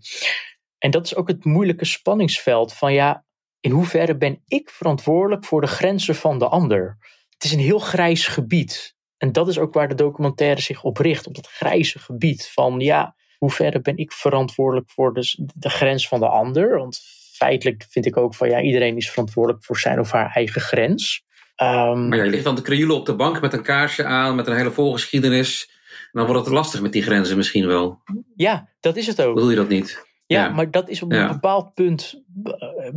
En 0.78 0.90
dat 0.90 1.04
is 1.04 1.14
ook 1.14 1.28
het 1.28 1.44
moeilijke 1.44 1.84
spanningsveld 1.84 2.74
van 2.74 2.92
ja, 2.92 3.24
in 3.62 3.70
hoeverre 3.70 4.16
ben 4.16 4.42
ik 4.46 4.70
verantwoordelijk 4.70 5.44
voor 5.44 5.60
de 5.60 5.66
grenzen 5.66 6.14
van 6.14 6.38
de 6.38 6.48
ander? 6.48 6.96
Het 7.30 7.44
is 7.44 7.52
een 7.52 7.58
heel 7.58 7.78
grijs 7.78 8.26
gebied. 8.26 8.94
En 9.18 9.32
dat 9.32 9.48
is 9.48 9.58
ook 9.58 9.74
waar 9.74 9.88
de 9.88 9.94
documentaire 9.94 10.60
zich 10.60 10.82
op 10.82 10.98
richt, 10.98 11.26
op 11.26 11.34
dat 11.34 11.46
grijze 11.46 11.98
gebied 11.98 12.50
van 12.54 12.80
ja, 12.80 13.14
hoe 13.38 13.50
verre 13.50 13.80
ben 13.80 13.96
ik 13.96 14.12
verantwoordelijk 14.12 14.90
voor 14.90 15.14
de, 15.14 15.48
de 15.54 15.70
grens 15.70 16.08
van 16.08 16.20
de 16.20 16.28
ander? 16.28 16.78
Want 16.78 17.00
feitelijk 17.32 17.86
vind 17.88 18.06
ik 18.06 18.16
ook 18.16 18.34
van 18.34 18.48
ja, 18.48 18.60
iedereen 18.60 18.96
is 18.96 19.10
verantwoordelijk 19.10 19.64
voor 19.64 19.78
zijn 19.78 20.00
of 20.00 20.10
haar 20.10 20.30
eigen 20.30 20.60
grens. 20.60 21.24
Um, 21.56 22.08
Maar 22.08 22.18
ja, 22.18 22.24
je 22.24 22.30
ligt 22.30 22.44
dan 22.44 22.56
te 22.56 22.62
krioelen 22.62 22.96
op 22.96 23.06
de 23.06 23.14
bank 23.14 23.40
met 23.40 23.52
een 23.52 23.62
kaarsje 23.62 24.04
aan, 24.04 24.34
met 24.34 24.46
een 24.46 24.56
hele 24.56 24.70
voorgeschiedenis. 24.70 25.70
En 25.90 26.20
dan 26.20 26.26
wordt 26.26 26.44
het 26.44 26.54
lastig 26.54 26.80
met 26.80 26.92
die 26.92 27.02
grenzen 27.02 27.36
misschien 27.36 27.66
wel. 27.66 28.02
Ja, 28.36 28.68
dat 28.80 28.96
is 28.96 29.06
het 29.06 29.22
ook. 29.22 29.34
Bedoel 29.34 29.50
je 29.50 29.56
dat 29.56 29.68
niet? 29.68 30.10
Ja, 30.32 30.48
maar 30.48 30.70
dat 30.70 30.88
is 30.88 31.02
op 31.02 31.12
een 31.12 31.18
bepaald 31.32 31.74
punt. 31.74 32.22
uh, 32.44 32.52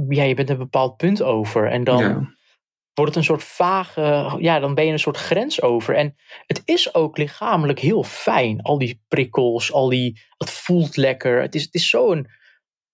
Ja, 0.09 0.23
je 0.23 0.33
bent 0.33 0.49
een 0.49 0.57
bepaald 0.57 0.97
punt 0.97 1.21
over. 1.21 1.69
En 1.71 1.83
dan 1.83 2.01
wordt 2.93 3.09
het 3.11 3.15
een 3.15 3.23
soort 3.23 3.43
vage. 3.43 4.35
Ja, 4.39 4.59
dan 4.59 4.75
ben 4.75 4.85
je 4.85 4.91
een 4.91 4.99
soort 4.99 5.17
grens 5.17 5.61
over. 5.61 5.95
En 5.95 6.15
het 6.45 6.61
is 6.65 6.93
ook 6.93 7.17
lichamelijk 7.17 7.79
heel 7.79 8.03
fijn. 8.03 8.61
Al 8.61 8.77
die 8.77 9.03
prikkels, 9.07 9.71
al 9.71 9.89
die. 9.89 10.21
Het 10.37 10.51
voelt 10.51 10.95
lekker. 10.97 11.41
Het 11.41 11.55
is, 11.55 11.63
het 11.63 11.73
is 11.73 11.89
zo'n. 11.89 12.27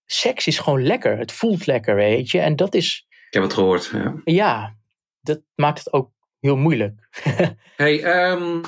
Seks 0.06 0.47
is 0.47 0.60
gewoon 0.60 0.84
lekker. 0.84 1.17
Het 1.17 1.32
voelt 1.32 1.65
lekker, 1.65 1.95
weet 1.95 2.32
je. 2.32 2.39
En 2.39 2.56
dat 2.56 2.73
is. 2.73 3.06
Ik 3.10 3.34
heb 3.34 3.43
het 3.43 3.54
gehoord. 3.54 3.89
Ja. 3.93 4.21
Ja, 4.23 4.75
dat 5.21 5.41
maakt 5.56 5.80
het 5.80 5.93
ook 5.93 6.12
heel 6.39 6.58
moeilijk. 6.58 7.08
Hey, 7.75 8.04
ehm, 8.04 8.62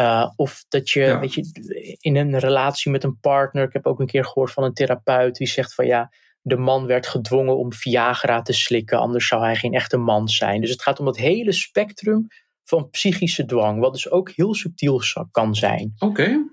Uh, 0.00 0.30
of 0.36 0.64
dat 0.68 0.90
je, 0.90 1.00
Ja. 1.00 1.18
weet 1.20 1.34
je 1.34 1.96
in 2.00 2.16
een 2.16 2.38
relatie 2.38 2.90
met 2.90 3.04
een 3.04 3.18
partner. 3.20 3.64
Ik 3.64 3.72
heb 3.72 3.86
ook 3.86 4.00
een 4.00 4.06
keer 4.06 4.24
gehoord 4.24 4.52
van 4.52 4.64
een 4.64 4.74
therapeut 4.74 5.36
die 5.36 5.46
zegt 5.46 5.74
van 5.74 5.86
ja, 5.86 6.12
de 6.42 6.56
man 6.56 6.86
werd 6.86 7.06
gedwongen 7.06 7.56
om 7.58 7.72
Viagra 7.72 8.42
te 8.42 8.52
slikken, 8.52 8.98
anders 8.98 9.26
zou 9.28 9.42
hij 9.42 9.56
geen 9.56 9.74
echte 9.74 9.96
man 9.96 10.28
zijn. 10.28 10.60
Dus 10.60 10.70
het 10.70 10.82
gaat 10.82 10.98
om 10.98 11.04
dat 11.04 11.16
hele 11.16 11.52
spectrum 11.52 12.26
van 12.70 12.90
psychische 12.90 13.44
dwang, 13.44 13.80
wat 13.80 13.92
dus 13.92 14.10
ook 14.10 14.30
heel 14.30 14.54
subtiel 14.54 15.02
kan 15.30 15.54
zijn. 15.54 15.94
Oké. 15.98 16.44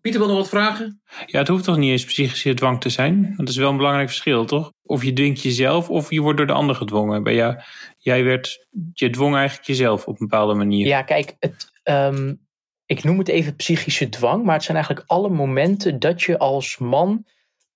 Pieter 0.00 0.20
wil 0.20 0.28
nog 0.28 0.38
wat 0.38 0.48
vragen? 0.48 1.00
Ja, 1.26 1.38
het 1.38 1.48
hoeft 1.48 1.64
toch 1.64 1.76
niet 1.76 1.90
eens 1.90 2.04
psychische 2.04 2.54
dwang 2.54 2.80
te 2.80 2.88
zijn? 2.88 3.22
Want 3.22 3.36
dat 3.36 3.48
is 3.48 3.56
wel 3.56 3.70
een 3.70 3.76
belangrijk 3.76 4.08
verschil, 4.08 4.44
toch? 4.44 4.72
Of 4.82 5.04
je 5.04 5.12
dwingt 5.12 5.42
jezelf, 5.42 5.90
of 5.90 6.10
je 6.10 6.20
wordt 6.20 6.36
door 6.36 6.46
de 6.46 6.52
ander 6.52 6.74
gedwongen. 6.74 7.22
Bij 7.22 7.34
jou, 7.34 7.56
jij 7.98 8.24
werd, 8.24 8.66
je 8.92 9.10
dwong 9.10 9.36
eigenlijk 9.36 9.66
jezelf 9.66 10.06
op 10.06 10.20
een 10.20 10.28
bepaalde 10.28 10.54
manier. 10.54 10.86
Ja, 10.86 11.02
kijk, 11.02 11.36
het, 11.38 11.70
ehm, 11.82 12.34
ik 12.86 13.04
noem 13.04 13.18
het 13.18 13.28
even 13.28 13.56
psychische 13.56 14.08
dwang, 14.08 14.44
maar 14.44 14.54
het 14.54 14.64
zijn 14.64 14.76
eigenlijk 14.76 15.08
alle 15.08 15.28
momenten 15.28 15.98
dat 15.98 16.22
je 16.22 16.38
als 16.38 16.78
man 16.78 17.24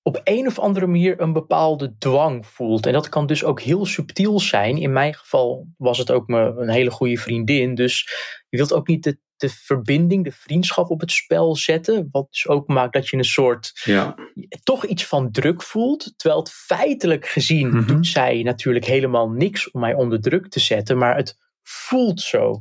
op 0.02 0.20
een 0.24 0.46
of 0.46 0.58
andere 0.58 0.86
manier 0.86 1.20
een 1.20 1.32
bepaalde 1.32 1.94
dwang 1.98 2.46
voelt. 2.46 2.86
En 2.86 2.92
dat 2.92 3.08
kan 3.08 3.26
dus 3.26 3.44
ook 3.44 3.60
heel 3.60 3.86
subtiel 3.86 4.40
zijn. 4.40 4.76
In 4.78 4.92
mijn 4.92 5.14
geval 5.14 5.66
was 5.76 5.98
het 5.98 6.10
ook 6.10 6.26
me, 6.26 6.54
een 6.56 6.68
hele 6.68 6.90
goede 6.90 7.16
vriendin. 7.16 7.74
Dus 7.74 8.08
je 8.48 8.56
wilt 8.56 8.72
ook 8.72 8.88
niet 8.88 9.02
de, 9.04 9.18
de 9.36 9.48
verbinding, 9.48 10.24
de 10.24 10.32
vriendschap 10.32 10.90
op 10.90 11.00
het 11.00 11.10
spel 11.12 11.56
zetten. 11.56 12.08
Wat 12.10 12.26
dus 12.30 12.48
ook 12.48 12.68
maakt 12.68 12.92
dat 12.92 13.08
je 13.08 13.16
een 13.16 13.24
soort 13.24 13.80
Ja. 13.84 14.14
toch 14.62 14.84
iets 14.86 15.06
van 15.06 15.30
druk 15.30 15.62
voelt. 15.62 16.12
Terwijl 16.16 16.40
het 16.40 16.52
feitelijk 16.52 17.26
gezien 17.26 17.68
Mhm. 17.68 17.86
doet 17.86 18.06
zij 18.06 18.42
natuurlijk 18.42 18.84
helemaal 18.84 19.30
niks 19.30 19.70
om 19.70 19.80
mij 19.80 19.94
onder 19.94 20.20
druk 20.20 20.48
te 20.48 20.60
zetten. 20.60 20.98
Maar 20.98 21.16
het 21.16 21.36
voelt 21.62 22.20
zo. 22.20 22.60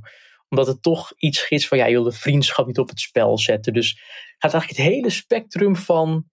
Omdat 0.49 0.67
het 0.67 0.81
toch 0.81 1.13
iets 1.17 1.49
is 1.49 1.67
van 1.67 1.77
ja, 1.77 1.85
je 1.85 1.91
wil 1.93 2.03
de 2.03 2.11
vriendschap 2.11 2.67
niet 2.67 2.79
op 2.79 2.89
het 2.89 2.99
spel 2.99 3.37
zetten. 3.37 3.73
Dus 3.73 3.99
gaat 4.37 4.53
eigenlijk 4.53 4.83
het 4.83 4.93
hele 4.95 5.09
spectrum 5.09 5.75
van, 5.75 6.25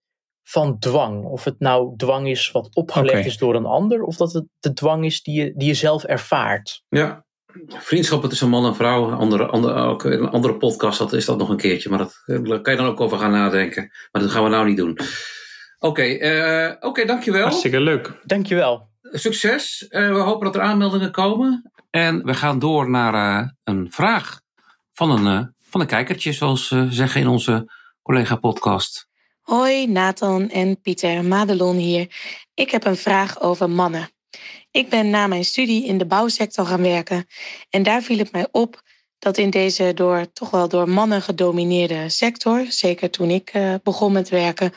van 0.49 0.79
dwang. 0.79 1.25
Of 1.25 1.43
het 1.43 1.59
nou 1.59 1.93
dwang 1.97 2.27
is 2.27 2.51
wat 2.51 2.75
opgelegd 2.75 3.25
is 3.25 3.37
door 3.37 3.55
een 3.55 3.65
ander. 3.65 4.03
Of 4.03 4.15
dat 4.15 4.33
het 4.33 4.45
de 4.59 4.73
dwang 4.73 5.05
is 5.05 5.21
die 5.21 5.41
je, 5.41 5.53
die 5.55 5.67
je 5.67 5.73
zelf 5.73 6.03
ervaart. 6.03 6.83
Ja. 6.89 7.25
Vriendschappen 7.67 8.29
tussen 8.29 8.49
man 8.49 8.65
en 8.65 8.75
vrouw. 8.75 9.11
Andere, 9.11 9.45
andere, 9.45 9.73
ook 9.73 10.05
in 10.05 10.11
een 10.11 10.29
andere 10.29 10.57
podcast 10.57 10.99
dat 10.99 11.13
is 11.13 11.25
dat 11.25 11.37
nog 11.37 11.49
een 11.49 11.57
keertje. 11.57 11.89
Maar 11.89 11.99
dat, 11.99 12.21
eh, 12.25 12.43
daar 12.43 12.61
kan 12.61 12.73
je 12.73 12.79
dan 12.79 12.89
ook 12.89 13.01
over 13.01 13.17
gaan 13.17 13.31
nadenken. 13.31 13.89
Maar 14.11 14.21
dat 14.21 14.31
gaan 14.31 14.43
we 14.43 14.49
nou 14.49 14.67
niet 14.67 14.77
doen. 14.77 14.99
Oké, 15.79 16.01
eh, 16.01 16.75
oké, 16.79 17.05
dankjewel. 17.05 17.41
Hartstikke 17.41 17.79
leuk. 17.79 18.19
Dankjewel. 18.23 18.89
Succes. 19.01 19.87
Eh, 19.87 20.07
we 20.07 20.19
hopen 20.19 20.45
dat 20.45 20.55
er 20.55 20.61
aanmeldingen 20.61 21.11
komen. 21.11 21.71
En 21.89 22.23
we 22.25 22.33
gaan 22.33 22.59
door 22.59 22.89
naar 22.89 23.13
eh, 23.13 23.47
een 23.63 23.91
vraag 23.91 24.41
van 24.91 25.11
een, 25.11 25.39
eh, 25.39 25.47
van 25.69 25.81
een 25.81 25.87
kijkertje, 25.87 26.31
zoals 26.31 26.67
ze 26.67 26.87
zeggen 26.89 27.21
in 27.21 27.27
onze 27.27 27.71
collega-podcast. 28.01 29.08
Hoi 29.49 29.87
Nathan 29.87 30.49
en 30.49 30.81
Pieter, 30.81 31.23
Madelon 31.25 31.75
hier. 31.75 32.07
Ik 32.53 32.71
heb 32.71 32.85
een 32.85 32.97
vraag 32.97 33.41
over 33.41 33.69
mannen. 33.69 34.09
Ik 34.71 34.89
ben 34.89 35.09
na 35.09 35.27
mijn 35.27 35.45
studie 35.45 35.85
in 35.85 35.97
de 35.97 36.05
bouwsector 36.05 36.65
gaan 36.65 36.81
werken 36.81 37.27
en 37.69 37.83
daar 37.83 38.01
viel 38.01 38.17
het 38.17 38.31
mij 38.31 38.47
op 38.51 38.81
dat 39.19 39.37
in 39.37 39.49
deze 39.49 39.93
door, 39.93 40.31
toch 40.33 40.49
wel 40.49 40.67
door 40.67 40.89
mannen 40.89 41.21
gedomineerde 41.21 42.09
sector, 42.09 42.65
zeker 42.69 43.09
toen 43.09 43.29
ik 43.29 43.49
eh, 43.49 43.73
begon 43.83 44.11
met 44.11 44.29
werken, 44.29 44.73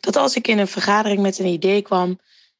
dat 0.00 0.16
als 0.16 0.36
ik 0.36 0.48
in 0.48 0.58
een 0.58 0.68
vergadering 0.68 1.20
met 1.20 1.38
een 1.38 1.46
idee 1.46 1.82
kwam, 1.82 2.18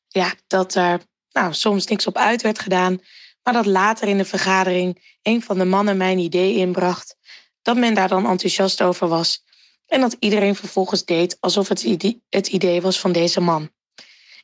ja, 0.09 0.33
dat 0.46 0.75
er 0.75 1.01
nou, 1.33 1.55
soms 1.55 1.87
niks 1.87 2.07
op 2.07 2.16
uit 2.16 2.42
werd 2.42 2.59
gedaan, 2.59 3.01
maar 3.42 3.55
dat 3.55 3.66
later 3.66 4.09
in 4.09 4.18
de 4.18 4.25
vergadering 4.25 5.16
een 5.23 5.42
van 5.42 5.59
de 5.59 5.64
mannen 5.64 5.96
mijn 5.96 6.18
idee 6.18 6.55
inbracht, 6.55 7.16
dat 7.62 7.77
men 7.77 7.94
daar 7.94 8.09
dan 8.09 8.27
enthousiast 8.27 8.83
over 8.83 9.09
was 9.09 9.49
en 9.90 10.00
dat 10.00 10.16
iedereen 10.18 10.55
vervolgens 10.55 11.05
deed 11.05 11.37
alsof 11.40 11.68
het 11.68 11.83
idee, 11.83 12.22
het 12.29 12.46
idee 12.46 12.81
was 12.81 13.00
van 13.00 13.12
deze 13.12 13.40
man. 13.40 13.70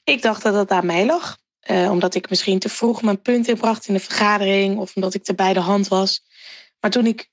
Ik 0.05 0.23
dacht 0.23 0.43
dat 0.43 0.55
het 0.55 0.71
aan 0.71 0.87
mij 0.87 1.07
lag, 1.07 1.39
eh, 1.61 1.91
omdat 1.91 2.15
ik 2.15 2.31
misschien 2.31 2.59
te 2.59 2.69
vroeg 2.69 3.03
mijn 3.03 3.23
punt 3.23 3.49
inbracht 3.49 3.89
in 3.89 3.95
de 3.95 4.01
vergadering 4.01 4.79
of 4.79 4.97
omdat 4.97 5.15
ik 5.15 5.25
te 5.25 5.35
bij 5.35 5.53
de 5.53 5.61
hand 5.61 5.89
was. 5.89 6.25
Maar 6.81 6.91
toen 6.91 7.07
ik 7.07 7.31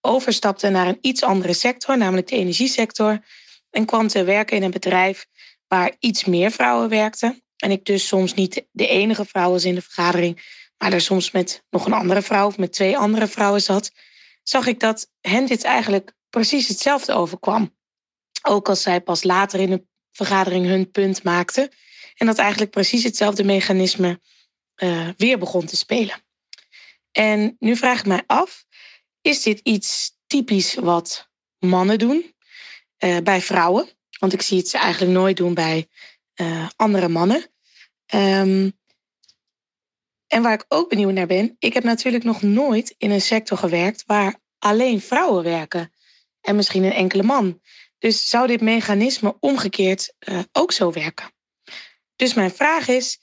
overstapte 0.00 0.68
naar 0.68 0.86
een 0.86 0.98
iets 1.00 1.22
andere 1.22 1.52
sector, 1.52 1.98
namelijk 1.98 2.26
de 2.26 2.36
energiesector, 2.36 3.24
en 3.70 3.84
kwam 3.84 4.08
te 4.08 4.24
werken 4.24 4.56
in 4.56 4.62
een 4.62 4.70
bedrijf 4.70 5.26
waar 5.66 5.96
iets 5.98 6.24
meer 6.24 6.50
vrouwen 6.50 6.88
werkten, 6.88 7.42
en 7.56 7.70
ik 7.70 7.84
dus 7.84 8.06
soms 8.06 8.34
niet 8.34 8.66
de 8.70 8.86
enige 8.86 9.24
vrouw 9.24 9.50
was 9.50 9.64
in 9.64 9.74
de 9.74 9.82
vergadering, 9.82 10.60
maar 10.78 10.92
er 10.92 11.00
soms 11.00 11.30
met 11.30 11.62
nog 11.70 11.86
een 11.86 11.92
andere 11.92 12.22
vrouw 12.22 12.46
of 12.46 12.58
met 12.58 12.72
twee 12.72 12.98
andere 12.98 13.26
vrouwen 13.26 13.62
zat, 13.62 13.92
zag 14.42 14.66
ik 14.66 14.80
dat 14.80 15.10
hen 15.20 15.46
dit 15.46 15.64
eigenlijk 15.64 16.16
precies 16.30 16.68
hetzelfde 16.68 17.12
overkwam. 17.12 17.76
Ook 18.42 18.68
als 18.68 18.82
zij 18.82 19.00
pas 19.00 19.22
later 19.22 19.60
in 19.60 19.70
de 19.70 19.86
vergadering 20.12 20.66
hun 20.66 20.90
punt 20.90 21.22
maakten. 21.22 21.70
En 22.14 22.26
dat 22.26 22.38
eigenlijk 22.38 22.70
precies 22.70 23.04
hetzelfde 23.04 23.44
mechanisme 23.44 24.20
eh, 24.74 25.08
weer 25.16 25.38
begon 25.38 25.66
te 25.66 25.76
spelen. 25.76 26.22
En 27.12 27.56
nu 27.58 27.76
vraag 27.76 27.98
ik 27.98 28.06
mij 28.06 28.22
af, 28.26 28.64
is 29.20 29.42
dit 29.42 29.60
iets 29.62 30.16
typisch 30.26 30.74
wat 30.74 31.28
mannen 31.58 31.98
doen 31.98 32.34
eh, 32.96 33.16
bij 33.18 33.40
vrouwen? 33.40 33.88
Want 34.18 34.32
ik 34.32 34.42
zie 34.42 34.58
het 34.58 34.68
ze 34.68 34.78
eigenlijk 34.78 35.12
nooit 35.12 35.36
doen 35.36 35.54
bij 35.54 35.88
eh, 36.34 36.68
andere 36.76 37.08
mannen. 37.08 37.46
Ehm, 38.06 38.70
en 40.26 40.42
waar 40.42 40.52
ik 40.52 40.64
ook 40.68 40.88
benieuwd 40.88 41.12
naar 41.12 41.26
ben, 41.26 41.56
ik 41.58 41.74
heb 41.74 41.84
natuurlijk 41.84 42.24
nog 42.24 42.42
nooit 42.42 42.94
in 42.98 43.10
een 43.10 43.20
sector 43.20 43.58
gewerkt 43.58 44.04
waar 44.06 44.40
alleen 44.58 45.00
vrouwen 45.00 45.44
werken 45.44 45.92
en 46.40 46.56
misschien 46.56 46.84
een 46.84 46.92
enkele 46.92 47.22
man. 47.22 47.60
Dus 47.98 48.28
zou 48.28 48.46
dit 48.46 48.60
mechanisme 48.60 49.36
omgekeerd 49.40 50.14
uh, 50.28 50.38
ook 50.52 50.72
zo 50.72 50.92
werken? 50.92 51.32
Dus 52.16 52.34
mijn 52.34 52.50
vraag 52.50 52.88
is: 52.88 53.20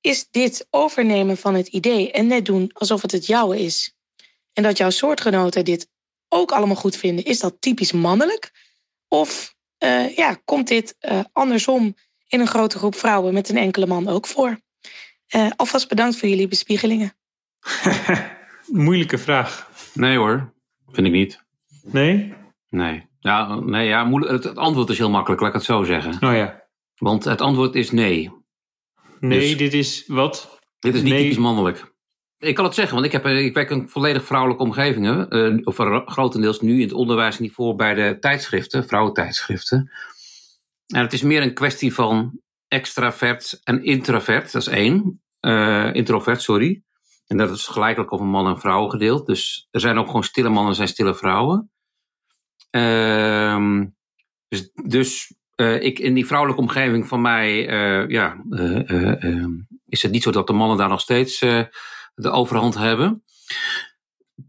is 0.00 0.26
dit 0.30 0.66
overnemen 0.70 1.36
van 1.36 1.54
het 1.54 1.66
idee 1.66 2.12
en 2.12 2.26
net 2.26 2.44
doen 2.44 2.70
alsof 2.72 3.02
het 3.02 3.12
het 3.12 3.26
jouwe 3.26 3.60
is, 3.60 3.94
en 4.52 4.62
dat 4.62 4.76
jouw 4.76 4.90
soortgenoten 4.90 5.64
dit 5.64 5.88
ook 6.28 6.52
allemaal 6.52 6.76
goed 6.76 6.96
vinden, 6.96 7.24
is 7.24 7.38
dat 7.38 7.60
typisch 7.60 7.92
mannelijk? 7.92 8.50
Of 9.08 9.54
uh, 9.84 10.16
ja, 10.16 10.40
komt 10.44 10.68
dit 10.68 10.96
uh, 11.00 11.20
andersom 11.32 11.94
in 12.28 12.40
een 12.40 12.46
grote 12.46 12.78
groep 12.78 12.94
vrouwen 12.94 13.34
met 13.34 13.48
een 13.48 13.56
enkele 13.56 13.86
man 13.86 14.08
ook 14.08 14.26
voor? 14.26 14.60
Uh, 15.34 15.50
alvast 15.56 15.88
bedankt 15.88 16.16
voor 16.16 16.28
jullie 16.28 16.48
bespiegelingen. 16.48 17.16
Moeilijke 18.66 19.18
vraag. 19.18 19.70
Nee 19.94 20.16
hoor, 20.16 20.52
vind 20.86 21.06
ik 21.06 21.12
niet. 21.12 21.42
Nee? 21.82 22.34
Nee. 22.70 23.08
Ja, 23.18 23.54
nee, 23.54 23.88
ja 23.88 24.04
moeilijk. 24.04 24.32
Het, 24.32 24.44
het, 24.44 24.56
antwoord 24.56 24.88
is 24.88 24.98
heel 24.98 25.10
makkelijk, 25.10 25.40
laat 25.40 25.50
ik 25.50 25.56
het 25.56 25.64
zo 25.64 25.84
zeggen. 25.84 26.12
Oh 26.28 26.36
ja. 26.36 26.62
Want 26.96 27.24
het 27.24 27.40
antwoord 27.40 27.74
is 27.74 27.90
nee. 27.90 28.30
Nee, 29.20 29.40
dus, 29.40 29.56
dit 29.56 29.72
is 29.72 30.04
wat? 30.06 30.58
Dit 30.78 30.94
is 30.94 31.02
niet 31.02 31.12
nee. 31.12 31.22
typisch 31.22 31.38
mannelijk. 31.38 31.92
Ik 32.38 32.54
kan 32.54 32.64
het 32.64 32.74
zeggen, 32.74 32.94
want 32.94 33.06
ik, 33.06 33.12
heb, 33.12 33.26
ik 33.26 33.54
werk 33.54 33.70
in 33.70 33.88
volledig 33.88 34.24
vrouwelijke 34.24 34.62
omgevingen. 34.62 35.36
Uh, 35.36 35.60
of 35.64 35.76
grotendeels 36.06 36.60
nu 36.60 36.74
in 36.74 36.80
het 36.80 36.92
onderwijsniveau 36.92 37.74
bij 37.74 37.94
de 37.94 38.16
tijdschriften, 38.20 38.86
vrouwentijdschriften. 38.86 39.90
En 40.86 41.00
het 41.00 41.12
is 41.12 41.22
meer 41.22 41.42
een 41.42 41.54
kwestie 41.54 41.94
van 41.94 42.40
extravert 42.68 43.60
en 43.64 43.84
introvert. 43.84 44.52
Dat 44.52 44.62
is 44.62 44.68
één. 44.68 45.22
Uh, 45.40 45.94
introvert, 45.94 46.42
sorry. 46.42 46.82
En 47.26 47.36
dat 47.36 47.50
is 47.50 47.66
gelijkelijk 47.66 48.12
over 48.12 48.26
man 48.26 48.46
en 48.46 48.60
vrouw 48.60 48.88
gedeeld. 48.88 49.26
Dus 49.26 49.68
er 49.70 49.80
zijn 49.80 49.98
ook 49.98 50.06
gewoon 50.06 50.24
stille 50.24 50.48
mannen 50.48 50.78
en 50.78 50.88
stille 50.88 51.14
vrouwen. 51.14 51.70
Uh, 52.70 53.82
dus 54.48 54.70
dus 54.84 55.34
uh, 55.56 55.82
ik, 55.82 55.98
in 55.98 56.14
die 56.14 56.26
vrouwelijke 56.26 56.62
omgeving 56.62 57.08
van 57.08 57.20
mij 57.20 57.68
uh, 57.68 58.08
ja, 58.08 58.42
uh, 58.50 59.46
is 59.86 60.02
het 60.02 60.12
niet 60.12 60.22
zo 60.22 60.30
dat 60.30 60.46
de 60.46 60.52
mannen 60.52 60.76
daar 60.76 60.88
nog 60.88 61.00
steeds 61.00 61.38
de 62.14 62.30
overhand 62.30 62.74
hebben. 62.74 63.24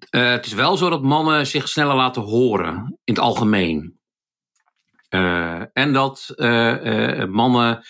het 0.09 0.45
is 0.45 0.53
wel 0.53 0.77
zo 0.77 0.89
dat 0.89 1.03
mannen 1.03 1.47
zich 1.47 1.67
sneller 1.67 1.95
laten 1.95 2.21
horen 2.21 2.99
in 3.03 3.13
het 3.13 3.23
algemeen. 3.23 3.99
en 5.73 5.93
dat 5.93 6.33
mannen, 7.29 7.83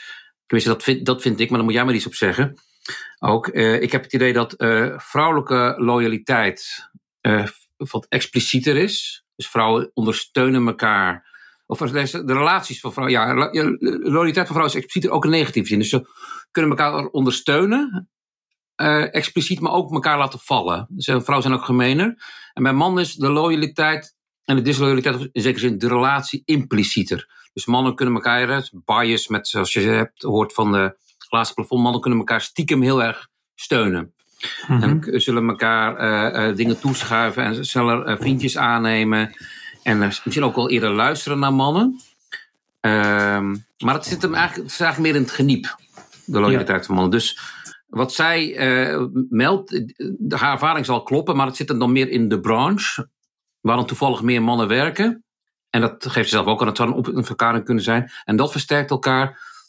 tenminste 0.46 0.74
dat 0.74 0.84
vind, 0.84 1.06
dat 1.06 1.22
vind 1.22 1.40
ik, 1.40 1.48
maar 1.48 1.58
daar 1.58 1.66
moet 1.66 1.76
jij 1.76 1.86
maar 1.86 1.94
iets 1.94 2.06
op 2.06 2.16
zeggen. 2.16 2.56
Ook, 3.20 3.48
ik 3.48 3.92
heb 3.92 4.04
het 4.04 4.14
idee 4.14 4.34
dat 4.34 4.56
vrouwelijke 4.98 5.76
loyaliteit 5.78 6.90
wat 7.78 8.06
explicieter 8.10 8.78
is. 8.78 9.21
Dus 9.42 9.50
vrouwen 9.50 9.92
ondersteunen 9.94 10.68
elkaar. 10.68 11.30
Of 11.66 11.80
de 11.80 12.24
relaties 12.26 12.80
van 12.80 12.94
vrouwen. 12.94 13.20
Ja, 13.20 13.34
loyaliteit 14.12 14.48
van 14.48 14.56
vrouwen 14.56 14.66
is 14.66 14.76
expliciet 14.76 15.10
ook 15.10 15.24
een 15.24 15.30
negatieve 15.30 15.68
zin. 15.68 15.80
Dus 15.80 15.90
ze 15.90 16.08
kunnen 16.52 16.72
elkaar 16.72 17.06
ondersteunen. 17.06 18.10
Uh, 18.76 19.16
expliciet, 19.16 19.60
maar 19.60 19.72
ook 19.72 19.92
elkaar 19.94 20.18
laten 20.18 20.40
vallen. 20.40 20.88
Dus 20.90 21.06
vrouwen 21.06 21.42
zijn 21.42 21.54
ook 21.54 21.66
gemener. 21.66 22.24
En 22.54 22.64
bij 22.64 22.74
mannen 22.74 23.04
is 23.04 23.16
de 23.16 23.30
loyaliteit 23.30 24.16
en 24.44 24.56
de 24.56 24.62
disloyaliteit, 24.62 25.30
in 25.32 25.42
zekere 25.42 25.68
zin 25.68 25.78
de 25.78 25.88
relatie, 25.88 26.42
implicieter. 26.46 27.50
Dus 27.54 27.66
mannen 27.66 27.96
kunnen 27.96 28.16
elkaar, 28.16 28.70
bias 28.86 29.28
met, 29.28 29.48
zoals 29.48 29.74
je 29.74 29.80
hebt 29.80 30.22
hoort 30.22 30.54
van 30.54 30.72
de 30.72 30.98
glazen 31.18 31.56
plafond, 31.56 31.82
mannen 31.82 32.02
kunnen 32.02 32.20
elkaar 32.20 32.42
stiekem 32.42 32.82
heel 32.82 33.04
erg 33.04 33.28
steunen. 33.56 34.14
Mm 34.68 34.82
-hmm. 34.82 35.04
En 35.04 35.22
zullen 35.22 35.48
elkaar 35.50 36.00
uh, 36.00 36.50
uh, 36.50 36.56
dingen 36.56 36.80
toeschuiven 36.80 37.44
en 37.44 37.66
zullen 37.66 38.10
uh, 38.10 38.16
vriendjes 38.20 38.58
aannemen. 38.58 39.36
En 39.84 39.98
misschien 39.98 40.44
ook 40.44 40.56
wel 40.56 40.70
eerder 40.70 40.90
luisteren 40.90 41.40
naar 41.40 41.54
mannen. 41.54 42.00
Ehm, 42.80 43.56
maar 43.78 43.94
het 43.94 44.06
zit 44.06 44.22
hem 44.22 44.34
eigenlijk, 44.34 44.64
het 44.64 44.80
is 44.80 44.80
eigenlijk 44.80 45.14
meer 45.14 45.22
in 45.22 45.28
het 45.28 45.36
geniep, 45.36 45.76
de 46.26 46.40
loyaliteit 46.40 46.80
ja. 46.80 46.86
van 46.86 46.96
mannen. 46.96 47.12
Dus 47.12 47.40
wat 47.88 48.14
zij 48.14 48.56
meldt, 49.30 49.84
haar 50.30 50.52
ervaring 50.54 50.86
zal 50.86 51.04
kloppen, 51.04 51.36
maar 51.36 51.46
het 51.46 51.56
zit 51.56 51.70
hem 51.70 51.80
dan 51.80 51.92
meer 51.92 52.10
in 52.10 52.30
de 52.30 52.40
branche, 52.40 53.10
waar 53.60 53.76
dan 53.76 53.86
toevallig 53.86 54.22
meer 54.22 54.44
mannen 54.44 54.68
werken. 54.68 55.24
En 55.70 55.82
dat 55.82 56.06
geeft 56.08 56.30
ze 56.30 56.36
zelf 56.36 56.46
ook 56.46 56.62
aan, 56.62 56.68
het 56.68 56.78
zou 56.78 57.16
een 57.16 57.26
verklaring 57.26 57.66
kunnen 57.66 57.84
zijn. 57.84 58.12
En 58.24 58.36
dat 58.36 58.52
versterkt 58.52 58.90
elkaar 58.90 59.26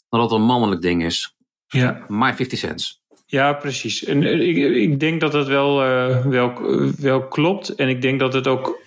dan 0.09 0.19
dat 0.19 0.31
het 0.31 0.39
een 0.39 0.45
mannelijk 0.45 0.81
ding 0.81 1.03
is. 1.03 1.35
Ja. 1.67 2.05
My 2.07 2.33
50 2.33 2.59
cents. 2.59 3.02
Ja, 3.33 3.53
precies. 3.53 4.03
En 4.03 4.23
ik, 4.23 4.57
ik 4.57 4.99
denk 4.99 5.21
dat 5.21 5.33
het 5.33 5.47
wel, 5.47 5.85
uh, 5.85 6.25
wel, 6.25 6.53
wel 6.97 7.27
klopt. 7.27 7.75
En 7.75 7.89
ik 7.89 8.01
denk 8.01 8.19
dat 8.19 8.33
het 8.33 8.47
ook 8.47 8.81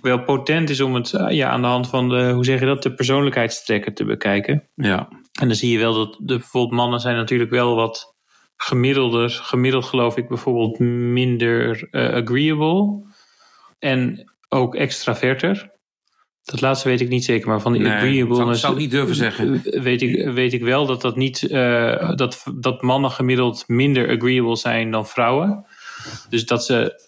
wel 0.00 0.22
potent 0.22 0.70
is 0.70 0.80
om 0.80 0.94
het 0.94 1.10
ja, 1.28 1.48
aan 1.48 1.60
de 1.60 1.66
hand 1.66 1.88
van 1.88 2.08
de, 2.08 2.30
hoe 2.30 2.44
zeg 2.44 2.60
je 2.60 2.66
dat, 2.66 2.82
de 2.82 2.94
persoonlijkheidstrekken 2.94 3.94
te 3.94 4.04
bekijken. 4.04 4.68
Ja. 4.74 5.08
En 5.40 5.46
dan 5.46 5.56
zie 5.56 5.72
je 5.72 5.78
wel 5.78 5.94
dat 5.94 6.12
de, 6.20 6.36
bijvoorbeeld 6.36 6.80
mannen 6.80 7.00
zijn 7.00 7.16
natuurlijk 7.16 7.50
wel 7.50 7.74
wat 7.74 8.16
gemiddelder. 8.56 9.30
Gemiddeld 9.30 9.84
geloof 9.84 10.16
ik 10.16 10.28
bijvoorbeeld 10.28 10.78
minder 10.78 11.88
eh, 11.90 12.14
agreeable. 12.14 13.06
En 13.78 14.32
ook 14.48 14.74
extraverter. 14.74 15.70
Dat 16.44 16.60
laatste 16.60 16.88
weet 16.88 17.00
ik 17.00 17.08
niet 17.08 17.24
zeker, 17.24 17.48
maar 17.48 17.60
van 17.60 17.72
die 17.72 17.82
Nee, 17.82 17.92
agreeable... 17.92 18.34
zou- 18.34 18.54
zou 18.54 18.72
ik 18.72 18.78
niet 18.78 18.90
durven 18.90 19.14
zeggen. 19.14 19.62
Weet 19.82 20.02
ik, 20.02 20.28
weet 20.32 20.52
ik 20.52 20.62
wel 20.62 20.86
dat, 20.86 21.00
dat, 21.00 21.16
niet, 21.16 21.42
eh, 21.50 22.10
dat, 22.14 22.44
dat 22.54 22.82
mannen 22.82 23.10
gemiddeld 23.10 23.64
minder 23.66 24.08
agreeable 24.16 24.56
zijn 24.56 24.90
dan 24.90 25.06
vrouwen. 25.06 25.66
Dus 26.28 26.46
dat 26.46 26.64
ze 26.64 27.00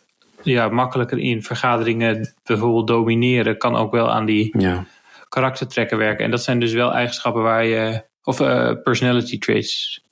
ja, 0.43 0.69
makkelijker 0.69 1.19
in 1.19 1.43
vergaderingen 1.43 2.35
bijvoorbeeld 2.45 2.87
domineren... 2.87 3.59
kan 3.59 3.77
ook 3.77 3.93
wel 3.93 4.11
aan 4.11 4.27
die 4.27 4.61
Ja. 4.61 4.85
karaktertrekken 5.29 5.99
werken. 5.99 6.25
En 6.25 6.31
dat 6.31 6.43
zijn 6.43 6.61
dus 6.61 6.73
wel 6.73 6.93
eigenschappen 6.93 7.43
waar 7.43 7.65
je... 7.65 8.05
Of 8.23 8.41
eh, 8.41 8.71
personality 8.83 9.39
traits. 9.39 10.03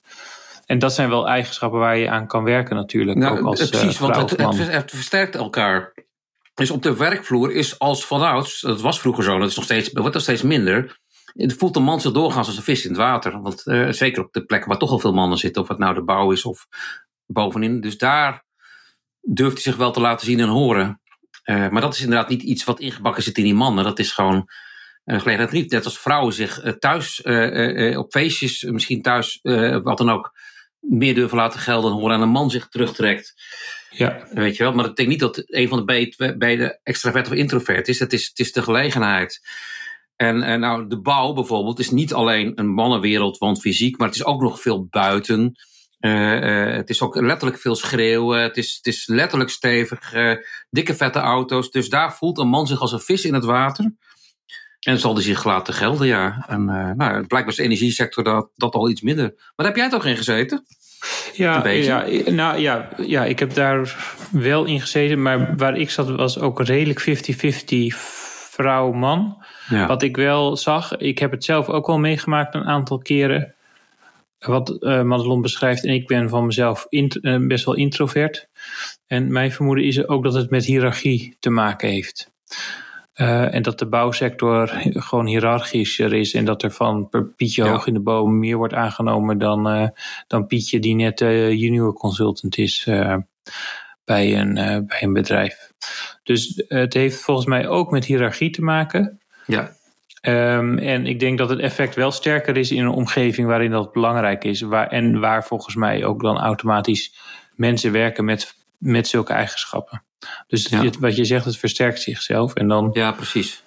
En 0.67 0.79
dat 0.79 0.95
zijn 0.95 1.09
wel 1.09 1.29
eigenschappen 1.29 1.79
waar 1.79 1.97
je 1.97 2.11
aan 2.11 2.27
kan 2.27 2.45
werken 2.45 2.77
natuurlijk. 2.77 3.19
Nou, 3.19 3.39
ook 3.39 3.47
als 3.47 3.61
eh, 3.61 3.69
precies, 3.69 3.99
want 3.99 4.31
het 4.39 4.91
versterkt 4.91 5.35
elkaar. 5.35 5.93
Dus 6.63 6.71
op 6.71 6.83
de 6.83 6.97
werkvloer 6.97 7.53
is 7.53 7.79
als 7.79 8.05
vanouds, 8.05 8.61
dat 8.61 8.81
was 8.81 9.01
vroeger 9.01 9.25
zo, 9.25 9.39
dat 9.39 9.49
is 9.49 9.57
nog 9.57 9.65
steeds, 9.65 9.91
wordt 9.93 10.15
nog 10.15 10.23
steeds 10.23 10.43
minder. 10.43 11.01
Het 11.33 11.55
voelt 11.55 11.77
een 11.77 11.83
man 11.83 12.01
zich 12.01 12.13
doorgaans 12.13 12.47
als 12.47 12.57
een 12.57 12.63
vis 12.63 12.85
in 12.85 12.91
het 12.91 12.99
water. 12.99 13.41
Want 13.41 13.67
eh, 13.67 13.89
zeker 13.89 14.25
op 14.25 14.33
de 14.33 14.45
plekken 14.45 14.69
waar 14.69 14.79
toch 14.79 14.91
al 14.91 14.99
veel 14.99 15.13
mannen 15.13 15.39
zitten, 15.39 15.63
of 15.63 15.69
het 15.69 15.79
nou 15.79 15.95
de 15.95 16.05
bouw 16.05 16.33
is 16.33 16.45
of 16.45 16.67
bovenin. 17.27 17.81
Dus 17.81 17.99
daar 17.99 18.45
durft 19.21 19.53
hij 19.53 19.63
zich 19.63 19.77
wel 19.77 19.91
te 19.91 20.01
laten 20.01 20.27
zien 20.27 20.41
en 20.41 20.49
horen. 20.49 21.01
Eh, 21.43 21.69
maar 21.69 21.81
dat 21.81 21.95
is 21.95 22.01
inderdaad 22.01 22.29
niet 22.29 22.43
iets 22.43 22.65
wat 22.65 22.81
ingebakken 22.81 23.23
zit 23.23 23.39
in 23.39 23.45
die 23.45 23.55
mannen. 23.55 23.85
Dat 23.85 23.99
is 23.99 24.13
gewoon 24.13 24.49
een 25.05 25.21
gelegenheid 25.21 25.53
niet. 25.53 25.71
Net 25.71 25.85
als 25.85 25.99
vrouwen 25.99 26.33
zich 26.33 26.61
eh, 26.61 26.73
thuis, 26.73 27.23
eh, 27.23 27.45
eh, 27.47 27.91
eh, 27.91 27.99
op 27.99 28.13
feestjes, 28.13 28.65
eh, 28.65 28.73
misschien 28.73 29.03
thuis, 29.03 29.39
eh, 29.43 29.79
wat 29.83 29.99
dan 29.99 30.11
ook, 30.11 30.33
meer 30.81 31.15
durven 31.15 31.37
laten 31.37 31.61
gelden 31.61 31.91
en 31.91 31.97
horen 31.97 32.17
en 32.17 32.23
een 32.23 32.29
man 32.29 32.51
zich 32.51 32.69
terugtrekt. 32.69 33.35
Ja, 33.93 34.27
Weet 34.31 34.57
je 34.57 34.63
wel, 34.63 34.73
maar 34.73 34.85
ik 34.85 34.97
denk 34.97 35.09
niet 35.09 35.21
dat 35.21 35.43
een 35.47 35.69
van 35.69 35.87
de 35.87 36.35
beide, 36.39 36.81
extravert 36.83 37.27
of 37.27 37.33
introvert 37.33 37.89
is. 37.89 37.99
Het 37.99 38.13
is, 38.13 38.29
het 38.29 38.39
is 38.39 38.53
de 38.53 38.63
gelegenheid. 38.63 39.41
En, 40.17 40.43
en 40.43 40.61
nou, 40.61 40.89
de 40.89 41.01
bouw 41.01 41.33
bijvoorbeeld 41.33 41.79
is 41.79 41.91
niet 41.91 42.15
alleen 42.15 42.53
een 42.55 42.69
mannenwereld, 42.69 43.39
want 43.39 43.61
fysiek, 43.61 43.99
maar 43.99 44.07
het 44.07 44.17
is 44.17 44.25
ook 44.25 44.41
nog 44.41 44.61
veel 44.61 44.87
buiten. 44.91 45.55
Eh, 45.99 46.67
eh, 46.69 46.75
het 46.77 46.91
is 46.91 47.03
ook 47.03 47.21
letterlijk 47.21 47.61
veel 47.61 47.75
schreeuwen. 47.75 48.43
Het 48.43 48.57
is, 48.57 48.75
het 48.77 48.87
is 48.87 49.07
letterlijk 49.07 49.51
stevig. 49.51 50.13
eh, 50.13 50.35
dikke 50.71 50.95
vette 50.95 51.19
auto's. 51.19 51.71
Dus 51.71 51.89
daar 51.89 52.15
voelt 52.15 52.39
een 52.39 52.49
man 52.49 52.67
zich 52.67 52.81
als 52.81 52.93
een 52.93 53.01
vis 53.01 53.25
in 53.25 53.35
het 53.35 53.45
water. 53.45 53.95
En 54.81 54.99
zal 54.99 55.15
hij 55.15 55.23
zich 55.23 55.45
laten 55.45 55.75
gelden, 55.75 56.07
ja. 56.07 56.45
En 56.49 56.65
nou, 56.65 56.97
blijkbaar 57.27 57.49
is 57.49 57.57
de 57.57 57.63
energiesector 57.63 58.25
dat, 58.25 58.51
dat 58.55 58.75
al 58.75 58.91
iets 58.91 59.01
minder. 59.01 59.53
Maar 59.57 59.67
heb 59.67 59.77
jij 59.77 59.89
toch 59.89 60.07
in 60.07 60.17
gezeten? 60.17 60.65
Ja, 61.33 61.69
ja, 61.69 62.05
nou, 62.31 62.59
ja, 62.59 62.89
ja, 62.97 63.25
ik 63.25 63.39
heb 63.39 63.55
daar 63.55 63.97
wel 64.31 64.65
in 64.65 64.81
gezeten. 64.81 65.23
Maar 65.23 65.57
waar 65.57 65.77
ik 65.77 65.91
zat 65.91 66.11
was 66.11 66.39
ook 66.39 66.63
redelijk 66.63 67.01
50-50 67.01 67.97
vrouw-man. 68.51 69.45
Ja. 69.69 69.87
Wat 69.87 70.03
ik 70.03 70.17
wel 70.17 70.57
zag, 70.57 70.97
ik 70.97 71.19
heb 71.19 71.31
het 71.31 71.45
zelf 71.45 71.69
ook 71.69 71.87
wel 71.87 71.99
meegemaakt 71.99 72.55
een 72.55 72.65
aantal 72.65 72.99
keren. 72.99 73.55
Wat 74.39 74.77
uh, 74.81 75.03
Madelon 75.03 75.43
beschrijft. 75.43 75.85
En 75.85 75.95
ik 75.95 76.07
ben 76.07 76.29
van 76.29 76.47
mezelf 76.47 76.87
uh, 76.91 77.47
best 77.47 77.65
wel 77.65 77.75
introvert. 77.75 78.49
En 79.07 79.33
mijn 79.33 79.53
vermoeden 79.53 79.85
is 79.85 80.09
ook 80.09 80.23
dat 80.25 80.35
het 80.35 80.51
met 80.51 80.65
hiërarchie 80.65 81.37
te 81.41 81.51
maken 81.51 81.89
heeft. 81.89 82.31
Uh, 83.17 83.55
en 83.55 83.63
dat 83.63 83.79
de 83.79 83.87
bouwsector 83.87 84.69
gewoon 84.83 85.27
hiërarchischer 85.27 86.13
is. 86.13 86.35
En 86.35 86.45
dat 86.45 86.63
er 86.63 86.71
van 86.71 87.09
per 87.09 87.25
Pietje 87.25 87.65
Ja. 87.65 87.71
hoog 87.71 87.87
in 87.87 87.95
de 87.95 88.01
boom 88.01 88.39
meer 88.39 88.57
wordt 88.57 88.75
aangenomen 88.75 89.39
dan, 89.39 89.77
uh, 89.77 89.89
dan 90.27 90.47
Pietje 90.47 90.79
die 90.79 90.95
net 90.95 91.21
uh, 91.21 91.53
junior 91.53 91.93
consultant 91.93 92.59
is 92.59 92.85
bij, 94.05 94.39
een, 94.39 94.55
bij 94.87 95.03
een 95.03 95.13
bedrijf. 95.13 95.73
Dus 96.23 96.63
het 96.69 96.95
heeft 96.95 97.21
volgens 97.21 97.47
mij 97.47 97.69
ook 97.69 97.91
met 97.91 98.05
hiërarchie 98.05 98.51
te 98.51 98.63
maken. 98.63 99.21
Ja. 99.47 99.77
Um, 100.27 100.79
en 100.79 101.07
ik 101.07 101.21
denk 101.21 101.39
dat 101.39 101.49
het 101.49 101.59
effect 101.59 101.95
wel 101.95 102.11
sterker 102.11 102.57
is 102.57 102.71
in 102.71 102.83
een 102.83 102.89
omgeving 102.89 103.47
waarin 103.47 103.71
dat 103.71 103.93
belangrijk 103.93 104.45
is. 104.45 104.61
Waar, 104.61 104.89
en 104.89 105.21
waar 105.21 105.45
volgens 105.45 105.75
mij 105.75 106.05
ook 106.05 106.23
dan 106.23 106.39
automatisch 106.39 107.15
mensen 107.55 107.93
werken 107.93 108.25
met, 108.25 108.57
met 108.79 109.09
zulke 109.09 109.33
eigenschappen. 109.33 110.03
Dus 110.47 110.67
Ja. 110.69 110.81
dit, 110.81 110.99
wat 110.99 111.17
je 111.17 111.25
zegt, 111.25 111.45
het 111.45 111.57
versterkt 111.57 112.01
zichzelf. 112.01 112.55
En 112.55 112.69
dan 112.69 112.91
Ja, 112.93 113.13
precies. 113.13 113.63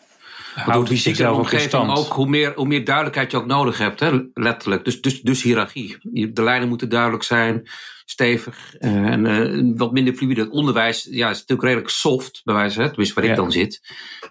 Houdt 0.56 0.90
zichzelf 0.90 1.50
stand. 1.60 1.98
ook, 1.98 2.14
hoe 2.14 2.28
meer, 2.28 2.54
hoe 2.56 2.68
meer 2.68 2.84
duidelijkheid 2.86 3.32
je 3.32 3.38
ook 3.38 3.46
nodig 3.46 3.78
hebt, 3.78 4.00
hè, 4.00 4.20
letterlijk. 4.34 4.86
Dus, 4.86 5.02
dus, 5.02 5.22
dus 5.22 5.44
hiërarchie. 5.44 5.98
De 6.34 6.44
lijnen 6.44 6.68
moeten 6.68 6.90
duidelijk 6.90 7.24
zijn, 7.24 7.70
stevig 8.06 8.76
eh, 8.76 8.92
en 8.92 9.26
eh, 9.26 9.74
wat 9.78 9.92
minder 9.92 10.14
fluide. 10.14 10.42
Het 10.42 10.50
onderwijs 10.50 11.08
ja, 11.12 11.30
is 11.30 11.40
natuurlijk 11.40 11.68
redelijk 11.68 11.90
soft, 11.90 12.42
bij 12.44 12.56
wijze 12.56 12.76
van, 12.76 12.88
tenminste 12.88 13.22
waar 13.22 13.30
ik 13.30 13.36
dan 13.36 13.52
zit. 13.52 13.82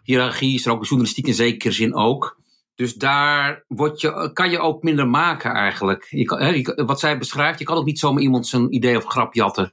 Hiërarchie 0.02 0.54
is 0.54 0.66
er 0.66 0.72
ook 0.72 0.80
in 0.80 0.86
journalistiek 0.88 1.26
in 1.26 1.34
zekere 1.34 1.72
zin 1.72 1.94
ook. 1.94 2.36
Dus 2.74 2.94
daar 2.94 3.64
word 3.68 4.00
je, 4.00 4.30
kan 4.32 4.50
je 4.50 4.58
ook 4.58 4.82
minder 4.82 5.08
maken 5.08 5.52
eigenlijk. 5.52 6.06
Je 6.10 6.24
kan, 6.24 6.40
hè, 6.40 6.48
je- 6.48 6.82
wat 6.86 7.00
zij 7.00 7.18
beschrijft, 7.18 7.58
je 7.58 7.64
kan 7.64 7.76
ook 7.76 7.84
niet 7.84 7.98
zomaar 7.98 8.22
iemand 8.22 8.46
zijn 8.46 8.74
idee 8.74 8.96
of 8.96 9.04
grap 9.04 9.34
jatten. 9.34 9.72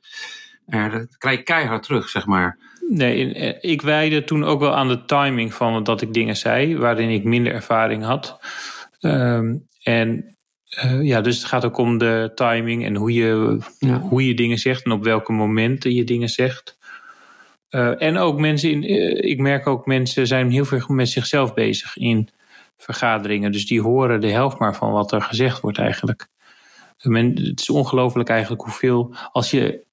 Dat 0.71 1.17
krijg 1.17 1.37
je 1.37 1.43
keihard 1.43 1.83
terug, 1.83 2.09
zeg 2.09 2.25
maar. 2.25 2.57
Nee, 2.89 3.33
eh, 3.33 3.71
ik 3.71 3.81
wijde 3.81 4.23
toen 4.23 4.43
ook 4.43 4.59
wel 4.59 4.75
aan 4.75 4.87
de 4.87 5.05
timing 5.05 5.53
van 5.53 5.83
dat 5.83 6.01
ik 6.01 6.13
dingen 6.13 6.37
zei, 6.37 6.77
waarin 6.77 7.09
ik 7.09 7.23
minder 7.23 7.53
ervaring 7.53 8.03
had. 8.03 8.39
Ehm, 8.99 9.55
en 9.83 10.35
eh, 10.69 11.01
ja, 11.03 11.21
dus 11.21 11.37
het 11.37 11.45
gaat 11.45 11.65
ook 11.65 11.77
om 11.77 11.97
de 11.97 12.31
timing 12.35 12.85
en 12.85 12.95
hoe 12.95 13.13
je, 13.13 13.59
Ja. 13.79 13.99
hoe 13.99 14.27
je 14.27 14.33
dingen 14.33 14.57
zegt 14.57 14.85
en 14.85 14.91
op 14.91 15.03
welke 15.03 15.31
momenten 15.31 15.93
je 15.93 16.03
dingen 16.03 16.29
zegt. 16.29 16.77
Eh, 17.69 18.01
en 18.01 18.17
ook 18.17 18.39
mensen, 18.39 18.69
in, 18.71 18.83
ik 19.29 19.39
merk 19.39 19.67
ook 19.67 19.85
mensen 19.85 20.27
zijn 20.27 20.51
heel 20.51 20.65
veel 20.65 20.85
met 20.87 21.09
zichzelf 21.09 21.53
bezig 21.53 21.97
in 21.97 22.29
vergaderingen. 22.77 23.51
Dus 23.51 23.65
die 23.67 23.81
horen 23.81 24.21
de 24.21 24.31
helft 24.31 24.59
maar 24.59 24.75
van 24.75 24.91
wat 24.91 25.11
er 25.11 25.21
gezegd 25.21 25.61
wordt 25.61 25.77
eigenlijk. 25.77 26.27
Men, 27.01 27.37
het 27.43 27.59
is 27.59 27.69
ongelooflijk 27.69 28.29
eigenlijk 28.29 28.61
hoeveel, 28.61 29.15
als 29.31 29.51
je 29.51 29.83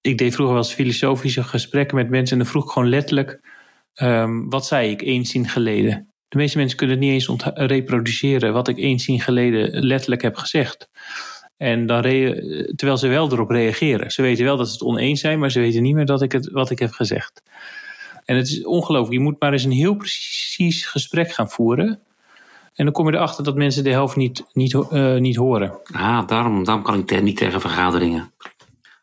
ik 0.00 0.18
deed 0.18 0.34
vroeger 0.34 0.54
wel 0.54 0.64
eens 0.64 0.74
filosofische 0.74 1.42
gesprekken 1.42 1.96
met 1.96 2.08
mensen 2.08 2.36
en 2.36 2.42
dan 2.42 2.52
vroeg 2.52 2.64
ik 2.64 2.70
gewoon 2.70 2.88
letterlijk, 2.88 3.40
ehm, 3.94 4.48
wat 4.48 4.66
zei 4.66 4.90
ik 4.90 5.02
één 5.02 5.24
zin 5.24 5.48
geleden? 5.48 6.10
De 6.28 6.36
meeste 6.36 6.58
mensen 6.58 6.76
kunnen 6.76 6.96
het 6.96 7.04
niet 7.04 7.14
eens 7.14 7.52
reproduceren 7.54 8.52
wat 8.52 8.68
ik 8.68 8.78
één 8.78 8.98
zin 8.98 9.20
geleden 9.20 9.84
letterlijk 9.84 10.22
heb 10.22 10.36
gezegd. 10.36 10.88
En 11.56 11.86
dan 11.86 12.02
terwijl 12.74 12.96
ze 12.96 13.08
wel 13.08 13.32
erop 13.32 13.50
reageren. 13.50 14.10
Ze 14.10 14.22
weten 14.22 14.44
wel 14.44 14.56
dat 14.56 14.66
ze 14.66 14.72
het 14.72 14.82
oneens 14.82 15.20
zijn, 15.20 15.38
maar 15.38 15.50
ze 15.50 15.60
weten 15.60 15.82
niet 15.82 15.94
meer 15.94 16.06
dat 16.06 16.22
ik 16.22 16.32
het, 16.32 16.50
wat 16.50 16.70
ik 16.70 16.78
heb 16.78 16.90
gezegd. 16.90 17.42
En 18.24 18.36
het 18.36 18.48
is 18.48 18.64
ongelooflijk. 18.64 19.12
Je 19.12 19.20
moet 19.20 19.40
maar 19.40 19.52
eens 19.52 19.64
een 19.64 19.70
heel 19.70 19.94
precies 19.94 20.86
gesprek 20.86 21.32
gaan 21.32 21.50
voeren. 21.50 22.00
En 22.74 22.84
dan 22.84 22.92
kom 22.92 23.06
je 23.06 23.14
erachter 23.14 23.44
dat 23.44 23.54
mensen 23.54 23.84
de 23.84 23.90
helft 23.90 24.16
niet, 24.16 24.44
niet, 24.52 24.74
eh, 24.74 25.16
niet 25.16 25.36
horen. 25.36 25.78
Ah, 25.92 26.26
daarom, 26.26 26.64
daarom 26.64 26.84
kan 26.84 26.98
ik 26.98 27.22
niet 27.22 27.36
tegen 27.36 27.60
vergaderingen. 27.60 28.32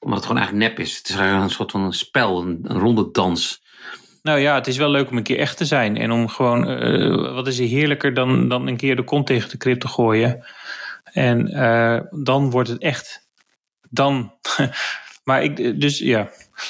Omdat 0.03 0.17
het 0.17 0.27
gewoon 0.27 0.41
eigenlijk 0.41 0.69
nep 0.69 0.85
is. 0.85 0.97
Het 0.97 1.09
is 1.09 1.15
een 1.15 1.49
soort 1.49 1.71
van 1.71 1.81
een 1.81 1.93
spel, 1.93 2.41
een, 2.41 2.59
een 2.63 2.79
ronde 2.79 3.09
dans. 3.11 3.63
Nou 4.23 4.39
ja, 4.39 4.55
het 4.55 4.67
is 4.67 4.77
wel 4.77 4.89
leuk 4.89 5.09
om 5.09 5.17
een 5.17 5.23
keer 5.23 5.39
echt 5.39 5.57
te 5.57 5.65
zijn. 5.65 5.97
En 5.97 6.11
om 6.11 6.27
gewoon, 6.27 6.67
eh, 6.67 7.33
wat 7.33 7.47
is 7.47 7.59
er 7.59 7.67
heerlijker 7.67 8.13
dan, 8.13 8.47
dan 8.47 8.67
een 8.67 8.77
keer 8.77 8.95
de 8.95 9.03
kont 9.03 9.25
tegen 9.27 9.49
de 9.49 9.57
krip 9.57 9.79
te 9.79 9.87
gooien. 9.87 10.45
En 11.03 11.47
eh, 11.47 11.99
dan 12.23 12.49
wordt 12.49 12.69
het 12.69 12.81
echt. 12.81 13.27
Dan. 13.89 14.33
maar 15.23 15.43
ik, 15.43 15.81
dus 15.81 15.99
ja. 15.99 16.29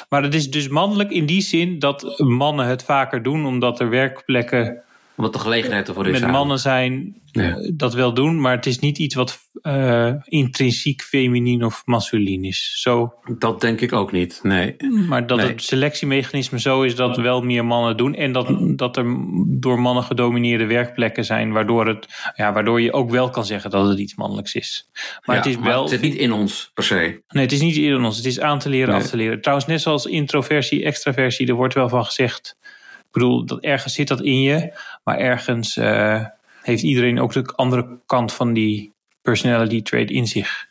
Maar 0.10 0.24
het 0.24 0.34
is 0.34 0.50
dus 0.50 0.68
mannelijk 0.68 1.10
in 1.12 1.26
die 1.26 1.42
zin 1.42 1.80
dat 1.80 2.20
mannen 2.20 2.68
het 2.68 2.84
vaker 2.84 3.24
doen, 3.24 3.46
omdat 3.46 3.80
er 3.80 3.90
werkplekken 3.90 4.84
Omdat 5.18 5.34
de 5.34 5.40
gelegenheid 5.40 5.88
ervoor 5.88 6.06
is. 6.06 6.12
met 6.12 6.22
eigenlijk. 6.22 6.38
mannen 6.48 6.60
zijn 6.60 7.16
Ja. 7.32 7.56
eh, 7.58 7.72
dat 7.74 7.94
wel 7.94 8.14
doen. 8.14 8.42
Maar 8.42 8.56
het 8.56 8.66
is 8.66 8.80
niet 8.80 8.98
iets 8.98 9.16
wat 9.16 9.40
eh, 9.62 10.12
intrinsiek 10.24 11.02
feminien 11.02 11.64
of 11.66 11.82
masculien 11.86 12.44
is. 12.44 12.80
Zo 12.82 13.14
Dat 13.38 13.62
denk 13.62 13.82
ik 13.82 13.94
ook 13.94 14.12
niet. 14.12 14.40
Nee. 14.44 14.76
maar 15.08 15.28
dat 15.28 15.38
Nee. 15.38 15.48
het 15.48 15.64
selectiemechanisme 15.64 16.60
zo 16.60 16.82
is 16.82 16.96
dat 16.96 17.18
wel 17.18 17.42
meer 17.42 17.66
mannen 17.66 17.98
doen. 17.98 18.16
En 18.16 18.32
dat, 18.32 18.48
dat 18.78 18.98
er 18.98 19.06
door 19.48 19.80
mannen 19.80 20.04
gedomineerde 20.04 20.66
werkplekken 20.66 21.26
zijn. 21.26 21.52
Waardoor, 21.52 21.88
het, 21.88 22.08
ja, 22.36 22.54
waardoor 22.54 22.82
je 22.82 22.94
ook 22.94 23.10
wel 23.10 23.30
kan 23.30 23.46
zeggen 23.46 23.70
dat 23.70 23.88
het 23.88 24.00
iets 24.00 24.16
mannelijks 24.16 24.54
is. 24.56 24.90
Maar 25.26 25.36
Ja, 25.36 25.42
het 25.42 25.52
is 25.52 25.58
wel. 25.64 25.82
het 25.82 25.90
zit 25.90 26.02
niet 26.02 26.16
in 26.16 26.32
ons, 26.32 26.72
per 26.74 26.84
se. 26.84 27.22
Nee, 27.28 27.44
het 27.44 27.52
is 27.52 27.62
niet 27.62 27.76
in 27.76 28.04
ons. 28.04 28.18
Het 28.18 28.26
is 28.26 28.40
aan 28.40 28.60
te 28.60 28.70
leren, 28.70 28.94
Nee. 28.94 29.04
af 29.04 29.10
te 29.10 29.18
leren. 29.18 29.42
Trouwens, 29.42 29.68
net 29.68 29.82
zoals 29.82 30.06
introversie, 30.06 30.84
extraversie, 30.84 31.48
er 31.48 31.54
wordt 31.54 31.74
wel 31.74 31.90
van 31.90 32.06
gezegd. 32.06 32.58
Ik 33.14 33.20
bedoel, 33.22 33.46
dat 33.46 33.60
ergens 33.60 33.94
zit 33.94 34.08
dat 34.08 34.22
in 34.22 34.42
je. 34.42 34.74
Maar 35.04 35.18
ergens 35.18 35.78
eh, 35.78 36.26
heeft 36.62 36.84
iedereen 36.84 37.20
ook 37.20 37.34
de 37.34 37.54
andere 37.56 38.00
kant 38.06 38.34
van 38.34 38.54
die 38.54 38.94
personality 39.22 39.82
trait 39.82 40.10
in 40.10 40.28
zich. 40.28 40.66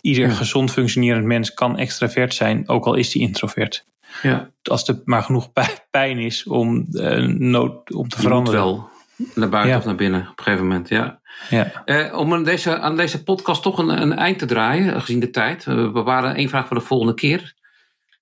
Ieder 0.00 0.26
Ja. 0.28 0.32
gezond 0.34 0.70
functionerend 0.72 1.24
mens 1.24 1.54
kan 1.54 1.78
extravert 1.78 2.34
zijn, 2.34 2.68
ook 2.68 2.84
al 2.86 2.94
is 2.94 3.10
die 3.10 3.22
introvert 3.22 3.84
Ja, 4.22 4.50
als 4.62 4.88
er 4.88 5.00
maar 5.04 5.22
genoeg 5.22 5.52
pij- 5.52 5.86
pijn 5.90 6.18
is 6.18 6.44
om, 6.46 6.86
eh, 6.92 7.26
nood, 7.26 7.92
om 7.94 8.08
te 8.08 8.16
je 8.16 8.22
veranderen. 8.22 8.60
wel. 8.60 8.88
Naar 9.34 9.48
buiten 9.48 9.72
Ja. 9.72 9.78
of 9.78 9.84
naar 9.84 9.94
binnen 9.94 10.20
op 10.20 10.38
een 10.38 10.44
gegeven 10.44 10.66
moment, 10.66 10.88
ja. 10.88 11.20
Ja. 11.50 11.82
Eh, 11.84 12.18
om 12.18 12.32
aan 12.32 12.44
deze, 12.44 12.78
aan 12.78 12.96
deze 12.96 13.22
podcast 13.22 13.62
toch 13.62 13.78
een, 13.78 13.88
een 14.02 14.12
eind 14.12 14.38
te 14.38 14.46
draaien, 14.46 15.00
gezien 15.00 15.20
de 15.20 15.30
tijd. 15.30 15.64
We 15.64 15.90
waren 16.02 16.34
één 16.34 16.48
vraag 16.48 16.66
voor 16.66 16.76
de 16.78 16.82
volgende 16.84 17.14
keer. 17.14 17.54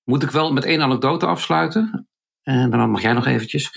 Moet 0.05 0.22
ik 0.22 0.31
wel 0.31 0.53
met 0.53 0.64
één 0.64 0.83
anekdote 0.83 1.27
afsluiten? 1.27 2.09
En 2.47 2.71
dan 2.71 2.91
mag 2.91 3.03
jij 3.03 3.13
nog 3.13 3.27
eventjes. 3.27 3.71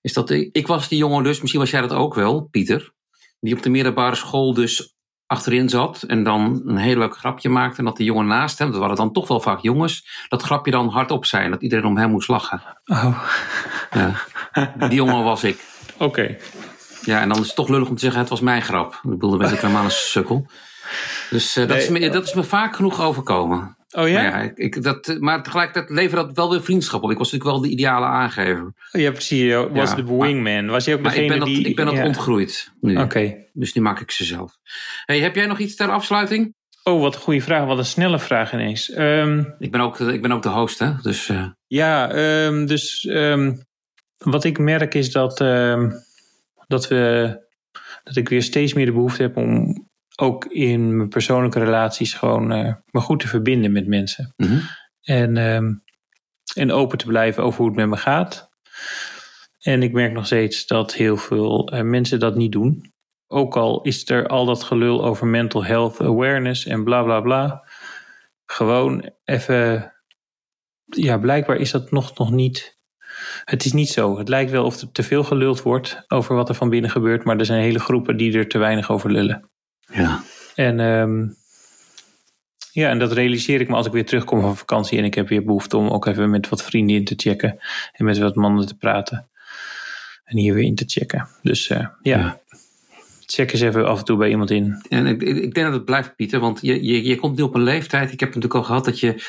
Is 0.00 0.12
dat, 0.12 0.30
ik, 0.30 0.66
was 0.66 0.88
die 0.88 0.98
jongen 0.98 1.24
dus, 1.24 1.40
misschien 1.40 1.60
was 1.60 1.70
jij 1.70 1.80
dat 1.80 1.92
ook 1.92 2.14
wel, 2.14 2.48
Pieter. 2.50 2.92
Die 3.40 3.54
op 3.56 3.62
de 3.62 3.70
middelbare 3.70 4.14
school 4.14 4.54
dus 4.54 4.94
achterin 5.26 5.68
zat. 5.68 6.02
En 6.02 6.22
dan 6.22 6.62
een 6.64 6.76
heel 6.76 6.96
leuk 6.96 7.16
grapje 7.16 7.48
maakte. 7.48 7.78
En 7.78 7.84
dat 7.84 7.96
de 7.96 8.04
jongen 8.04 8.26
naast 8.26 8.58
hem, 8.58 8.70
dat 8.70 8.80
waren 8.80 8.96
dan 8.96 9.12
toch 9.12 9.28
wel 9.28 9.40
vaak 9.40 9.60
jongens. 9.60 10.26
Dat 10.28 10.42
grapje 10.42 10.70
dan 10.70 10.88
hardop 10.88 11.24
zei. 11.24 11.44
en 11.44 11.50
Dat 11.50 11.62
iedereen 11.62 11.84
om 11.84 11.96
hem 11.96 12.10
moest 12.10 12.28
lachen. 12.28 12.62
Oh, 12.84 13.24
Ja. 13.90 14.14
Die 14.88 14.94
jongen 14.96 15.24
was 15.24 15.44
ik. 15.44 15.64
oké. 15.98 16.36
Ja, 17.02 17.20
en 17.20 17.28
dan 17.28 17.38
is 17.38 17.46
het 17.46 17.56
toch 17.56 17.68
lullig 17.68 17.88
om 17.88 17.94
te 17.94 18.00
zeggen, 18.00 18.20
het 18.20 18.30
was 18.30 18.40
mijn 18.40 18.62
grap. 18.62 18.94
Ik 18.94 19.10
bedoel, 19.10 19.30
dan 19.30 19.38
ben 19.38 19.52
ik 19.52 19.60
helemaal 19.60 19.84
een 19.84 19.90
sukkel. 19.90 20.46
Dus 21.30 21.56
eh, 21.56 21.68
dat, 21.68 21.76
is 21.76 21.88
me, 21.88 22.10
dat 22.10 22.24
is 22.24 22.34
me 22.34 22.44
vaak 22.44 22.76
genoeg 22.76 23.00
overkomen. 23.00 23.76
Oh 23.96 24.08
ja? 24.08 24.22
Maar, 24.30 24.44
ja, 24.44 24.52
ik, 24.54 24.82
dat, 24.82 25.16
maar 25.18 25.42
tegelijkertijd 25.42 25.90
leverde 25.90 26.26
dat 26.26 26.36
wel 26.36 26.50
weer 26.50 26.62
vriendschap 26.62 27.02
op. 27.02 27.10
Ik 27.10 27.18
was 27.18 27.32
natuurlijk 27.32 27.56
wel 27.56 27.68
de 27.68 27.72
ideale 27.74 28.06
aangever. 28.06 28.72
Oh, 28.92 29.00
ja, 29.00 29.10
precies. 29.10 29.40
Je 29.40 29.68
was 29.72 29.90
Ja, 29.90 29.96
de 29.96 30.16
wingman. 30.16 30.66
Was 30.66 30.84
je 30.84 30.94
ook 30.94 31.00
Maar 31.00 31.16
ik 31.16 31.16
degene 31.16 31.38
ben 31.38 31.46
dat, 31.46 31.48
die... 31.48 31.68
ik 31.68 31.76
ben 31.76 31.86
dat 31.86 31.94
ja. 31.94 32.04
ontgroeid 32.04 32.72
nu. 32.80 32.96
Oké. 32.96 33.36
Dus 33.52 33.72
nu 33.72 33.82
maak 33.82 34.00
ik 34.00 34.10
ze 34.10 34.24
zelf. 34.24 34.58
Hey, 35.04 35.20
heb 35.20 35.34
jij 35.34 35.46
nog 35.46 35.58
iets 35.58 35.76
ter 35.76 35.90
afsluiting? 35.90 36.54
Oh, 36.82 37.00
wat 37.00 37.14
een 37.14 37.20
goede 37.20 37.40
vraag. 37.40 37.66
Wat 37.66 37.78
een 37.78 37.84
snelle 37.84 38.18
vraag 38.18 38.52
ineens. 38.52 38.90
Ehm, 38.90 39.44
Ik 39.58 39.70
ben 39.70 39.80
ook, 39.80 40.00
ik 40.00 40.22
ben 40.22 40.32
ook 40.32 40.42
de 40.42 40.48
host, 40.48 40.78
hè? 40.78 40.92
Dus 41.02 41.28
eh, 41.28 41.46
ja, 41.66 42.10
ehm, 42.10 42.66
dus 42.66 43.04
ehm, 43.06 43.52
wat 44.16 44.44
ik 44.44 44.58
merk 44.58 44.94
is 44.94 45.12
dat, 45.12 45.38
dat, 46.66 46.88
we, 46.88 47.36
dat 48.04 48.16
ik 48.16 48.28
weer 48.28 48.42
steeds 48.42 48.72
meer 48.74 48.86
de 48.86 48.92
behoefte 48.92 49.22
heb 49.22 49.36
om 49.36 49.82
ook 50.16 50.44
in 50.44 50.96
mijn 50.96 51.08
persoonlijke 51.08 51.58
relaties 51.58 52.14
gewoon 52.14 52.52
eh, 52.52 52.74
me 52.90 53.00
goed 53.00 53.20
te 53.20 53.28
verbinden 53.28 53.72
met 53.72 53.86
mensen. 53.86 54.34
mhm. 54.36 54.58
En, 55.02 55.36
ehm, 55.36 55.72
en 56.54 56.72
open 56.72 56.98
te 56.98 57.06
blijven 57.06 57.42
over 57.42 57.58
hoe 57.58 57.66
het 57.66 57.76
met 57.76 57.88
me 57.88 57.96
gaat. 57.96 58.50
En 59.60 59.82
ik 59.82 59.92
merk 59.92 60.12
nog 60.12 60.26
steeds 60.26 60.66
dat 60.66 60.94
heel 60.94 61.16
veel 61.16 61.68
eh, 61.68 61.82
mensen 61.82 62.20
dat 62.20 62.36
niet 62.36 62.52
doen. 62.52 62.92
Ook 63.26 63.56
al 63.56 63.82
is 63.82 64.10
er 64.10 64.26
al 64.26 64.44
dat 64.44 64.62
gelul 64.62 65.04
over 65.04 65.26
mental 65.26 65.64
health 65.64 66.00
awareness 66.00 66.66
en 66.66 66.84
bla 66.84 67.02
bla 67.02 67.20
bla. 67.20 67.68
Gewoon 68.46 69.10
even. 69.24 69.92
Ja, 70.84 71.18
blijkbaar 71.18 71.56
is 71.56 71.70
dat 71.70 71.90
nog, 71.90 72.18
nog 72.18 72.30
niet. 72.30 72.78
Het 73.44 73.64
is 73.64 73.72
niet 73.72 73.88
zo. 73.88 74.18
Het 74.18 74.28
lijkt 74.28 74.50
wel 74.50 74.64
of 74.64 74.80
er 74.80 74.92
te 74.92 75.02
veel 75.02 75.24
geluld 75.24 75.62
wordt 75.62 76.04
over 76.08 76.34
wat 76.34 76.48
er 76.48 76.54
van 76.54 76.68
binnen 76.68 76.90
gebeurt. 76.90 77.24
Maar 77.24 77.38
er 77.38 77.44
zijn 77.44 77.62
hele 77.62 77.78
groepen 77.78 78.16
die 78.16 78.38
er 78.38 78.48
te 78.48 78.58
weinig 78.58 78.90
over 78.90 79.10
lullen. 79.10 79.50
Ja. 79.92 80.22
En 80.54 80.80
ehm, 80.80 81.26
ja, 82.74 82.88
en 82.88 82.98
dat 82.98 83.12
realiseer 83.12 83.60
ik 83.60 83.68
me 83.68 83.74
als 83.74 83.86
ik 83.86 83.92
weer 83.92 84.06
terugkom 84.06 84.40
van 84.40 84.56
vakantie. 84.56 84.98
En 84.98 85.04
ik 85.04 85.14
heb 85.14 85.28
weer 85.28 85.44
behoefte 85.44 85.76
om 85.76 85.88
ook 85.88 86.06
even 86.06 86.30
met 86.30 86.48
wat 86.48 86.62
vrienden 86.62 86.96
in 86.96 87.04
te 87.04 87.14
checken. 87.16 87.58
En 87.92 88.04
met 88.04 88.18
wat 88.18 88.34
mannen 88.34 88.66
te 88.66 88.76
praten. 88.76 89.28
En 90.24 90.36
hier 90.36 90.54
weer 90.54 90.64
in 90.64 90.74
te 90.74 90.84
checken. 90.86 91.28
Dus 91.42 91.68
eh, 91.68 91.86
ja. 92.02 92.18
Ja. 92.18 92.40
check 93.26 93.52
eens 93.52 93.60
even 93.60 93.88
af 93.88 93.98
en 93.98 94.04
toe 94.04 94.16
bij 94.16 94.28
iemand 94.28 94.50
in. 94.50 94.82
En 94.88 95.06
ik, 95.06 95.22
ik 95.22 95.36
ik 95.36 95.54
denk 95.54 95.66
dat 95.66 95.74
het 95.74 95.84
blijft, 95.84 96.16
Pieter. 96.16 96.40
Want 96.40 96.60
je, 96.60 96.84
je, 96.84 97.04
je 97.04 97.16
komt 97.16 97.36
nu 97.36 97.42
op 97.42 97.54
een 97.54 97.62
leeftijd. 97.62 98.12
Ik 98.12 98.20
heb 98.20 98.34
het 98.34 98.42
natuurlijk 98.42 98.54
al 98.54 98.62
gehad 98.62 98.84
dat 98.84 99.00
je 99.00 99.24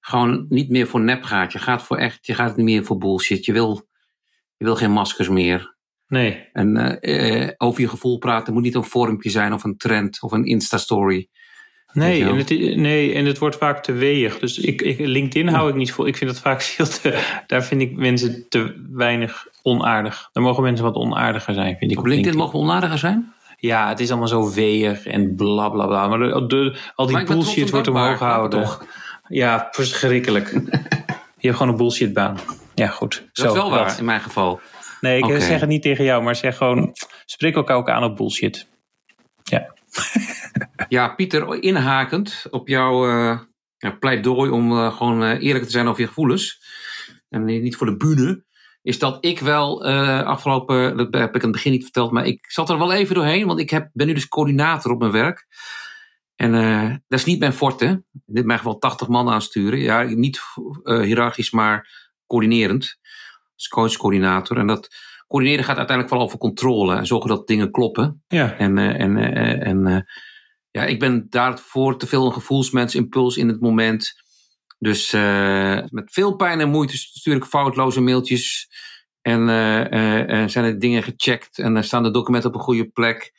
gewoon 0.00 0.46
niet 0.48 0.68
meer 0.68 0.86
voor 0.86 1.00
nep 1.00 1.22
gaat. 1.22 1.52
Je 1.52 1.58
gaat 1.58 1.82
voor 1.82 1.96
echt. 1.96 2.26
Je 2.26 2.34
gaat 2.34 2.56
niet 2.56 2.66
meer 2.66 2.84
voor 2.84 2.98
bullshit. 2.98 3.44
Je 3.44 3.52
wil, 3.52 3.88
je 4.56 4.64
wil 4.64 4.76
geen 4.76 4.92
maskers 4.92 5.28
meer. 5.28 5.76
Nee, 6.08 6.48
En 6.52 6.76
eh, 7.00 7.42
eh, 7.42 7.50
over 7.58 7.80
je 7.80 7.88
gevoel 7.88 8.18
praten. 8.18 8.52
Moet 8.52 8.62
niet 8.62 8.74
een 8.74 8.84
vormpje 8.84 9.30
zijn 9.30 9.52
of 9.52 9.64
een 9.64 9.76
trend 9.76 10.22
of 10.22 10.32
een 10.32 10.44
Insta-story. 10.44 11.28
nee, 11.92 12.24
en 12.24 12.36
het, 12.36 12.48
nee, 12.76 13.14
en 13.14 13.24
het 13.24 13.38
wordt 13.38 13.56
vaak 13.56 13.82
te 13.82 13.92
weeg. 13.92 14.38
Dus 14.38 14.58
ik, 14.58 14.82
ik, 14.82 14.98
LinkedIn 14.98 15.48
hou 15.48 15.68
ik 15.68 15.74
niet 15.74 15.92
voor. 15.92 16.08
Ik 16.08 16.16
vind 16.16 16.30
dat 16.30 16.40
vaak 16.40 16.62
veel 16.68 16.86
te. 16.86 17.40
Daar 17.46 17.64
vind 17.64 17.80
ik 17.80 17.96
mensen 17.96 18.46
te 18.48 18.84
weinig 18.92 19.46
onaardig. 19.62 20.28
Daar 20.32 20.42
mogen 20.44 20.62
mensen 20.62 20.84
wat 20.84 20.94
onaardiger 20.94 21.54
zijn, 21.54 21.76
vind 21.76 21.90
ik. 21.90 21.98
Op 21.98 22.06
LinkedIn 22.06 22.38
mogen 22.38 22.52
we 22.58 22.64
onaardiger 22.64 22.98
zijn? 22.98 23.32
Ja, 23.60 23.88
het 23.88 24.00
is 24.00 24.08
allemaal 24.10 24.28
zo 24.28 24.52
weeg 24.52 25.06
en 25.06 25.34
bla 25.36 25.68
bla 25.68 25.86
bla. 25.86 26.08
Maar 26.08 26.18
de, 26.18 26.46
de- 26.46 26.78
al 26.94 27.06
die 27.06 27.24
bullshit 27.24 27.70
wordt 27.70 27.88
omhoog 27.88 28.16
gehouden. 28.18 28.60
toch? 28.60 28.84
Ja, 29.28 29.68
verschrikkelijk. 29.70 30.50
Je 31.40 31.46
hebt 31.46 31.56
gewoon 31.56 31.72
een 31.72 31.78
bullshitbaan. 31.78 32.38
Ja, 32.74 32.86
goed. 32.86 33.24
Dat 33.32 33.46
is 33.46 33.52
wel 33.52 33.70
waar, 33.70 33.98
in 33.98 34.04
mijn 34.04 34.20
geval. 34.20 34.60
Nee, 35.00 35.18
ik 35.18 35.24
Oké. 35.24 35.40
zeg 35.40 35.60
het 35.60 35.68
niet 35.68 35.82
tegen 35.82 36.04
jou, 36.04 36.22
maar 36.22 36.36
zeg 36.36 36.56
gewoon... 36.56 36.96
Spreek 37.24 37.54
elkaar 37.54 37.76
ook 37.76 37.88
aan 37.88 38.04
op 38.04 38.16
bullshit. 38.16 38.66
Ja. 39.42 39.74
Ja, 40.88 41.08
Pieter, 41.08 41.62
inhakend 41.62 42.46
op 42.50 42.68
jouw 42.68 43.08
eh, 43.08 43.40
ja, 43.76 43.90
pleidooi 43.90 44.50
om 44.50 44.72
eh, 44.72 44.96
gewoon 44.96 45.22
eh, 45.22 45.42
eerlijk 45.42 45.64
te 45.64 45.70
zijn 45.70 45.88
over 45.88 46.00
je 46.00 46.06
gevoelens. 46.06 46.62
En 47.28 47.44
niet 47.44 47.76
voor 47.76 47.86
de 47.86 47.96
bühne. 47.96 48.44
Is 48.82 48.98
dat 48.98 49.24
ik 49.24 49.38
wel 49.38 49.84
eh, 49.84 50.22
afgelopen, 50.22 50.96
dat 50.96 51.14
heb 51.14 51.28
ik 51.28 51.34
in 51.34 51.40
het 51.40 51.50
begin 51.50 51.72
niet 51.72 51.82
verteld, 51.82 52.10
maar 52.10 52.26
ik 52.26 52.50
zat 52.50 52.70
er 52.70 52.78
wel 52.78 52.92
even 52.92 53.14
doorheen. 53.14 53.46
Want 53.46 53.60
ik 53.60 53.70
heb, 53.70 53.90
ben 53.92 54.06
nu 54.06 54.12
dus 54.12 54.28
coördinator 54.28 54.92
op 54.92 54.98
mijn 54.98 55.12
werk. 55.12 55.46
En 56.36 56.54
eh, 56.54 56.90
dat 57.08 57.18
is 57.18 57.24
niet 57.24 57.38
mijn 57.38 57.52
forte. 57.52 57.86
In 57.86 58.22
dit 58.26 58.52
geval 58.52 58.78
80 58.78 59.08
man 59.08 59.28
aansturen. 59.28 59.78
Ja, 59.78 60.02
niet 60.02 60.40
eh 60.82 61.00
hiërarchisch, 61.00 61.50
maar 61.50 61.88
coördinerend. 62.26 62.98
Als 63.58 63.68
coach-coördinator. 63.68 64.56
En 64.56 64.66
dat 64.66 64.88
coördineren 65.26 65.64
gaat 65.64 65.76
uiteindelijk 65.76 66.08
vooral 66.08 66.26
over 66.26 66.38
controle. 66.38 66.96
En 66.96 67.06
zorgen 67.06 67.28
dat 67.28 67.46
dingen 67.46 67.70
kloppen. 67.70 68.24
Ja. 68.28 68.56
En, 68.56 68.78
eh, 68.78 69.00
en, 69.00 69.16
eh, 69.16 69.66
en 69.66 69.86
eh, 69.86 70.00
ja, 70.70 70.84
ik 70.84 70.98
ben 70.98 71.26
daarvoor 71.28 71.98
te 71.98 72.06
veel 72.06 72.26
een 72.26 72.32
gevoelsmens, 72.32 72.94
impuls 72.94 73.36
in 73.36 73.48
het 73.48 73.60
moment. 73.60 74.12
Dus 74.78 75.10
met 75.90 76.10
veel 76.12 76.36
pijn 76.36 76.60
en 76.60 76.68
moeite 76.70 76.96
stuur 76.96 77.36
ik 77.36 77.44
foutloze 77.44 78.00
mailtjes. 78.00 78.68
En 79.22 79.46
zijn 80.50 80.64
er 80.64 80.78
dingen 80.78 81.02
gecheckt 81.02 81.58
en 81.58 81.84
staan 81.84 82.02
de 82.02 82.10
documenten 82.10 82.50
op 82.50 82.56
een 82.56 82.62
goede 82.62 82.88
plek. 82.88 83.32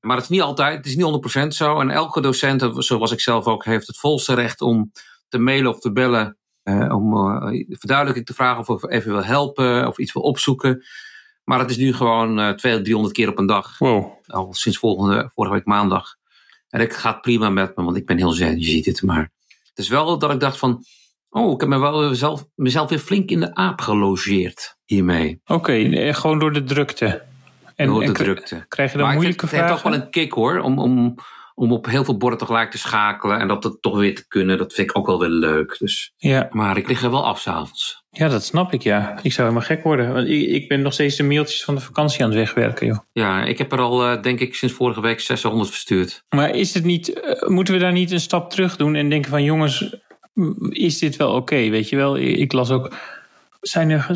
Maar 0.00 0.16
het 0.16 0.24
is 0.24 0.30
niet 0.30 0.40
altijd, 0.40 0.76
het 0.76 0.86
is 0.86 0.96
niet 0.96 1.04
100% 1.04 1.54
zo. 1.54 1.80
En 1.80 1.90
elke 1.90 2.20
docent, 2.20 2.84
zoals 2.84 3.12
ik 3.12 3.20
zelf 3.20 3.46
ook, 3.46 3.64
heeft 3.64 3.86
het 3.86 3.98
volste 3.98 4.34
recht 4.34 4.60
om 4.60 4.92
te 5.28 5.38
mailen 5.38 5.70
of 5.70 5.80
te 5.80 5.92
bellen. 5.92 6.38
Eh, 6.64 6.94
om 6.94 7.14
eh, 7.16 7.64
verduidelijking 7.68 8.26
te 8.26 8.34
vragen 8.34 8.68
of 8.68 8.82
ik 8.82 8.90
even 8.90 9.12
wil 9.12 9.24
helpen 9.24 9.86
of 9.86 9.98
iets 9.98 10.12
wil 10.12 10.22
opzoeken. 10.22 10.84
Maar 11.44 11.58
het 11.58 11.70
is 11.70 11.76
nu 11.76 11.92
gewoon 11.92 12.40
eh 12.40 12.50
200, 12.50 12.84
300 12.84 13.14
keer 13.14 13.28
op 13.28 13.38
een 13.38 13.46
dag 13.46 13.78
Wow. 13.78 14.12
al 14.26 14.54
sinds 14.54 14.78
volgende, 14.78 15.30
vorige 15.34 15.54
week 15.54 15.64
maandag. 15.64 16.16
En 16.68 16.80
het 16.80 16.96
gaat 16.96 17.20
prima 17.20 17.48
met 17.48 17.76
me, 17.76 17.84
want 17.84 17.96
ik 17.96 18.06
ben 18.06 18.16
heel 18.16 18.32
zen, 18.32 18.58
je 18.58 18.64
ziet 18.64 18.86
het. 18.86 19.02
Maar 19.02 19.32
het 19.68 19.78
is 19.78 19.88
wel 19.88 20.18
dat 20.18 20.32
ik 20.32 20.40
dacht 20.40 20.58
van, 20.58 20.84
oh, 21.30 21.52
ik 21.52 21.60
heb 21.60 21.68
me 21.68 21.78
wel 21.78 22.14
zelf, 22.14 22.46
mezelf 22.54 22.88
weer 22.88 22.98
flink 22.98 23.30
in 23.30 23.40
de 23.40 23.54
aap 23.54 23.80
gelogeerd 23.80 24.76
hiermee. 24.84 25.40
Oké, 25.46 25.72
eh, 25.72 26.14
gewoon 26.14 26.38
door 26.38 26.52
de 26.52 26.64
drukte. 26.64 27.22
En, 27.74 27.86
door 27.86 28.00
de 28.00 28.06
en 28.06 28.12
drukte. 28.12 28.64
Krijg 28.68 28.90
je 28.92 28.96
dan 28.96 29.06
Maar 29.06 29.14
ik 29.14 29.20
moeilijke 29.20 29.46
vind, 29.46 29.60
het 29.60 29.70
heeft 29.70 29.80
vragen? 29.80 29.92
ook 29.92 29.98
wel 29.98 30.06
een 30.06 30.10
kick 30.10 30.32
hoor, 30.32 30.58
om, 30.58 30.78
om, 30.78 31.14
om 31.54 31.72
op 31.72 31.86
heel 31.86 32.04
veel 32.04 32.16
borden 32.16 32.38
tegelijk 32.38 32.70
te 32.70 32.78
schakelen. 32.78 33.38
En 33.40 33.48
dat 33.48 33.64
het 33.64 33.82
toch 33.82 33.96
weer 33.98 34.14
te 34.14 34.26
kunnen, 34.28 34.58
dat 34.58 34.72
vind 34.72 34.90
ik 34.90 34.98
ook 34.98 35.06
wel 35.06 35.18
weer 35.18 35.28
leuk. 35.28 35.76
Dus, 35.78 36.12
Ja, 36.16 36.48
maar 36.50 36.76
ik 36.76 36.88
lig 36.88 37.02
er 37.02 37.10
wel 37.10 37.24
af 37.26 37.40
s'avonds. 37.40 38.02
ja, 38.10 38.28
dat 38.28 38.44
snap 38.44 38.72
ik, 38.72 38.82
ja. 38.82 39.18
Ik 39.22 39.32
zou 39.32 39.48
helemaal 39.48 39.68
gek 39.68 39.82
worden. 39.82 40.12
Want 40.12 40.28
ik, 40.28 40.48
ik 40.48 40.68
ben 40.68 40.82
nog 40.82 40.92
steeds 40.92 41.16
de 41.16 41.22
mailtjes 41.22 41.64
van 41.64 41.74
de 41.74 41.80
vakantie 41.80 42.22
aan 42.22 42.28
het 42.30 42.38
wegwerken, 42.38 42.86
joh. 42.86 42.98
Ja, 43.12 43.44
ik 43.44 43.58
heb 43.58 43.72
er 43.72 43.78
al, 43.80 44.04
eh, 44.04 44.22
denk 44.22 44.40
ik, 44.40 44.54
sinds 44.54 44.74
vorige 44.74 45.00
week 45.00 45.20
600 45.20 45.70
verstuurd. 45.70 46.24
Maar 46.28 46.50
is 46.56 46.74
het 46.74 46.84
niet, 46.84 47.20
eh, 47.20 47.48
moeten 47.48 47.74
we 47.74 47.80
daar 47.80 47.92
niet 47.92 48.10
een 48.10 48.20
stap 48.20 48.50
terug 48.50 48.76
doen 48.76 48.94
en 48.94 49.08
denken 49.10 49.30
van 49.30 49.42
jongens, 49.44 49.96
m- 50.32 50.52
is 50.70 50.98
dit 50.98 51.16
wel 51.16 51.34
oké? 51.34 51.68
Weet 51.68 51.88
je 51.88 51.96
wel, 51.96 52.16
ik 52.16 52.36
ik 52.36 52.52
las 52.52 52.70
ook, 52.70 52.92
zijn 53.60 53.90
er, 53.90 54.06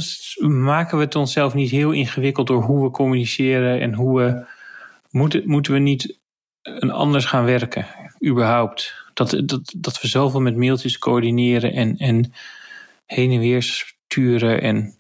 maken 0.49 0.99
we 0.99 1.05
het 1.05 1.15
onszelf 1.15 1.55
niet 1.55 1.71
heel 1.71 1.91
ingewikkeld 1.93 2.47
door 2.47 2.63
hoe 2.63 2.85
we 2.85 2.91
communiceren 2.91 3.81
en 3.81 3.95
hoe 3.95 4.19
we, 4.21 4.45
moeten, 5.11 5.43
moeten 5.45 5.73
we 5.73 5.79
niet 5.79 6.19
een 6.63 6.91
anders 6.91 7.25
gaan 7.25 7.45
werken, 7.45 7.87
überhaupt? 8.27 8.95
Dat, 9.15 9.43
dat, 9.45 9.75
dat 9.77 10.01
we 10.01 10.09
zoveel 10.09 10.41
met 10.41 10.57
mailtjes 10.57 10.99
coördineren 10.99 11.73
en, 11.73 11.97
en 11.97 12.33
heen 13.07 13.31
en 13.33 13.39
weer 13.39 13.63
sturen 13.63 14.63
en 14.63 14.97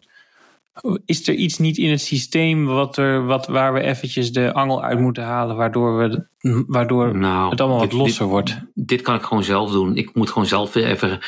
is 1.04 1.28
er 1.28 1.34
iets 1.34 1.58
niet 1.58 1.78
in 1.78 1.90
het 1.90 2.00
systeem 2.00 2.66
wat 2.66 2.96
er, 2.96 3.24
wat, 3.26 3.46
waar 3.46 3.72
we 3.72 3.80
eventjes 3.80 4.32
de 4.32 4.52
angel 4.52 4.82
uit 4.84 4.98
moeten 5.00 5.22
halen, 5.24 5.56
waardoor, 5.56 5.96
we, 5.98 6.26
waardoor 6.66 7.16
Nou, 7.16 7.50
het 7.50 7.60
allemaal 7.60 7.78
wat 7.78 7.90
dit- 7.90 7.98
losser 7.98 8.22
dit- 8.22 8.30
wordt? 8.32 8.60
dit 8.74 9.00
kan 9.02 9.14
ik 9.14 9.22
gewoon 9.22 9.44
zelf 9.44 9.70
doen. 9.70 9.96
Ik 9.96 10.14
moet 10.14 10.30
gewoon 10.30 10.46
zelf 10.48 10.72
weer 10.72 10.86
even 10.86 11.18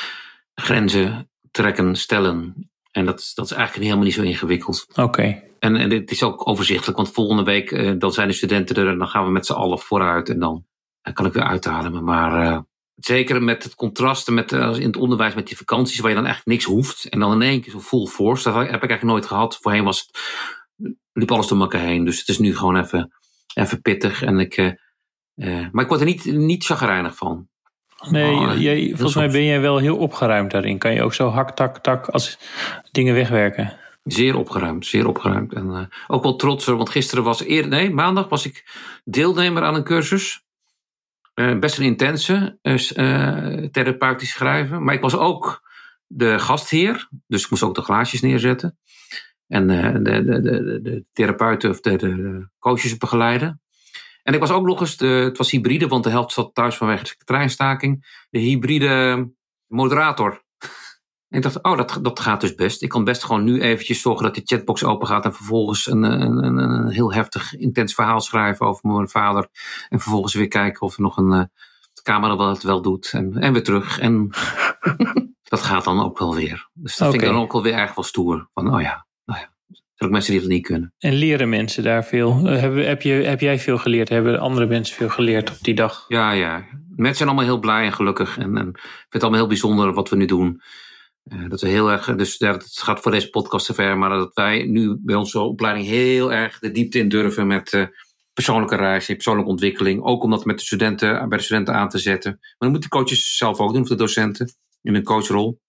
grenzen 0.55 1.28
trekken, 1.51 1.97
stellen. 1.97 2.70
En 2.91 3.05
dat, 3.05 3.20
is- 3.20 3.35
dat 3.35 3.45
is 3.45 3.53
eigenlijk 3.53 3.85
helemaal 3.85 4.05
niet 4.07 4.14
zo 4.14 4.22
ingewikkeld. 4.22 4.87
Oké, 4.95 5.43
En, 5.61 5.77
en 5.77 5.89
dit 5.89 6.11
is 6.11 6.23
ook 6.23 6.49
overzichtelijk, 6.49 6.97
want 6.97 7.13
volgende 7.13 7.43
week 7.43 7.71
eh, 7.71 7.93
dan 7.99 8.13
zijn 8.13 8.29
de 8.29 8.35
studenten 8.35 8.77
er 8.77 8.89
en 8.89 8.99
dan 8.99 9.09
gaan 9.09 9.25
we 9.25 9.31
met 9.31 9.47
z'n 9.47 9.53
allen 9.53 9.79
vooruit. 9.79 10.29
En 10.29 10.39
dan, 10.39 10.65
dan 11.03 11.13
kan 11.13 11.27
ik 11.27 11.33
weer 11.33 11.43
uithalen. 11.43 12.05
Maar 12.05 12.47
eh, 12.47 12.59
zeker 12.95 13.43
met 13.43 13.63
het 13.63 13.75
contrasten 13.75 14.35
met, 14.35 14.53
eh, 14.53 14.75
in 14.75 14.87
het 14.87 14.97
onderwijs 14.97 15.35
met 15.35 15.47
die 15.47 15.57
vakanties, 15.57 15.99
waar 15.99 16.11
je 16.11 16.17
dan 16.17 16.27
eigenlijk 16.27 16.57
niks 16.57 16.75
hoeft. 16.75 17.05
En 17.05 17.19
dan 17.19 17.33
in 17.33 17.43
één 17.43 17.61
keer 17.61 17.73
zo 17.73 17.81
full 17.81 18.07
force. 18.07 18.43
Dat 18.43 18.55
heb 18.55 18.65
ik 18.65 18.71
eigenlijk 18.71 19.03
nooit 19.03 19.27
gehad. 19.27 19.59
Voorheen 19.61 19.85
was 19.85 19.99
het 19.99 20.21
liep 21.13 21.31
alles 21.31 21.47
door 21.47 21.61
elkaar 21.61 21.81
heen. 21.81 22.05
Dus 22.05 22.19
het 22.19 22.29
is 22.29 22.39
nu 22.39 22.57
gewoon 22.57 22.77
even, 22.77 23.13
even 23.55 23.81
pittig. 23.81 24.23
En 24.23 24.39
ik, 24.39 24.57
maar 25.73 25.83
ik 25.83 25.89
word 25.89 26.01
er 26.01 26.07
niet, 26.07 26.25
niet 26.25 26.65
chagrijnig 26.65 27.17
van. 27.17 27.49
Nee, 28.09 28.35
Oh, 28.35 28.61
jij, 28.61 28.89
volgens 28.89 29.15
mij 29.15 29.31
ben 29.31 29.45
jij 29.45 29.61
wel 29.61 29.79
heel 29.79 29.97
opgeruimd 29.97 30.51
daarin. 30.51 30.79
Kan 30.79 30.95
je 30.95 31.03
ook 31.03 31.15
zo 31.15 31.29
hak, 31.29 31.51
tak, 31.51 31.79
tak 31.79 32.09
als 32.09 32.39
dingen 32.91 33.15
wegwerken. 33.15 33.80
Zeer 34.03 34.36
opgeruimd, 34.36 34.86
zeer 34.86 35.07
opgeruimd. 35.07 35.53
En 35.53 35.70
eh, 35.74 35.84
ook 36.07 36.22
wel 36.22 36.36
trotser, 36.36 36.76
want 36.76 36.90
gisteren 36.90 37.24
was 37.24 37.42
eerder, 37.42 37.70
nee, 37.70 37.90
maandag 37.90 38.28
was 38.28 38.46
ik 38.46 38.64
deelnemer 39.05 39.62
aan 39.62 39.74
een 39.74 39.84
cursus. 39.84 40.44
Eh, 41.34 41.59
best 41.59 41.78
een 41.78 41.84
intense, 41.84 42.59
eh, 42.62 42.76
s- 42.76 42.92
eh, 42.92 43.46
therapeutisch 43.70 44.30
schrijven. 44.30 44.84
Maar 44.84 44.94
ik 44.94 45.01
was 45.01 45.16
ook 45.16 45.68
de 46.07 46.38
gastheer, 46.38 47.09
dus 47.26 47.44
ik 47.44 47.51
moest 47.51 47.62
ook 47.62 47.74
de 47.74 47.82
glaasjes 47.82 48.20
neerzetten. 48.20 48.78
En 49.46 49.66
de, 49.66 50.03
de, 50.03 50.24
de, 50.24 50.80
de, 50.82 51.05
therapeuten 51.12 51.70
of 51.70 51.80
de, 51.80 51.96
de 51.96 52.48
coaches 52.59 52.96
begeleiden. 52.96 53.61
En 54.22 54.34
ik 54.34 54.40
was 54.40 54.51
ook 54.51 54.66
nog 54.66 54.80
eens, 54.80 54.96
de, 54.96 55.07
het 55.07 55.38
was 55.38 55.51
hybride, 55.51 55.88
want 55.88 56.05
de 56.05 56.11
helft 56.11 56.32
zat 56.32 56.55
thuis 56.55 56.74
vanwege 56.76 57.05
de 57.05 57.24
treinstaking. 57.24 58.24
De 58.30 58.38
hybride 58.38 59.30
moderator. 59.66 60.44
En 61.31 61.37
ik 61.37 61.43
dacht, 61.43 61.62
oh, 61.62 61.76
dat, 61.76 61.99
dat 62.03 62.20
gaat 62.20 62.41
dus 62.41 62.55
best. 62.55 62.83
Ik 62.83 62.89
kan 62.89 63.05
best 63.05 63.24
gewoon 63.24 63.45
nu 63.45 63.61
eventjes 63.61 64.01
zorgen 64.01 64.24
dat 64.24 64.35
die 64.35 64.47
chatbox 64.47 64.85
open 64.85 65.07
gaat 65.07 65.24
en 65.24 65.35
vervolgens 65.35 65.87
een, 65.87 66.03
een, 66.03 66.45
een, 66.45 66.57
een 66.59 66.89
heel 66.89 67.12
heftig, 67.12 67.57
intens 67.57 67.95
verhaal 67.95 68.20
schrijven 68.20 68.66
over 68.66 68.89
mijn 68.89 69.09
vader. 69.09 69.49
En 69.89 70.01
vervolgens 70.01 70.35
weer 70.35 70.49
kijken 70.49 70.83
of 70.83 70.95
er 70.95 71.03
nog 71.03 71.16
een 71.16 71.33
uh, 71.33 71.43
de 71.93 72.03
camera 72.03 72.37
wel 72.37 72.49
het 72.49 72.62
wel 72.62 72.83
doet. 72.83 73.11
En, 73.12 73.37
en 73.39 73.53
weer 73.53 73.62
terug. 73.62 73.99
En 73.99 74.31
dat 75.43 75.62
gaat 75.62 75.85
dan 75.85 76.03
ook 76.03 76.18
wel 76.18 76.35
weer. 76.35 76.68
Dus 76.72 76.97
dat 76.97 77.11
vind 77.11 77.22
ik 77.22 77.28
dan 77.28 77.39
ook 77.39 77.53
wel 77.53 77.62
weer 77.62 77.74
erg 77.74 77.95
wel 77.95 78.05
stoer. 78.05 78.49
Van, 78.55 78.74
oh 78.74 78.81
ja, 78.81 79.07
nou 79.24 79.41
ja. 79.41 79.49
Er 79.97 80.07
ook 80.07 80.12
mensen 80.12 80.33
die 80.33 80.41
dat 80.41 80.51
niet 80.51 80.66
kunnen. 80.66 80.95
En 80.99 81.12
leren 81.12 81.49
mensen 81.49 81.83
daar 81.83 82.05
veel? 82.05 82.41
Eh, 82.45 82.61
Heb, 82.61 82.76
heb, 82.76 83.03
je, 83.03 83.12
heb 83.12 83.41
jij 83.41 83.59
veel 83.59 83.78
geleerd? 83.78 84.09
Hebben 84.09 84.39
andere 84.39 84.66
mensen 84.66 84.97
veel 84.97 85.09
geleerd 85.09 85.51
op 85.51 85.57
die 85.61 85.74
dag? 85.74 86.05
Ja, 86.09 86.31
ja. 86.31 86.64
Mensen 86.89 87.16
zijn 87.16 87.28
allemaal 87.28 87.47
heel 87.47 87.59
blij 87.59 87.85
en 87.85 87.93
gelukkig. 87.93 88.39
En, 88.39 88.57
en 88.57 88.68
ik 88.68 88.81
vind 88.81 89.09
het 89.09 89.22
allemaal 89.22 89.41
heel 89.41 89.49
bijzonder 89.49 89.93
wat 89.93 90.09
we 90.09 90.16
nu 90.16 90.24
doen. 90.24 90.62
Uh, 91.33 91.49
dat 91.49 91.61
we 91.61 91.68
heel 91.68 91.91
erg, 91.91 92.14
dus 92.16 92.37
ja, 92.37 92.53
het 92.53 92.81
gaat 92.81 93.01
voor 93.01 93.12
deze 93.12 93.31
podcast 93.31 93.66
te 93.66 93.74
ver, 93.74 93.99
maar 93.99 94.11
dat 94.11 94.31
wij 94.35 94.64
nu 94.64 94.97
bij 95.01 95.14
onze 95.14 95.41
opleiding 95.41 95.87
heel 95.87 96.33
erg 96.33 96.59
de 96.59 96.70
diepte 96.70 96.99
in 96.99 97.09
durven 97.09 97.47
met 97.47 97.72
uh, 97.72 97.87
persoonlijke 98.33 98.76
reizen, 98.76 99.14
persoonlijke 99.14 99.51
ontwikkeling. 99.51 100.03
Ook 100.03 100.22
om 100.22 100.31
dat 100.31 100.45
met 100.45 100.59
de 100.59 100.64
studenten, 100.64 101.28
bij 101.28 101.39
de 101.39 101.45
studenten 101.45 101.74
aan 101.74 101.89
te 101.89 101.99
zetten. 101.99 102.31
Maar 102.41 102.55
dat 102.59 102.70
moeten 102.70 102.91
de 102.91 102.97
coaches 102.97 103.37
zelf 103.37 103.59
ook 103.59 103.72
doen, 103.72 103.83
of 103.83 103.89
de 103.89 103.95
docenten, 103.95 104.53
in 104.83 104.95
een 104.95 105.03
coachrol. 105.03 105.61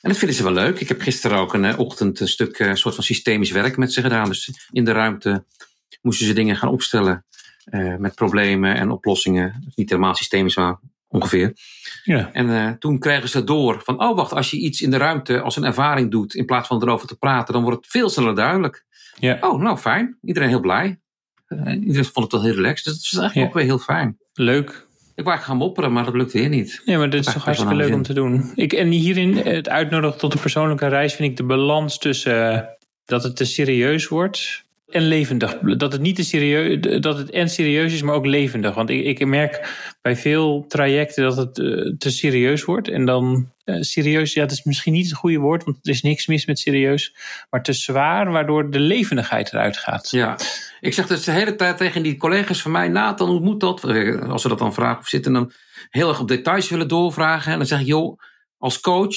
En 0.00 0.08
dat 0.08 0.18
vinden 0.18 0.36
ze 0.36 0.42
wel 0.42 0.52
leuk. 0.52 0.80
Ik 0.80 0.88
heb 0.88 1.00
gisteren 1.00 1.38
ook 1.38 1.54
een 1.54 1.76
ochtend 1.76 2.20
een 2.20 2.28
stuk 2.28 2.58
een 2.58 2.76
soort 2.76 2.94
van 2.94 3.04
systemisch 3.04 3.50
werk 3.50 3.76
met 3.76 3.92
ze 3.92 4.02
gedaan. 4.02 4.28
Dus 4.28 4.68
in 4.70 4.84
de 4.84 4.92
ruimte 4.92 5.44
moesten 6.02 6.26
ze 6.26 6.32
dingen 6.32 6.56
gaan 6.56 6.70
opstellen 6.70 7.24
uh, 7.70 7.96
met 7.96 8.14
problemen 8.14 8.74
en 8.74 8.90
oplossingen. 8.90 9.72
Niet 9.74 9.90
helemaal 9.90 10.14
systemisch, 10.14 10.56
maar 10.56 10.78
ongeveer. 11.08 11.52
Ja. 12.04 12.32
En 12.32 12.48
uh, 12.48 12.70
toen 12.70 12.98
kregen 12.98 13.28
ze 13.28 13.44
door 13.44 13.80
van, 13.84 14.00
oh 14.02 14.16
wacht, 14.16 14.32
als 14.32 14.50
je 14.50 14.56
iets 14.56 14.82
in 14.82 14.90
de 14.90 14.96
ruimte 14.96 15.40
als 15.40 15.56
een 15.56 15.64
ervaring 15.64 16.10
doet, 16.10 16.34
in 16.34 16.44
plaats 16.44 16.68
van 16.68 16.82
erover 16.82 17.08
te 17.08 17.18
praten, 17.18 17.54
dan 17.54 17.62
wordt 17.62 17.78
het 17.78 17.90
veel 17.90 18.08
sneller 18.08 18.34
duidelijk. 18.34 18.84
Ja. 19.18 19.38
Oh, 19.40 19.60
nou 19.60 19.76
fijn. 19.76 20.18
Iedereen 20.22 20.48
heel 20.48 20.60
blij. 20.60 21.00
Uh, 21.48 21.72
iedereen 21.72 22.04
vond 22.04 22.32
het 22.32 22.32
wel 22.32 22.42
heel 22.42 22.54
relaxed. 22.54 22.84
Dus 22.84 22.94
dat 22.94 23.02
is 23.02 23.18
eigenlijk 23.18 23.34
ja. 23.34 23.46
ook 23.46 23.54
weer 23.54 23.64
heel 23.64 23.84
fijn. 23.84 24.18
Leuk. 24.32 24.86
Ik 25.14 25.24
wou 25.24 25.38
gaan 25.38 25.56
mopperen, 25.56 25.92
maar 25.92 26.04
dat 26.04 26.14
lukt 26.14 26.32
weer 26.32 26.48
niet. 26.48 26.82
Ja, 26.84 26.98
maar 26.98 27.10
dit 27.10 27.26
is 27.26 27.32
toch 27.32 27.44
hartstikke 27.44 27.74
leuk 27.74 27.94
om 27.94 28.02
te 28.02 28.12
doen. 28.12 28.52
Ik, 28.54 28.72
en 28.72 28.88
hierin, 28.88 29.36
het 29.36 29.68
uitnodigen 29.68 30.18
tot 30.18 30.34
een 30.34 30.40
persoonlijke 30.40 30.86
reis, 30.86 31.14
vind 31.14 31.30
ik 31.30 31.36
de 31.36 31.44
balans 31.44 31.98
tussen 31.98 32.52
uh, 32.52 32.60
dat 33.04 33.22
het 33.22 33.36
te 33.36 33.44
serieus 33.44 34.08
wordt 34.08 34.66
en 34.88 35.02
levendig. 35.02 35.58
Dat 35.58 35.92
het 35.92 36.00
niet 36.00 36.16
te 36.16 36.24
serieus, 36.24 37.00
dat 37.00 37.18
het 37.18 37.30
en 37.30 37.48
serieus 37.48 37.92
is, 37.92 38.02
maar 38.02 38.14
ook 38.14 38.26
levendig. 38.26 38.74
Want 38.74 38.90
ik, 38.90 39.04
ik 39.04 39.26
merk 39.26 39.76
bij 40.02 40.16
veel 40.16 40.64
trajecten 40.68 41.22
dat 41.22 41.36
het 41.36 41.58
uh, 41.58 41.94
te 41.98 42.10
serieus 42.10 42.64
wordt. 42.64 42.88
En 42.88 43.04
dan 43.04 43.52
uh, 43.64 43.76
serieus, 43.80 44.32
ja, 44.32 44.40
dat 44.40 44.50
is 44.50 44.62
misschien 44.62 44.92
niet 44.92 45.08
het 45.08 45.18
goede 45.18 45.38
woord, 45.38 45.64
want 45.64 45.76
er 45.82 45.90
is 45.90 46.02
niks 46.02 46.26
mis 46.26 46.46
met 46.46 46.58
serieus. 46.58 47.14
Maar 47.50 47.62
te 47.62 47.72
zwaar, 47.72 48.30
waardoor 48.30 48.70
de 48.70 48.80
levendigheid 48.80 49.52
eruit 49.52 49.76
gaat. 49.76 50.10
Ja, 50.10 50.36
ik 50.80 50.94
zeg 50.94 51.06
dus 51.06 51.24
de 51.24 51.32
hele 51.32 51.54
tijd 51.54 51.76
tegen 51.76 52.02
die 52.02 52.16
collega's 52.16 52.62
van 52.62 52.70
mij, 52.70 52.88
Nathan, 52.88 53.28
hoe 53.28 53.40
moet 53.40 53.60
dat? 53.60 53.84
Als 54.28 54.42
ze 54.42 54.48
dat 54.48 54.58
dan 54.58 54.74
vragen 54.74 54.98
of 54.98 55.08
zitten, 55.08 55.32
dan 55.32 55.52
heel 55.90 56.08
erg 56.08 56.20
op 56.20 56.28
details 56.28 56.68
willen 56.68 56.88
doorvragen. 56.88 57.52
En 57.52 57.58
dan 57.58 57.66
zeg 57.66 57.80
ik, 57.80 57.86
joh, 57.86 58.18
als 58.58 58.80
coach, 58.80 59.16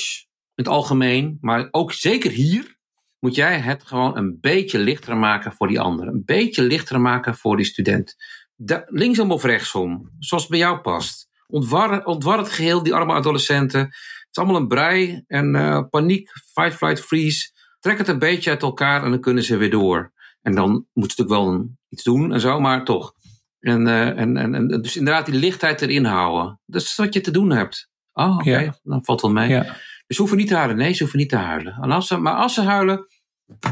in 0.56 0.64
het 0.64 0.68
algemeen, 0.68 1.38
maar 1.42 1.68
ook 1.72 1.94
zeker 1.94 2.32
hier, 2.32 2.80
moet 3.22 3.36
jij 3.36 3.60
het 3.60 3.84
gewoon 3.84 4.18
een 4.18 4.38
beetje 4.40 4.80
lichter 4.80 5.18
maken 5.18 5.54
voor 5.54 5.68
die 5.68 5.80
ander. 5.80 6.08
Een 6.08 6.24
beetje 6.26 6.62
lichter 6.62 7.02
maken 7.02 7.36
voor 7.36 7.58
die 7.58 7.66
student. 7.66 8.16
De, 8.56 8.84
linksom 8.86 9.32
of 9.32 9.44
rechtsom, 9.44 10.10
zoals 10.20 10.44
het 10.44 10.52
bij 10.52 10.62
jou 10.62 10.80
past. 10.80 11.30
Ontwar, 11.48 12.06
ontwar 12.06 12.38
het 12.38 12.50
geheel, 12.50 12.84
die 12.84 12.94
arme 12.94 13.14
adolescenten. 13.14 13.80
Het 13.80 14.28
is 14.32 14.38
allemaal 14.38 14.62
een 14.62 14.68
brei 14.68 15.24
en 15.28 15.56
uh, 15.56 15.82
paniek, 15.90 16.32
fight, 16.54 16.76
flight, 16.76 17.02
freeze. 17.02 17.52
Trek 17.80 17.98
het 17.98 18.08
een 18.08 18.20
beetje 18.20 18.50
uit 18.50 18.62
elkaar 18.62 19.04
en 19.04 19.10
dan 19.10 19.20
kunnen 19.20 19.44
ze 19.44 19.58
weer 19.58 19.70
door. 19.70 20.14
En 20.42 20.56
dan 20.56 20.70
moeten 20.72 21.16
ze 21.16 21.24
natuurlijk 21.24 21.30
wel 21.30 21.70
iets 21.90 22.04
doen 22.04 22.34
en 22.34 22.40
zo, 22.40 22.60
maar 22.60 22.86
toch. 22.86 23.14
En, 23.60 23.88
uh, 23.88 24.08
en, 24.08 24.38
en, 24.38 24.56
en, 24.56 24.68
dus 24.68 24.98
inderdaad 24.98 25.26
die 25.26 25.36
lichtheid 25.36 25.82
erin 25.82 26.06
houden. 26.06 26.60
Dat 26.66 26.82
is 26.82 26.96
wat 26.96 27.14
je 27.14 27.22
te 27.22 27.32
doen 27.32 27.52
hebt. 27.52 27.90
Oh, 28.14 28.38
oké, 28.38 28.50
okay, 28.50 28.64
ja. 28.64 28.80
dan 28.84 29.06
valt 29.06 29.22
wel 29.22 29.32
mee. 29.32 29.50
Ja. 29.50 29.76
Dus 30.12 30.20
ze 30.20 30.26
hoeven 30.26 30.42
niet 30.42 30.52
te 30.52 30.60
huilen. 30.60 30.78
Nee, 30.78 30.94
ze 30.94 31.00
hoeven 31.00 31.20
niet 31.20 31.30
te 31.30 31.36
huilen. 31.36 31.78
En 31.82 31.92
als 31.92 32.08
ze, 32.08 32.18
maar 32.18 32.36
als 32.36 32.54
ze 32.54 32.62
huilen, 32.62 33.08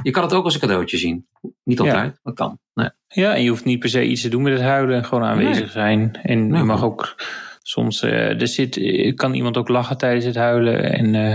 je 0.03 0.11
kan 0.11 0.23
het 0.23 0.33
ook 0.33 0.43
als 0.43 0.53
een 0.53 0.59
cadeautje 0.59 0.97
zien. 0.97 1.27
Niet 1.63 1.79
altijd, 1.79 2.13
ja. 2.13 2.19
dat 2.23 2.35
kan. 2.35 2.59
Nee. 2.73 2.89
Ja, 3.07 3.35
en 3.35 3.43
je 3.43 3.49
hoeft 3.49 3.65
niet 3.65 3.79
per 3.79 3.89
se 3.89 4.05
iets 4.05 4.21
te 4.21 4.29
doen 4.29 4.41
met 4.41 4.53
het 4.53 4.61
huilen. 4.61 5.05
Gewoon 5.05 5.23
aanwezig 5.23 5.63
nee. 5.63 5.71
zijn. 5.71 6.19
En 6.23 6.47
nee, 6.47 6.59
je 6.59 6.65
mag 6.65 6.83
ook 6.83 7.15
soms... 7.61 8.03
Uh, 8.03 8.41
er 8.41 8.47
zit, 8.47 8.79
kan 9.15 9.33
iemand 9.33 9.57
ook 9.57 9.67
lachen 9.67 9.97
tijdens 9.97 10.25
het 10.25 10.35
huilen. 10.35 10.93
En, 10.93 11.13
uh, 11.13 11.31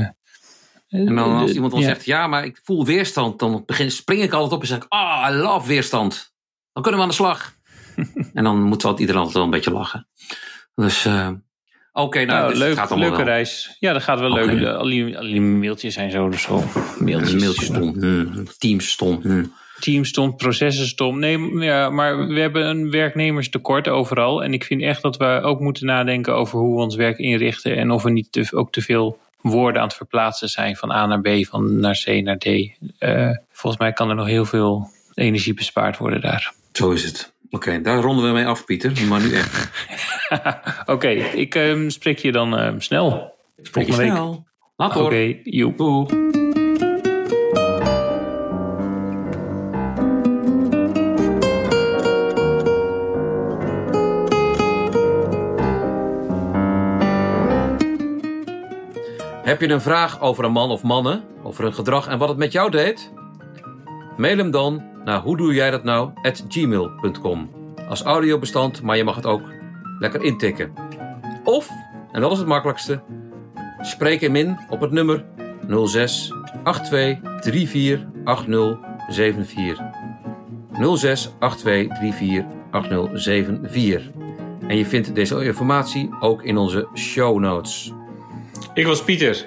en 0.89 1.15
dan 1.15 1.37
als 1.37 1.53
iemand 1.53 1.73
dan 1.73 1.81
ja. 1.81 1.87
zegt, 1.87 2.05
ja, 2.05 2.27
maar 2.27 2.45
ik 2.45 2.61
voel 2.63 2.85
weerstand. 2.85 3.39
Dan 3.39 3.63
begin, 3.67 3.91
spring 3.91 4.23
ik 4.23 4.33
altijd 4.33 4.53
op 4.53 4.61
en 4.61 4.67
zeg 4.67 4.77
ik, 4.77 4.87
ah, 4.89 5.01
oh, 5.01 5.35
I 5.35 5.37
love 5.37 5.69
weerstand. 5.69 6.35
Dan 6.73 6.83
kunnen 6.83 7.01
we 7.01 7.07
aan 7.07 7.13
de 7.13 7.19
slag. 7.19 7.55
en 8.35 8.45
dan 8.45 8.63
moet 8.63 8.85
altijd 8.85 9.01
iedereen 9.01 9.21
altijd 9.21 9.37
wel 9.37 9.45
een 9.45 9.51
beetje 9.51 9.73
lachen. 9.73 10.09
Dus... 10.75 11.07
Uh, 11.07 11.31
Oké, 11.97 12.07
okay, 12.07 12.25
nou, 12.25 12.39
nou 12.39 12.51
dus 12.51 12.59
leuk, 12.59 12.77
gaat 12.77 12.97
leuke 12.97 13.17
wel. 13.17 13.25
reis. 13.25 13.77
Ja, 13.79 13.93
dat 13.93 14.03
gaat 14.03 14.21
wel 14.21 14.31
okay. 14.31 14.45
leuk. 14.45 14.77
Al 14.77 14.85
die, 14.85 15.19
al 15.19 15.25
die 15.25 15.41
mailtjes 15.41 15.95
zijn 15.95 16.11
zo, 16.11 16.31
zo. 16.31 16.63
Mailtjes, 16.99 17.41
mailtjes 17.41 17.67
stom. 17.67 17.95
Hmm. 17.99 18.45
Teams 18.59 18.91
stom. 18.91 19.21
Hmm. 19.23 19.53
Teams 19.81 20.09
stom, 20.09 20.37
processen 20.37 20.87
stom. 20.87 21.19
Nee, 21.19 21.59
ja, 21.59 21.91
maar 21.91 22.29
we 22.29 22.41
hebben 22.41 22.67
een 22.67 22.91
werknemerstekort 22.91 23.89
overal. 23.89 24.45
En 24.45 24.53
ik 24.53 24.65
vind 24.65 24.83
echt 24.83 25.03
dat 25.03 25.17
we 25.17 25.41
ook 25.43 25.61
moeten 25.61 25.87
nadenken 25.87 26.35
over 26.35 26.59
hoe 26.59 26.77
we 26.77 26.83
ons 26.83 26.97
werk 26.97 27.19
inrichten. 27.19 27.77
En 27.77 27.91
of 27.91 28.03
we 28.03 28.11
niet 28.11 28.33
te, 28.33 28.49
ook 28.51 28.73
te 28.73 28.81
veel 28.81 29.19
woorden 29.41 29.81
aan 29.81 29.87
het 29.87 29.97
verplaatsen 29.97 30.49
zijn 30.49 30.77
van 30.77 30.91
A 30.91 31.07
naar 31.07 31.21
B, 31.21 31.29
van 31.47 31.81
naar 31.81 32.03
C 32.05 32.23
naar 32.23 32.39
D. 32.39 32.47
Uh, 32.47 33.31
volgens 33.53 33.83
mij 33.83 33.93
kan 33.93 34.09
er 34.09 34.17
nog 34.17 34.27
heel 34.27 34.45
veel 34.45 34.91
energie 35.15 35.55
bespaard 35.55 35.99
worden 35.99 36.21
daar. 36.21 36.53
Zo 36.73 36.91
is 36.91 37.05
het. 37.05 37.34
Oké, 37.55 37.69
okay, 37.69 37.83
daar 37.83 38.03
ronden 38.03 38.27
we 38.27 38.33
mee 38.33 38.47
af, 38.47 38.65
Pieter. 38.65 39.07
Maar 39.09 39.21
nu 39.21 39.33
echt. 39.33 39.71
Oké, 40.81 40.93
okay, 40.93 41.15
ik 41.17 41.55
uh, 41.55 41.89
spreek 41.89 42.19
je 42.19 42.33
dan 42.33 42.61
uh, 42.61 42.75
snel. 42.79 43.35
Ik 43.57 43.67
spreek 43.67 43.87
je 43.87 43.93
snel. 43.93 44.47
Oké, 44.77 44.99
okay, 44.99 45.41
joep. 45.45 45.77
Doeg. 45.77 46.11
Heb 59.43 59.61
je 59.61 59.69
een 59.69 59.81
vraag 59.81 60.21
over 60.21 60.45
een 60.45 60.53
man 60.53 60.71
of 60.71 60.83
mannen, 60.83 61.25
over 61.43 61.65
hun 61.65 61.75
gedrag 61.75 62.07
en 62.09 62.19
wat 62.19 62.29
het 62.29 62.39
met 62.39 62.53
jou 62.53 62.71
deed? 62.71 63.13
Mail 64.17 64.37
hem 64.37 64.51
dan 64.51 64.83
naar 65.05 65.21
hoe 65.21 65.37
doe 65.37 65.55
jij 65.55 65.71
dat 65.71 65.85
nou 65.85 66.11
at 66.23 66.45
gmail.com 66.49 67.51
als 67.89 68.03
audiobestand, 68.03 68.83
maar 68.83 68.97
je 68.97 69.05
mag 69.05 69.17
het 69.17 69.27
ook 69.27 69.43
lekker 69.99 70.23
intikken. 70.23 70.73
Of, 71.45 71.69
en 72.13 72.21
dat 72.21 72.33
is 72.33 72.39
het 72.39 72.47
makkelijkste, 72.47 73.03
spreek 73.81 74.21
hem 74.21 74.37
in 74.37 74.59
op 74.69 74.81
het 74.81 74.91
nummer 74.91 75.25
06 75.87 76.35
82 76.63 77.69
34 77.69 78.07
80 78.25 78.79
74. 79.09 79.85
06 80.97 81.35
82 81.39 82.15
34 82.15 82.45
80 82.71 83.23
74. 83.23 84.11
En 84.67 84.77
je 84.77 84.87
vindt 84.87 85.15
deze 85.15 85.45
informatie 85.45 86.11
ook 86.21 86.43
in 86.43 86.57
onze 86.57 86.89
show 86.95 87.39
notes. 87.39 87.93
Ik 88.75 88.87
was 88.87 89.05
Pieter. 89.05 89.45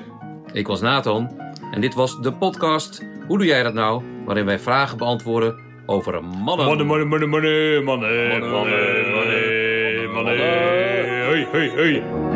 Ik 0.52 0.68
was 0.68 0.82
Nathan. 0.82 1.30
En 1.72 1.82
dit 1.82 1.94
was 1.94 2.22
de 2.22 2.34
podcast 2.34 3.06
Hoe 3.28 3.38
doe 3.38 3.48
jij 3.48 3.64
dat 3.64 3.74
nou? 3.74 4.17
Waarin 4.28 4.46
wij 4.46 4.60
vragen 4.60 4.98
beantwoorden 4.98 5.56
over 5.86 6.24
mannen. 6.24 6.66
Mannen, 6.66 6.86
mannen, 6.86 7.08
mannen, 7.08 7.30
mannen, 7.30 7.84
mannen, 7.84 7.84
mannen, 7.84 8.50
mannen, 8.50 10.12
mannen. 10.12 12.27